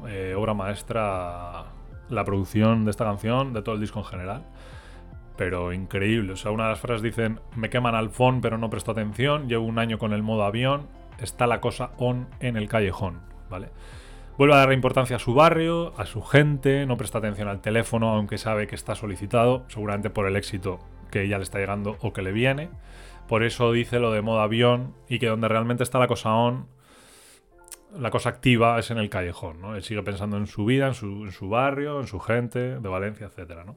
eh, 0.08 0.34
obra 0.36 0.54
maestra 0.54 1.64
la 2.08 2.24
producción 2.24 2.84
de 2.84 2.90
esta 2.90 3.04
canción, 3.04 3.52
de 3.52 3.62
todo 3.62 3.74
el 3.74 3.80
disco 3.80 4.00
en 4.00 4.04
general. 4.04 4.44
Pero 5.36 5.72
increíble, 5.72 6.34
o 6.34 6.36
sea, 6.36 6.50
una 6.50 6.64
de 6.64 6.70
las 6.70 6.80
frases 6.80 7.02
dicen, 7.02 7.40
me 7.56 7.70
queman 7.70 7.94
al 7.94 8.10
phone 8.10 8.40
pero 8.42 8.58
no 8.58 8.68
presto 8.68 8.90
atención, 8.90 9.48
llevo 9.48 9.64
un 9.64 9.78
año 9.78 9.98
con 9.98 10.12
el 10.12 10.22
modo 10.22 10.44
avión, 10.44 10.88
está 11.18 11.46
la 11.46 11.60
cosa 11.60 11.92
on 11.96 12.28
en 12.40 12.56
el 12.56 12.68
callejón, 12.68 13.20
¿vale? 13.48 13.70
Vuelve 14.38 14.54
a 14.54 14.58
darle 14.58 14.74
importancia 14.74 15.16
a 15.16 15.18
su 15.18 15.34
barrio, 15.34 15.92
a 15.98 16.06
su 16.06 16.22
gente, 16.22 16.86
no 16.86 16.96
presta 16.96 17.18
atención 17.18 17.48
al 17.48 17.60
teléfono 17.60 18.10
aunque 18.10 18.38
sabe 18.38 18.66
que 18.66 18.74
está 18.74 18.94
solicitado, 18.94 19.64
seguramente 19.68 20.10
por 20.10 20.26
el 20.26 20.36
éxito 20.36 20.80
que 21.10 21.28
ya 21.28 21.36
le 21.36 21.44
está 21.44 21.58
llegando 21.58 21.98
o 22.00 22.12
que 22.12 22.22
le 22.22 22.32
viene. 22.32 22.70
Por 23.28 23.44
eso 23.44 23.72
dice 23.72 23.98
lo 23.98 24.10
de 24.10 24.22
modo 24.22 24.40
avión 24.40 24.94
y 25.08 25.18
que 25.18 25.26
donde 25.26 25.48
realmente 25.48 25.82
está 25.82 25.98
la 25.98 26.08
cosa 26.08 26.34
on 26.34 26.66
la 27.98 28.10
cosa 28.10 28.30
activa 28.30 28.78
es 28.78 28.90
en 28.90 28.98
el 28.98 29.10
callejón, 29.10 29.60
¿no? 29.60 29.76
Él 29.76 29.82
sigue 29.82 30.02
pensando 30.02 30.36
en 30.36 30.46
su 30.46 30.64
vida, 30.64 30.86
en 30.86 30.94
su, 30.94 31.48
barrio, 31.48 32.00
en 32.00 32.06
su 32.06 32.20
gente, 32.20 32.78
de 32.78 32.88
Valencia, 32.88 33.26
etc. 33.26 33.64
¿no? 33.66 33.76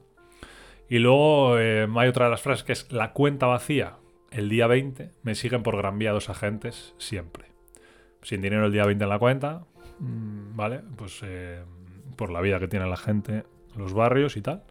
Y 0.88 0.98
luego 0.98 1.58
eh, 1.58 1.86
hay 1.96 2.08
otra 2.08 2.26
de 2.26 2.30
las 2.30 2.42
frases 2.42 2.64
que 2.64 2.72
es 2.72 2.90
la 2.92 3.12
cuenta 3.12 3.46
vacía. 3.46 3.96
El 4.30 4.48
día 4.48 4.66
20 4.66 5.12
me 5.22 5.34
siguen 5.34 5.62
por 5.62 5.76
Gran 5.76 5.98
Vía 5.98 6.12
dos 6.12 6.30
agentes 6.30 6.94
siempre. 6.98 7.46
Sin 8.22 8.40
dinero 8.40 8.66
el 8.66 8.72
día 8.72 8.86
20 8.86 9.04
en 9.04 9.10
la 9.10 9.18
cuenta, 9.18 9.66
¿vale? 9.98 10.82
Pues 10.96 11.20
eh, 11.22 11.62
por 12.16 12.30
la 12.30 12.40
vida 12.40 12.58
que 12.58 12.68
tiene 12.68 12.86
la 12.86 12.96
gente, 12.96 13.44
los 13.76 13.94
barrios 13.94 14.36
y 14.36 14.42
tal. 14.42 14.64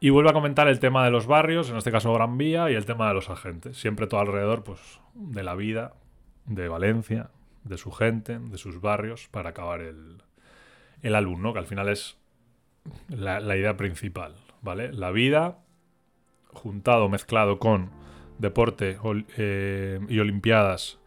Y 0.00 0.10
vuelve 0.10 0.30
a 0.30 0.34
comentar 0.34 0.68
el 0.68 0.80
tema 0.80 1.04
de 1.04 1.10
los 1.10 1.26
barrios, 1.26 1.70
en 1.70 1.76
este 1.76 1.90
caso 1.90 2.12
Gran 2.12 2.36
Vía, 2.36 2.70
y 2.70 2.74
el 2.74 2.84
tema 2.84 3.08
de 3.08 3.14
los 3.14 3.30
agentes. 3.30 3.78
Siempre 3.78 4.06
todo 4.06 4.20
alrededor, 4.20 4.62
pues, 4.62 5.00
de 5.14 5.42
la 5.42 5.54
vida 5.54 5.94
de 6.44 6.68
Valencia, 6.68 7.30
de 7.62 7.78
su 7.78 7.90
gente, 7.90 8.38
de 8.38 8.58
sus 8.58 8.80
barrios, 8.80 9.28
para 9.30 9.50
acabar 9.50 9.80
el, 9.80 10.22
el 11.02 11.14
álbum. 11.14 11.52
Que 11.52 11.58
al 11.58 11.66
final 11.66 11.88
es 11.88 12.18
la, 13.08 13.56
idea 13.56 13.76
principal, 13.76 14.34
¿vale? 14.60 14.92
La 14.92 15.10
vida, 15.10 15.58
juntado, 16.52 17.08
mezclado 17.08 17.58
con 17.58 17.90
deporte 18.38 18.98
eh, 19.36 20.00
y 20.08 20.18
olimpiadas, 20.18 20.98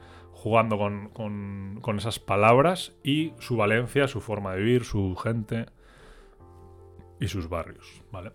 jugando 0.48 0.78
con, 0.78 1.10
con, 1.10 1.80
con, 1.82 1.98
esas 1.98 2.20
palabras 2.20 2.96
y 3.04 3.34
su 3.40 3.58
valencia, 3.58 4.08
su 4.08 4.22
forma 4.22 4.54
de 4.54 4.60
vivir, 4.62 4.84
su 4.84 5.16
gente 5.16 5.66
y 7.20 7.28
sus 7.28 7.50
barrios, 7.50 8.04
¿vale? 8.12 8.32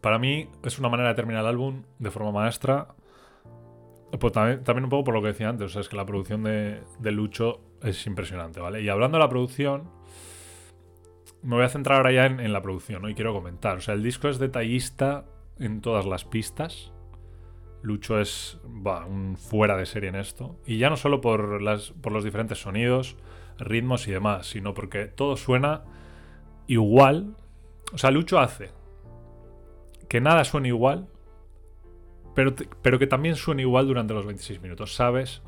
Para 0.00 0.18
mí 0.18 0.48
es 0.64 0.78
una 0.78 0.88
manera 0.88 1.10
de 1.10 1.14
terminar 1.14 1.42
el 1.42 1.48
álbum 1.48 1.82
de 1.98 2.10
forma 2.10 2.32
maestra 2.32 2.94
pues 4.18 4.32
también, 4.32 4.84
un 4.84 4.90
poco 4.90 5.04
por 5.04 5.14
lo 5.14 5.22
que 5.22 5.28
decía 5.28 5.48
antes, 5.48 5.66
o 5.66 5.68
sea, 5.70 5.80
es 5.80 5.88
que 5.88 5.96
la 5.96 6.04
producción 6.04 6.42
de, 6.42 6.82
Lucho 7.10 7.60
es 7.82 8.06
impresionante, 8.06 8.60
¿vale? 8.60 8.82
Y 8.82 8.88
hablando 8.88 9.16
de 9.16 9.24
la 9.24 9.28
producción, 9.28 9.90
me 11.42 11.56
voy 11.56 11.64
a 11.64 11.68
centrar 11.68 11.98
ahora 11.98 12.12
ya 12.12 12.26
en, 12.26 12.52
la 12.52 12.60
producción, 12.60 13.02
¿no? 13.02 13.08
Y 13.08 13.14
quiero 13.14 13.32
comentar, 13.32 13.78
o 13.78 13.80
sea, 13.80 13.94
el 13.94 14.02
disco 14.02 14.28
es 14.28 14.38
detallista 14.38 15.24
en 15.58 15.80
todas 15.80 16.04
las 16.04 16.24
pistas. 16.24 16.91
Lucho 17.82 18.20
es 18.20 18.58
un 18.64 19.36
fuera 19.36 19.76
de 19.76 19.86
serie 19.86 20.08
en 20.08 20.16
esto. 20.16 20.56
Y 20.66 20.78
ya 20.78 20.88
no 20.88 20.96
solo 20.96 21.20
por, 21.20 21.60
los 21.60 22.24
diferentes 22.24 22.60
sonidos, 22.60 23.16
ritmos 23.58 24.08
y 24.08 24.12
demás, 24.12 24.46
sino 24.46 24.74
porque 24.74 25.06
todo 25.06 25.36
suena 25.36 25.82
igual. 26.66 27.36
O 27.92 27.98
sea, 27.98 28.10
Lucho 28.10 28.38
hace 28.38 28.70
que 30.08 30.20
nada 30.20 30.44
suene 30.44 30.68
igual 30.68 31.08
pero, 32.34 32.98
que 32.98 33.06
también 33.06 33.36
suena 33.36 33.62
igual 33.62 33.86
durante 33.86 34.14
los 34.14 34.26
26 34.26 34.62
minutos. 34.62 34.94
Sabes 34.94 35.42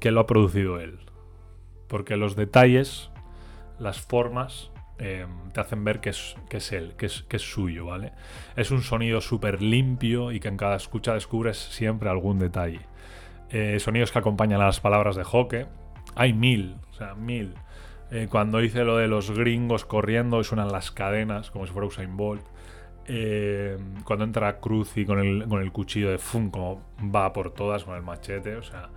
que 0.00 0.10
lo 0.10 0.20
ha 0.20 0.26
producido 0.26 0.78
él. 0.78 0.98
Porque 1.88 2.16
los 2.16 2.36
detalles, 2.36 3.10
las 3.78 4.00
formas, 4.00 4.70
em, 4.98 5.50
te 5.52 5.60
hacen 5.60 5.84
ver 5.84 6.00
que 6.00 6.10
es, 6.10 6.36
que 6.48 6.58
es 6.58 6.72
él, 6.72 6.94
que 6.96 7.06
es, 7.06 7.24
que 7.28 7.36
es 7.36 7.42
suyo, 7.42 7.86
¿vale? 7.86 8.12
Es 8.56 8.70
un 8.70 8.82
sonido 8.82 9.20
súper 9.20 9.62
limpio 9.62 10.32
y 10.32 10.40
que 10.40 10.48
en 10.48 10.56
cada 10.56 10.76
escucha 10.76 11.14
descubres 11.14 11.58
siempre 11.58 12.08
algún 12.08 12.38
detalle. 12.38 12.80
Eh, 13.50 13.78
sonidos 13.78 14.10
que 14.10 14.18
acompañan 14.18 14.60
a 14.60 14.66
las 14.66 14.80
palabras 14.80 15.16
de 15.16 15.24
Hoke. 15.30 15.66
Hay 16.16 16.32
mil, 16.32 16.76
o 16.90 16.94
sea, 16.94 17.14
mil. 17.14 17.54
Eh, 18.10 18.28
cuando 18.30 18.58
dice 18.58 18.84
lo 18.84 18.96
de 18.96 19.08
los 19.08 19.30
gringos 19.30 19.84
corriendo 19.84 20.40
y 20.40 20.44
suenan 20.44 20.72
las 20.72 20.90
cadenas, 20.90 21.50
como 21.50 21.66
si 21.66 21.72
fuera 21.72 21.86
Usain 21.86 22.16
Bolt. 22.16 22.44
Eh, 23.06 23.76
cuando 24.04 24.24
entra 24.24 24.60
Cruz 24.60 24.96
y 24.96 25.04
con 25.04 25.18
el, 25.18 25.46
con 25.48 25.60
el 25.60 25.70
cuchillo 25.72 26.10
de 26.10 26.18
Fum, 26.18 26.50
como 26.50 26.82
va 27.14 27.32
por 27.32 27.50
todas 27.52 27.84
con 27.84 27.96
el 27.96 28.02
machete, 28.02 28.56
o 28.56 28.62
sea. 28.62 28.88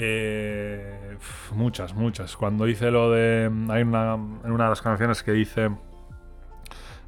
Eh, 0.00 1.16
muchas, 1.52 1.92
muchas. 1.94 2.36
Cuando 2.36 2.64
dice 2.66 2.90
lo 2.92 3.10
de. 3.10 3.50
Hay 3.70 3.82
una, 3.82 4.14
en 4.14 4.52
una 4.52 4.64
de 4.64 4.70
las 4.70 4.80
canciones 4.82 5.22
que 5.24 5.32
dice. 5.32 5.70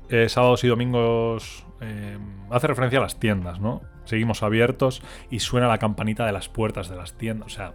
eh, 0.09 0.29
sábados 0.29 0.65
y 0.65 0.69
domingos 0.69 1.67
eh, 1.81 2.19
hace 2.51 2.67
referencia 2.67 2.99
a 2.99 3.03
las 3.03 3.21
tiendas, 3.21 3.61
¿no? 3.61 3.83
Seguimos 4.05 4.43
abiertos 4.43 5.03
y 5.31 5.39
suena 5.41 5.69
la 5.69 5.79
campanita 5.79 6.27
de 6.27 6.33
las 6.33 6.49
puertas 6.49 6.89
de 6.89 6.97
las 6.97 7.17
tiendas. 7.17 7.47
O 7.47 7.51
sea, 7.51 7.75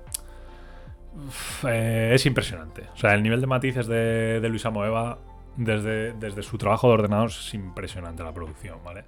eh, 1.70 2.12
es 2.14 2.26
impresionante. 2.26 2.84
O 2.94 2.98
sea, 2.98 3.14
el 3.14 3.24
nivel 3.24 3.42
de 3.42 3.48
matices 3.48 3.88
de, 3.88 4.40
de 4.42 4.50
Luisa 4.50 4.70
Moeva 4.70 5.20
desde, 5.56 6.14
desde 6.14 6.44
su 6.44 6.58
trabajo 6.58 6.88
de 6.90 6.94
ordenador 6.96 7.30
es 7.30 7.54
impresionante 7.54 8.24
la 8.24 8.34
producción, 8.34 8.80
¿vale? 8.84 9.06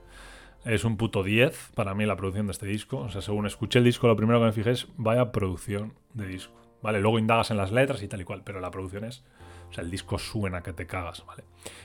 Es 0.66 0.84
un 0.84 0.98
puto 0.98 1.24
10 1.24 1.72
para 1.76 1.94
mí 1.94 2.06
la 2.06 2.16
producción 2.16 2.48
de 2.48 2.52
este 2.52 2.66
disco. 2.66 2.98
O 3.00 3.10
sea, 3.10 3.22
según 3.22 3.46
escuché 3.46 3.80
el 3.80 3.86
disco, 3.86 4.08
lo 4.08 4.16
primero 4.16 4.40
que 4.40 4.46
me 4.46 4.52
fijé 4.52 4.72
es 4.72 4.88
vaya 4.98 5.32
producción 5.32 5.94
de 6.14 6.28
disco. 6.28 6.54
¿Vale? 6.82 7.00
Luego 7.00 7.20
indagas 7.20 7.52
en 7.52 7.58
las 7.58 7.72
letras 7.72 8.04
y 8.04 8.08
tal 8.08 8.22
y 8.22 8.24
cual, 8.24 8.42
pero 8.44 8.60
la 8.60 8.70
producción 8.70 9.04
es. 9.04 9.24
O 9.70 9.74
sea, 9.74 9.84
el 9.84 9.92
disco 9.92 10.18
suena 10.20 10.62
que 10.62 10.74
te 10.74 10.86
cagas, 10.86 11.26
¿vale? 11.26 11.44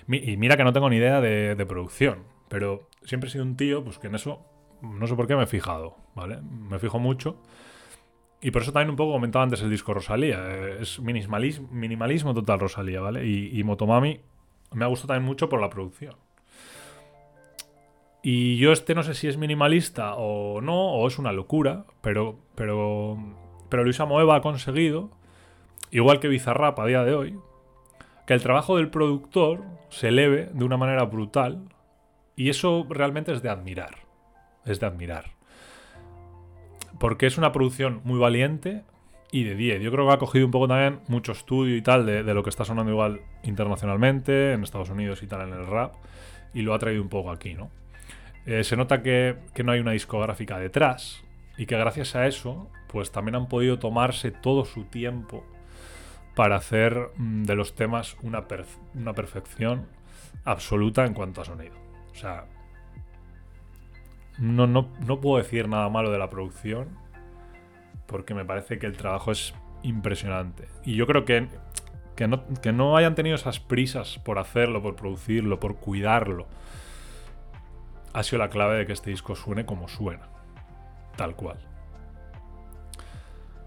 Y 0.08 0.36
mira 0.36 0.56
que 0.56 0.64
no 0.64 0.72
tengo 0.72 0.88
ni 0.88 0.96
idea 0.96 1.20
de, 1.20 1.66
producción, 1.66 2.24
pero 2.48 2.88
siempre 3.02 3.28
he 3.28 3.32
sido 3.32 3.44
un 3.44 3.56
tío, 3.56 3.82
pues 3.82 3.98
que 3.98 4.06
en 4.06 4.14
eso 4.14 4.44
no 4.82 5.06
sé 5.06 5.14
por 5.16 5.26
qué 5.26 5.34
me 5.34 5.44
he 5.44 5.46
fijado, 5.46 5.96
¿vale? 6.14 6.38
Me 6.42 6.78
fijo 6.78 6.98
mucho. 6.98 7.40
Y 8.40 8.50
por 8.50 8.62
eso 8.62 8.72
también 8.72 8.90
un 8.90 8.96
poco 8.96 9.12
comentaba 9.12 9.44
antes 9.44 9.62
el 9.62 9.70
disco 9.70 9.94
Rosalía. 9.94 10.38
eh, 10.48 10.78
Es 10.80 11.00
minimalismo, 11.00 11.68
minimalismo 11.70 12.34
total 12.34 12.60
Rosalía, 12.60 13.00
¿vale? 13.00 13.26
Y, 13.26 13.58
y 13.58 13.64
Motomami 13.64 14.20
me 14.72 14.84
ha 14.84 14.88
gustado 14.88 15.08
también 15.08 15.26
mucho 15.26 15.48
por 15.48 15.60
la 15.60 15.70
producción. 15.70 16.16
Y 18.22 18.56
yo 18.56 18.70
este 18.70 18.94
no 18.94 19.02
sé 19.02 19.14
si 19.14 19.26
es 19.26 19.36
minimalista 19.36 20.14
o 20.14 20.60
no, 20.60 20.92
o 20.92 21.08
es 21.08 21.18
una 21.18 21.32
locura, 21.32 21.86
pero, 22.00 22.38
pero, 22.54 23.18
pero 23.68 23.82
Luisa 23.82 24.04
Moeva 24.04 24.36
ha 24.36 24.40
conseguido, 24.40 25.10
igual 25.90 26.20
que 26.20 26.28
Bizarrap 26.28 26.78
a 26.78 26.86
día 26.86 27.02
de 27.02 27.14
hoy, 27.14 27.38
que 28.26 28.34
el 28.34 28.42
trabajo 28.42 28.76
del 28.76 28.90
productor 28.90 29.64
se 29.88 30.08
eleve 30.08 30.50
de 30.52 30.64
una 30.64 30.76
manera 30.76 31.04
brutal 31.04 31.64
y 32.36 32.48
eso 32.48 32.86
realmente 32.88 33.32
es 33.32 33.42
de 33.42 33.48
admirar. 33.48 33.96
Es 34.64 34.78
de 34.78 34.86
admirar. 34.86 35.32
Porque 37.00 37.26
es 37.26 37.38
una 37.38 37.50
producción 37.50 38.02
muy 38.04 38.20
valiente 38.20 38.84
y 39.32 39.42
de 39.42 39.56
10. 39.56 39.82
Yo 39.82 39.90
creo 39.90 40.06
que 40.06 40.12
ha 40.12 40.18
cogido 40.18 40.46
un 40.46 40.52
poco 40.52 40.68
también 40.68 41.00
mucho 41.08 41.32
estudio 41.32 41.76
y 41.76 41.82
tal 41.82 42.06
de, 42.06 42.22
de 42.22 42.34
lo 42.34 42.44
que 42.44 42.50
está 42.50 42.64
sonando 42.64 42.92
igual 42.92 43.22
internacionalmente, 43.42 44.52
en 44.52 44.62
Estados 44.62 44.90
Unidos 44.90 45.24
y 45.24 45.26
tal 45.26 45.48
en 45.48 45.54
el 45.54 45.66
rap, 45.66 45.94
y 46.54 46.62
lo 46.62 46.72
ha 46.74 46.78
traído 46.78 47.02
un 47.02 47.08
poco 47.08 47.32
aquí, 47.32 47.54
¿no? 47.54 47.81
Eh, 48.47 48.64
se 48.64 48.76
nota 48.76 49.03
que, 49.03 49.36
no 49.64 49.72
hay 49.72 49.80
una 49.80 49.93
discográfica 49.93 50.59
detrás 50.59 51.22
y 51.57 51.66
que 51.66 51.76
gracias 51.76 52.16
a 52.16 52.26
eso, 52.26 52.68
pues 52.88 53.12
también 53.12 53.36
han 53.36 53.49
podido 53.49 53.78
tomarse 53.78 54.30
todo 54.30 54.64
su 54.64 54.84
tiempo 54.84 55.45
para 56.34 56.57
hacer 56.57 57.11
mm, 57.16 57.45
de 57.45 57.55
los 57.55 57.74
temas 57.74 58.16
una, 58.22 58.45
una 58.95 59.12
perfección 59.12 59.86
absoluta 60.45 61.05
en 61.05 61.14
cuanto 61.14 61.40
a 61.40 61.45
sonido. 61.45 61.74
O 62.12 62.14
sea, 62.14 62.47
no, 64.38 64.66
no, 64.66 64.88
no 65.07 65.20
puedo 65.20 65.43
decir 65.43 65.68
nada 65.68 65.88
malo 65.88 66.11
de 66.11 66.18
la 66.18 66.28
producción 66.28 66.88
porque 68.07 68.34
me 68.34 68.45
parece 68.45 68.78
que 68.78 68.86
el 68.86 68.97
trabajo 68.97 69.30
es 69.30 69.55
impresionante. 69.82 70.66
Y 70.84 70.97
yo 70.97 71.07
creo 71.07 71.24
que, 71.24 71.49
que, 72.16 72.28
no, 72.28 72.45
que 72.61 72.72
no 72.72 72.97
hayan 72.97 73.14
tenido 73.14 73.36
esas 73.36 73.61
prisas 73.61 74.18
por 74.18 74.38
hacerlo, 74.38 74.82
por 74.82 74.97
producirlo, 74.97 75.61
por 75.61 75.76
cuidarlo, 75.76 76.47
ha 78.12 78.22
sido 78.22 78.38
la 78.38 78.50
clave 78.50 78.78
de 78.78 78.86
que 78.86 78.92
este 78.92 79.10
disco 79.10 79.34
suene 79.36 79.64
como 79.64 79.88
suena. 79.88 80.28
Tal 81.16 81.36
cual. 81.36 81.58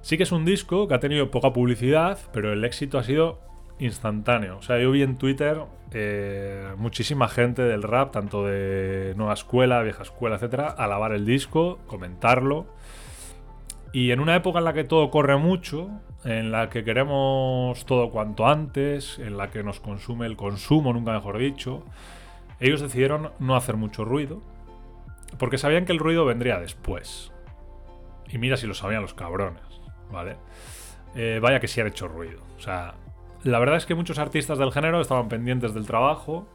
Sí 0.01 0.17
que 0.17 0.23
es 0.23 0.31
un 0.31 0.45
disco 0.45 0.87
que 0.87 0.93
ha 0.93 0.99
tenido 0.99 1.31
poca 1.31 1.51
publicidad, 1.51 2.19
pero 2.31 2.53
el 2.53 2.63
éxito 2.63 2.99
ha 2.99 3.03
sido 3.03 3.39
instantáneo. 3.79 4.57
O 4.57 4.61
sea, 4.61 4.79
yo 4.79 4.91
vi 4.91 5.01
en 5.01 5.17
Twitter 5.17 5.61
eh, 5.91 6.73
muchísima 6.77 7.27
gente 7.27 7.61
del 7.61 7.83
rap, 7.83 8.11
tanto 8.11 8.45
de 8.45 9.13
nueva 9.17 9.33
escuela, 9.33 9.81
vieja 9.81 10.03
escuela, 10.03 10.35
etcétera, 10.35 10.67
alabar 10.67 11.11
el 11.13 11.25
disco, 11.25 11.79
comentarlo. 11.87 12.67
Y 13.93 14.11
en 14.11 14.19
una 14.19 14.35
época 14.35 14.59
en 14.59 14.65
la 14.65 14.73
que 14.73 14.83
todo 14.83 15.09
corre 15.09 15.37
mucho, 15.37 15.89
en 16.25 16.51
la 16.51 16.69
que 16.69 16.83
queremos 16.83 17.85
todo 17.85 18.11
cuanto 18.11 18.45
antes, 18.45 19.19
en 19.19 19.37
la 19.37 19.51
que 19.51 19.63
nos 19.63 19.79
consume 19.79 20.25
el 20.25 20.35
consumo, 20.35 20.91
nunca 20.91 21.13
mejor 21.13 21.37
dicho, 21.37 21.83
ellos 22.59 22.81
decidieron 22.81 23.31
no 23.39 23.55
hacer 23.55 23.77
mucho 23.77 24.05
ruido, 24.05 24.41
porque 25.37 25.57
sabían 25.57 25.85
que 25.85 25.91
el 25.91 25.99
ruido 25.99 26.25
vendría 26.25 26.59
después. 26.59 27.31
Y 28.29 28.37
mira 28.37 28.57
si 28.57 28.67
lo 28.67 28.73
sabían 28.73 29.01
los 29.01 29.13
cabrones, 29.13 29.63
¿vale? 30.11 30.37
Eh, 31.15 31.39
vaya 31.41 31.59
que 31.59 31.67
sí 31.67 31.81
han 31.81 31.87
hecho 31.87 32.07
ruido. 32.07 32.41
O 32.57 32.59
sea, 32.59 32.95
la 33.43 33.59
verdad 33.59 33.77
es 33.77 33.85
que 33.85 33.95
muchos 33.95 34.19
artistas 34.19 34.57
del 34.57 34.71
género 34.71 35.01
estaban 35.01 35.29
pendientes 35.29 35.73
del 35.73 35.85
trabajo 35.85 36.47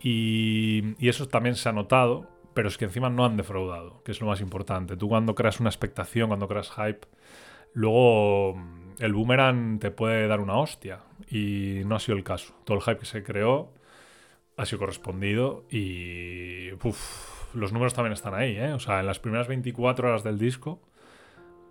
y, 0.00 0.94
y 0.98 1.08
eso 1.08 1.28
también 1.28 1.56
se 1.56 1.68
ha 1.68 1.72
notado, 1.72 2.28
pero 2.54 2.68
es 2.68 2.78
que 2.78 2.84
encima 2.84 3.10
no 3.10 3.24
han 3.24 3.36
defraudado, 3.36 4.02
que 4.04 4.12
es 4.12 4.20
lo 4.20 4.28
más 4.28 4.40
importante. 4.40 4.96
Tú 4.96 5.08
cuando 5.08 5.34
creas 5.34 5.60
una 5.60 5.70
expectación, 5.70 6.28
cuando 6.28 6.48
creas 6.48 6.70
hype, 6.70 7.06
luego 7.72 8.54
mm, 8.54 8.84
el 9.00 9.12
boomerang 9.12 9.78
te 9.78 9.90
puede 9.90 10.28
dar 10.28 10.40
una 10.40 10.56
hostia 10.56 11.00
y 11.28 11.82
no 11.86 11.96
ha 11.96 12.00
sido 12.00 12.16
el 12.16 12.24
caso. 12.24 12.54
Todo 12.64 12.78
el 12.78 12.82
hype 12.82 12.98
que 12.98 13.06
se 13.06 13.22
creó 13.22 13.72
ha 14.56 14.66
sido 14.66 14.78
correspondido 14.80 15.64
y 15.70 16.70
los 17.54 17.72
números 17.72 17.94
también 17.94 18.12
están 18.12 18.34
ahí, 18.34 18.56
¿eh? 18.56 18.72
O 18.72 18.80
sea, 18.80 19.00
en 19.00 19.06
las 19.06 19.18
primeras 19.18 19.48
24 19.48 20.08
horas 20.08 20.24
del 20.24 20.38
disco 20.38 20.80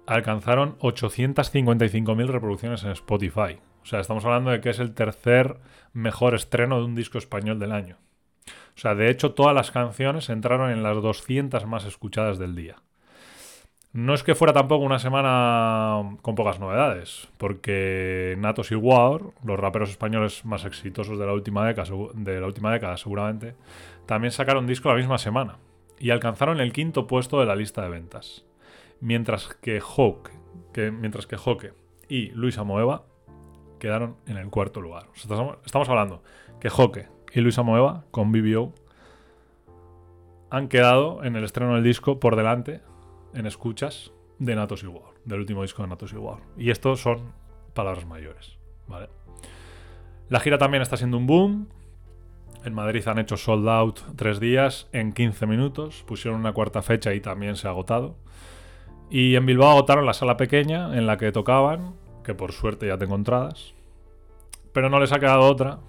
alcanzaron 0.05 0.77
855.000 0.79 2.27
reproducciones 2.27 2.83
en 2.83 2.91
Spotify. 2.91 3.59
O 3.81 3.85
sea, 3.85 3.99
estamos 3.99 4.25
hablando 4.25 4.51
de 4.51 4.61
que 4.61 4.69
es 4.69 4.79
el 4.79 4.93
tercer 4.93 5.59
mejor 5.93 6.35
estreno 6.35 6.79
de 6.79 6.85
un 6.85 6.95
disco 6.95 7.17
español 7.17 7.59
del 7.59 7.71
año. 7.71 7.97
O 8.75 8.79
sea, 8.79 8.95
de 8.95 9.09
hecho, 9.09 9.33
todas 9.33 9.53
las 9.53 9.71
canciones 9.71 10.29
entraron 10.29 10.71
en 10.71 10.83
las 10.83 11.01
200 11.01 11.65
más 11.67 11.85
escuchadas 11.85 12.39
del 12.39 12.55
día. 12.55 12.77
No 13.93 14.15
es 14.15 14.23
que 14.23 14.33
fuera 14.33 14.53
tampoco 14.53 14.83
una 14.83 14.97
semana 14.97 16.17
con 16.23 16.33
pocas 16.33 16.59
novedades, 16.59 17.29
porque 17.37 18.35
Natos 18.39 18.71
y 18.71 18.75
War, 18.75 19.21
los 19.43 19.59
raperos 19.59 19.91
españoles 19.91 20.45
más 20.45 20.65
exitosos 20.65 21.19
de 21.19 21.27
la 21.27 21.33
última 21.33 21.63
década, 21.63 22.97
seguramente, 22.97 23.53
también 24.07 24.31
sacaron 24.31 24.65
disco 24.65 24.89
la 24.89 24.95
misma 24.95 25.19
semana 25.19 25.59
y 25.99 26.09
alcanzaron 26.09 26.59
el 26.59 26.73
quinto 26.73 27.05
puesto 27.05 27.39
de 27.39 27.45
la 27.45 27.55
lista 27.55 27.83
de 27.83 27.89
ventas. 27.89 28.43
Mientras 28.99 29.55
que 29.61 29.79
mientras 30.91 31.27
que 31.27 31.37
Joke 31.37 31.73
y 32.09 32.31
Luisa 32.31 32.63
Moeva 32.63 33.03
quedaron 33.79 34.15
en 34.25 34.37
el 34.37 34.49
cuarto 34.49 34.81
lugar. 34.81 35.05
Estamos, 35.13 35.89
hablando 35.89 36.23
que 36.59 36.69
Joke 36.69 37.09
y 37.31 37.41
Luisa 37.41 37.61
Moeva 37.61 38.05
con 38.09 38.31
BBO 38.31 38.73
han 40.49 40.67
quedado 40.67 41.23
en 41.23 41.35
el 41.35 41.43
estreno 41.43 41.75
del 41.75 41.83
disco 41.83 42.19
por 42.19 42.35
delante 42.35 42.81
en 43.33 43.45
escuchas 43.45 44.11
de 44.39 44.55
Natos 44.55 44.83
y 44.83 44.87
del 45.25 45.39
último 45.39 45.61
disco 45.61 45.83
de 45.83 45.89
Natos 45.89 46.13
y. 46.13 46.61
Y 46.61 46.71
estos 46.71 47.01
son 47.01 47.33
palabras 47.73 48.05
mayores, 48.05 48.57
¿vale? 48.87 49.09
La 50.29 50.39
gira 50.39 50.57
también 50.57 50.81
está 50.81 50.97
siendo 50.97 51.17
un 51.17 51.27
boom. 51.27 51.67
En 52.63 52.73
Madrid 52.73 53.05
han 53.07 53.19
hecho 53.19 53.37
sold 53.37 53.67
out 53.67 53.99
tres 54.15 54.39
días 54.39 54.87
en 54.93 55.13
15 55.13 55.45
minutos. 55.45 56.03
Pusieron 56.07 56.39
una 56.39 56.53
cuarta 56.53 56.81
fecha 56.81 57.13
y 57.13 57.19
también 57.19 57.55
se 57.55 57.67
ha 57.67 57.71
agotado. 57.71 58.15
Y 59.09 59.35
en 59.35 59.45
Bilbao 59.45 59.71
agotaron 59.71 60.05
la 60.05 60.13
sala 60.13 60.37
pequeña 60.37 60.97
en 60.97 61.05
la 61.05 61.17
que 61.17 61.31
tocaban, 61.31 61.95
que 62.23 62.33
por 62.33 62.51
suerte 62.51 62.87
ya 62.87 62.97
tengo 62.97 63.15
entradas. 63.15 63.73
Pero 64.71 64.89
no 64.89 64.99
les 64.99 65.11
ha 65.11 65.19
quedado 65.19 65.41
otra 65.41 65.79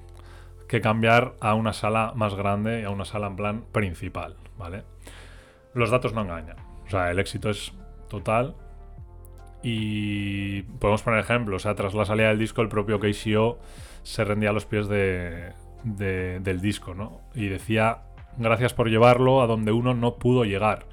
que 0.68 0.80
cambiar 0.80 1.36
a 1.40 1.54
una 1.54 1.72
sala 1.72 2.12
más 2.16 2.34
grande 2.34 2.80
y 2.80 2.84
a 2.84 2.90
una 2.90 3.04
sala 3.04 3.28
en 3.28 3.36
plan 3.36 3.64
principal, 3.72 4.36
¿vale? 4.58 4.82
Los 5.74 5.90
datos 5.90 6.12
no 6.12 6.22
engañan. 6.22 6.73
O 6.86 6.90
sea, 6.90 7.10
el 7.10 7.18
éxito 7.18 7.50
es 7.50 7.72
total. 8.08 8.54
Y 9.62 10.62
podemos 10.62 11.02
poner 11.02 11.20
ejemplos. 11.20 11.62
O 11.62 11.64
sea, 11.64 11.74
tras 11.74 11.94
la 11.94 12.04
salida 12.04 12.28
del 12.28 12.38
disco, 12.38 12.60
el 12.62 12.68
propio 12.68 13.00
KCO 13.00 13.58
se 14.02 14.24
rendía 14.24 14.50
a 14.50 14.52
los 14.52 14.66
pies 14.66 14.88
de, 14.88 15.52
de- 15.84 16.40
del 16.40 16.60
disco, 16.60 16.94
¿no? 16.94 17.20
Y 17.34 17.48
decía, 17.48 18.02
gracias 18.36 18.74
por 18.74 18.90
llevarlo 18.90 19.40
a 19.42 19.46
donde 19.46 19.72
uno 19.72 19.94
no 19.94 20.16
pudo 20.16 20.44
llegar. 20.44 20.86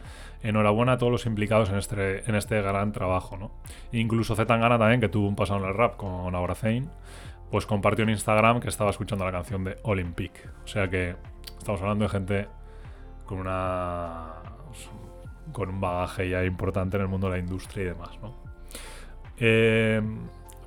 Enhorabuena 0.43 0.93
a 0.93 0.97
todos 0.97 1.11
los 1.11 1.25
implicados 1.25 1.69
en 1.69 1.77
este, 1.77 2.27
en 2.29 2.35
este 2.35 2.61
gran 2.61 2.93
trabajo, 2.93 3.37
¿no? 3.37 3.51
Incluso 3.91 4.35
Zetangana 4.35 4.79
también, 4.79 5.01
que 5.01 5.09
tuvo 5.09 5.27
un 5.27 5.35
pasado 5.35 5.59
en 5.59 5.67
el 5.67 5.75
rap 5.75 5.97
con 5.97 6.33
Abrazain, 6.33 6.89
pues 7.51 7.65
compartió 7.65 8.03
en 8.03 8.09
Instagram 8.11 8.61
que 8.61 8.69
estaba 8.69 8.89
escuchando 8.89 9.25
la 9.25 9.31
canción 9.33 9.65
de 9.65 9.77
Olympic. 9.83 10.31
O 10.63 10.67
sea 10.67 10.89
que 10.89 11.15
estamos 11.59 11.81
hablando 11.81 12.05
de 12.05 12.09
gente 12.09 12.47
con 13.25 13.39
una 13.39 14.33
con 15.51 15.69
un 15.69 15.81
bagaje 15.81 16.29
ya 16.29 16.43
importante 16.43 16.97
en 16.97 17.03
el 17.03 17.09
mundo 17.09 17.27
de 17.27 17.33
la 17.33 17.39
industria 17.39 17.83
y 17.83 17.87
demás, 17.87 18.19
¿no? 18.21 18.35
Eh, 19.37 20.01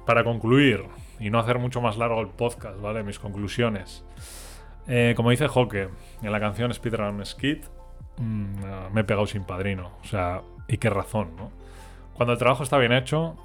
para 0.07 0.25
concluir 0.25 0.85
y 1.21 1.31
no 1.31 1.39
hacer 1.39 1.59
mucho 1.59 1.81
más 1.81 1.97
largo 1.97 2.21
el 2.21 2.29
podcast, 2.29 2.81
¿vale? 2.81 3.03
Mis 3.03 3.19
conclusiones. 3.19 4.05
Eh, 4.87 5.15
como 5.17 5.31
dice 5.31 5.49
Joke 5.49 5.89
en 6.23 6.33
la 6.33 6.41
canción 6.41 6.73
Speedrun 6.73 7.25
Skid, 7.25 7.65
mm, 8.19 8.93
me 8.93 9.01
he 9.01 9.05
pegado 9.05 9.27
sin 9.27 9.45
padrino. 9.45 9.93
O 10.03 10.05
sea, 10.05 10.43
y 10.69 10.79
qué 10.79 10.91
razón, 10.91 11.37
¿no? 11.37 11.51
Cuando 12.15 12.33
el 12.33 12.39
trabajo 12.39 12.63
está 12.63 12.79
bien 12.79 12.93
hecho, 12.93 13.37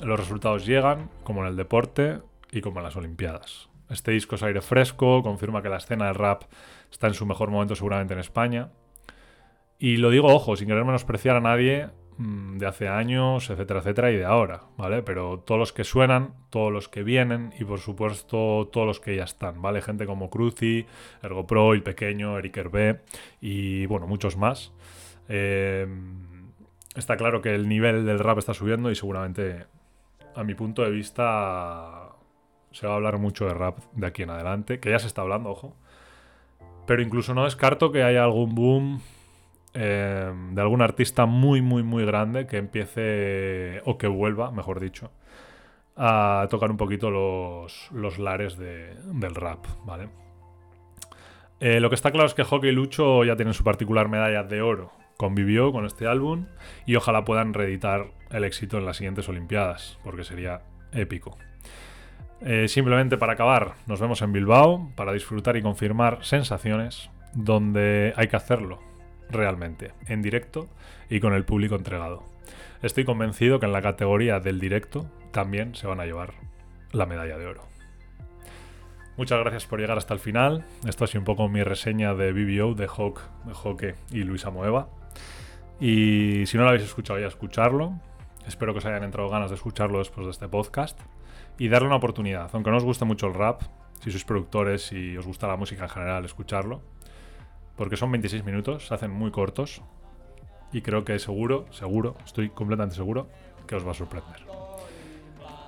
los 0.00 0.18
resultados 0.18 0.66
llegan, 0.66 1.10
como 1.24 1.42
en 1.42 1.48
el 1.48 1.56
deporte 1.56 2.20
y 2.50 2.60
como 2.60 2.80
en 2.80 2.84
las 2.84 2.96
Olimpiadas. 2.96 3.68
Este 3.90 4.10
disco 4.10 4.34
es 4.34 4.42
aire 4.42 4.60
fresco, 4.60 5.22
confirma 5.22 5.62
que 5.62 5.68
la 5.68 5.76
escena 5.76 6.06
del 6.06 6.14
rap 6.14 6.44
está 6.90 7.06
en 7.06 7.14
su 7.14 7.24
mejor 7.26 7.50
momento 7.50 7.74
seguramente 7.74 8.14
en 8.14 8.20
España. 8.20 8.70
Y 9.78 9.98
lo 9.98 10.10
digo, 10.10 10.28
ojo, 10.28 10.56
sin 10.56 10.68
querer 10.68 10.84
menospreciar 10.84 11.36
a 11.36 11.40
nadie 11.40 11.88
mm, 12.16 12.58
de 12.58 12.66
hace 12.66 12.88
años, 12.88 13.50
etcétera, 13.50 13.80
etcétera, 13.80 14.10
y 14.10 14.16
de 14.16 14.24
ahora, 14.24 14.62
¿vale? 14.76 15.02
Pero 15.02 15.40
todos 15.40 15.58
los 15.58 15.72
que 15.72 15.84
suenan, 15.84 16.34
todos 16.50 16.72
los 16.72 16.88
que 16.88 17.02
vienen 17.02 17.52
y 17.58 17.64
por 17.64 17.80
supuesto 17.80 18.68
todos 18.72 18.86
los 18.86 19.00
que 19.00 19.16
ya 19.16 19.24
están, 19.24 19.60
¿vale? 19.60 19.82
Gente 19.82 20.06
como 20.06 20.30
Cruci, 20.30 20.86
Ergo 21.22 21.46
Pro, 21.46 21.74
El 21.74 21.82
Pequeño, 21.82 22.38
Eric 22.38 22.56
Hervé 22.56 23.02
y 23.40 23.86
bueno, 23.86 24.06
muchos 24.06 24.36
más. 24.36 24.72
Eh, 25.28 25.86
está 26.94 27.16
claro 27.16 27.42
que 27.42 27.54
el 27.54 27.68
nivel 27.68 28.06
del 28.06 28.18
rap 28.18 28.38
está 28.38 28.54
subiendo 28.54 28.90
y 28.90 28.94
seguramente, 28.94 29.66
a 30.34 30.42
mi 30.42 30.54
punto 30.54 30.82
de 30.82 30.90
vista, 30.90 32.12
se 32.70 32.86
va 32.86 32.94
a 32.94 32.96
hablar 32.96 33.18
mucho 33.18 33.46
de 33.46 33.52
rap 33.52 33.78
de 33.92 34.06
aquí 34.06 34.22
en 34.22 34.30
adelante, 34.30 34.80
que 34.80 34.90
ya 34.90 34.98
se 34.98 35.06
está 35.06 35.20
hablando, 35.20 35.50
ojo. 35.50 35.76
Pero 36.86 37.02
incluso 37.02 37.34
no 37.34 37.44
descarto 37.44 37.92
que 37.92 38.02
haya 38.02 38.24
algún 38.24 38.54
boom 38.54 39.00
eh, 39.78 40.32
de 40.52 40.60
algún 40.62 40.80
artista 40.80 41.26
muy, 41.26 41.60
muy, 41.60 41.82
muy 41.82 42.06
grande 42.06 42.46
que 42.46 42.56
empiece, 42.56 43.82
o 43.84 43.98
que 43.98 44.06
vuelva, 44.06 44.50
mejor 44.50 44.80
dicho, 44.80 45.10
a 45.96 46.46
tocar 46.50 46.70
un 46.70 46.78
poquito 46.78 47.10
los, 47.10 47.90
los 47.92 48.18
lares 48.18 48.56
del 48.56 49.34
rap, 49.34 49.66
¿vale? 49.84 50.08
Eh, 51.60 51.80
lo 51.80 51.88
que 51.90 51.94
está 51.94 52.10
claro 52.10 52.26
es 52.26 52.34
que 52.34 52.44
Hockey 52.44 52.70
y 52.70 52.72
Lucho 52.72 53.24
ya 53.24 53.36
tienen 53.36 53.54
su 53.54 53.64
particular 53.64 54.08
medalla 54.08 54.42
de 54.42 54.62
oro. 54.62 54.92
Convivió 55.16 55.72
con 55.72 55.84
este 55.86 56.06
álbum 56.06 56.46
y 56.86 56.96
ojalá 56.96 57.24
puedan 57.24 57.54
reeditar 57.54 58.06
el 58.30 58.44
éxito 58.44 58.78
en 58.78 58.86
las 58.86 58.96
siguientes 58.96 59.28
Olimpiadas, 59.28 59.98
porque 60.04 60.24
sería 60.24 60.62
épico. 60.92 61.36
Eh, 62.40 62.68
simplemente 62.68 63.16
para 63.16 63.34
acabar, 63.34 63.74
nos 63.86 64.00
vemos 64.00 64.20
en 64.22 64.32
Bilbao 64.32 64.90
para 64.94 65.12
disfrutar 65.12 65.56
y 65.56 65.62
confirmar 65.62 66.18
sensaciones 66.22 67.10
donde 67.34 68.12
hay 68.16 68.28
que 68.28 68.36
hacerlo, 68.36 68.78
realmente, 69.30 69.92
en 70.06 70.22
directo 70.22 70.68
y 71.08 71.20
con 71.20 71.34
el 71.34 71.44
público 71.44 71.74
entregado. 71.74 72.22
Estoy 72.82 73.04
convencido 73.04 73.58
que 73.58 73.66
en 73.66 73.72
la 73.72 73.82
categoría 73.82 74.40
del 74.40 74.60
directo 74.60 75.06
también 75.32 75.74
se 75.74 75.86
van 75.86 76.00
a 76.00 76.06
llevar 76.06 76.34
la 76.92 77.06
medalla 77.06 77.38
de 77.38 77.46
oro. 77.46 77.62
Muchas 79.16 79.40
gracias 79.40 79.66
por 79.66 79.80
llegar 79.80 79.96
hasta 79.96 80.12
el 80.12 80.20
final. 80.20 80.64
Esto 80.86 81.04
ha 81.04 81.06
sido 81.06 81.20
un 81.20 81.24
poco 81.24 81.48
mi 81.48 81.62
reseña 81.62 82.14
de 82.14 82.32
BBO, 82.32 82.74
de 82.74 82.86
Hawk, 82.86 83.20
de 83.44 83.52
Hoke 83.54 83.94
y 84.10 84.24
Luisa 84.24 84.50
Moeva. 84.50 84.88
Y 85.80 86.44
si 86.46 86.58
no 86.58 86.64
lo 86.64 86.68
habéis 86.68 86.84
escuchado 86.84 87.18
ya, 87.18 87.26
escucharlo. 87.26 87.98
Espero 88.46 88.72
que 88.72 88.78
os 88.78 88.84
hayan 88.84 89.04
entrado 89.04 89.30
ganas 89.30 89.50
de 89.50 89.56
escucharlo 89.56 89.98
después 89.98 90.26
de 90.26 90.32
este 90.32 90.48
podcast. 90.48 91.00
Y 91.58 91.68
darle 91.68 91.88
una 91.88 91.96
oportunidad. 91.96 92.50
Aunque 92.52 92.70
no 92.70 92.76
os 92.76 92.84
guste 92.84 93.06
mucho 93.06 93.26
el 93.26 93.34
rap, 93.34 93.62
si 94.00 94.10
sois 94.10 94.24
productores 94.24 94.92
y 94.92 95.16
os 95.16 95.26
gusta 95.26 95.48
la 95.48 95.56
música 95.56 95.84
en 95.84 95.88
general, 95.88 96.24
escucharlo 96.26 96.82
porque 97.76 97.96
son 97.96 98.10
26 98.10 98.44
minutos, 98.44 98.86
se 98.86 98.94
hacen 98.94 99.10
muy 99.10 99.30
cortos 99.30 99.82
y 100.72 100.82
creo 100.82 101.04
que 101.04 101.18
seguro, 101.18 101.66
seguro, 101.70 102.16
estoy 102.24 102.50
completamente 102.50 102.96
seguro 102.96 103.28
que 103.66 103.76
os 103.76 103.86
va 103.86 103.92
a 103.92 103.94
sorprender. 103.94 104.46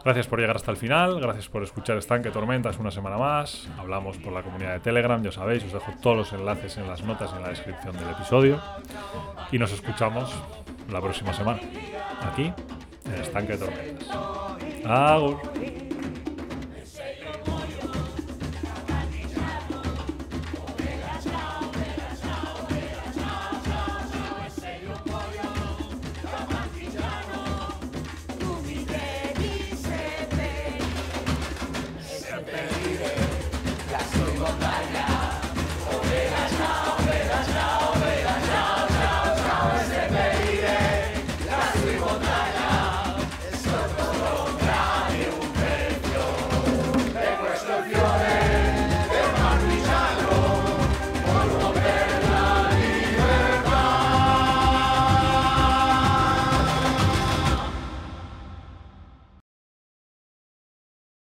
Gracias 0.04 0.26
por 0.26 0.38
llegar 0.38 0.56
hasta 0.56 0.70
el 0.70 0.76
final, 0.76 1.20
gracias 1.20 1.48
por 1.48 1.62
escuchar 1.62 1.98
Estanque 1.98 2.30
Tormentas 2.30 2.78
una 2.78 2.90
semana 2.90 3.18
más. 3.18 3.68
Hablamos 3.78 4.16
por 4.18 4.32
la 4.32 4.42
comunidad 4.42 4.74
de 4.74 4.80
Telegram, 4.80 5.22
ya 5.22 5.32
sabéis, 5.32 5.64
os 5.64 5.72
dejo 5.72 5.92
todos 6.00 6.16
los 6.16 6.32
enlaces 6.32 6.78
en 6.78 6.86
las 6.86 7.02
notas 7.02 7.32
en 7.34 7.42
la 7.42 7.48
descripción 7.50 7.96
del 7.96 8.08
episodio. 8.10 8.60
Y 9.50 9.58
nos 9.58 9.72
escuchamos 9.72 10.32
la 10.90 11.00
próxima 11.00 11.32
semana, 11.34 11.60
aquí 12.22 12.52
en 13.04 13.14
Estanque 13.20 13.56
Tormentas. 13.56 14.08
Agur. 14.86 15.77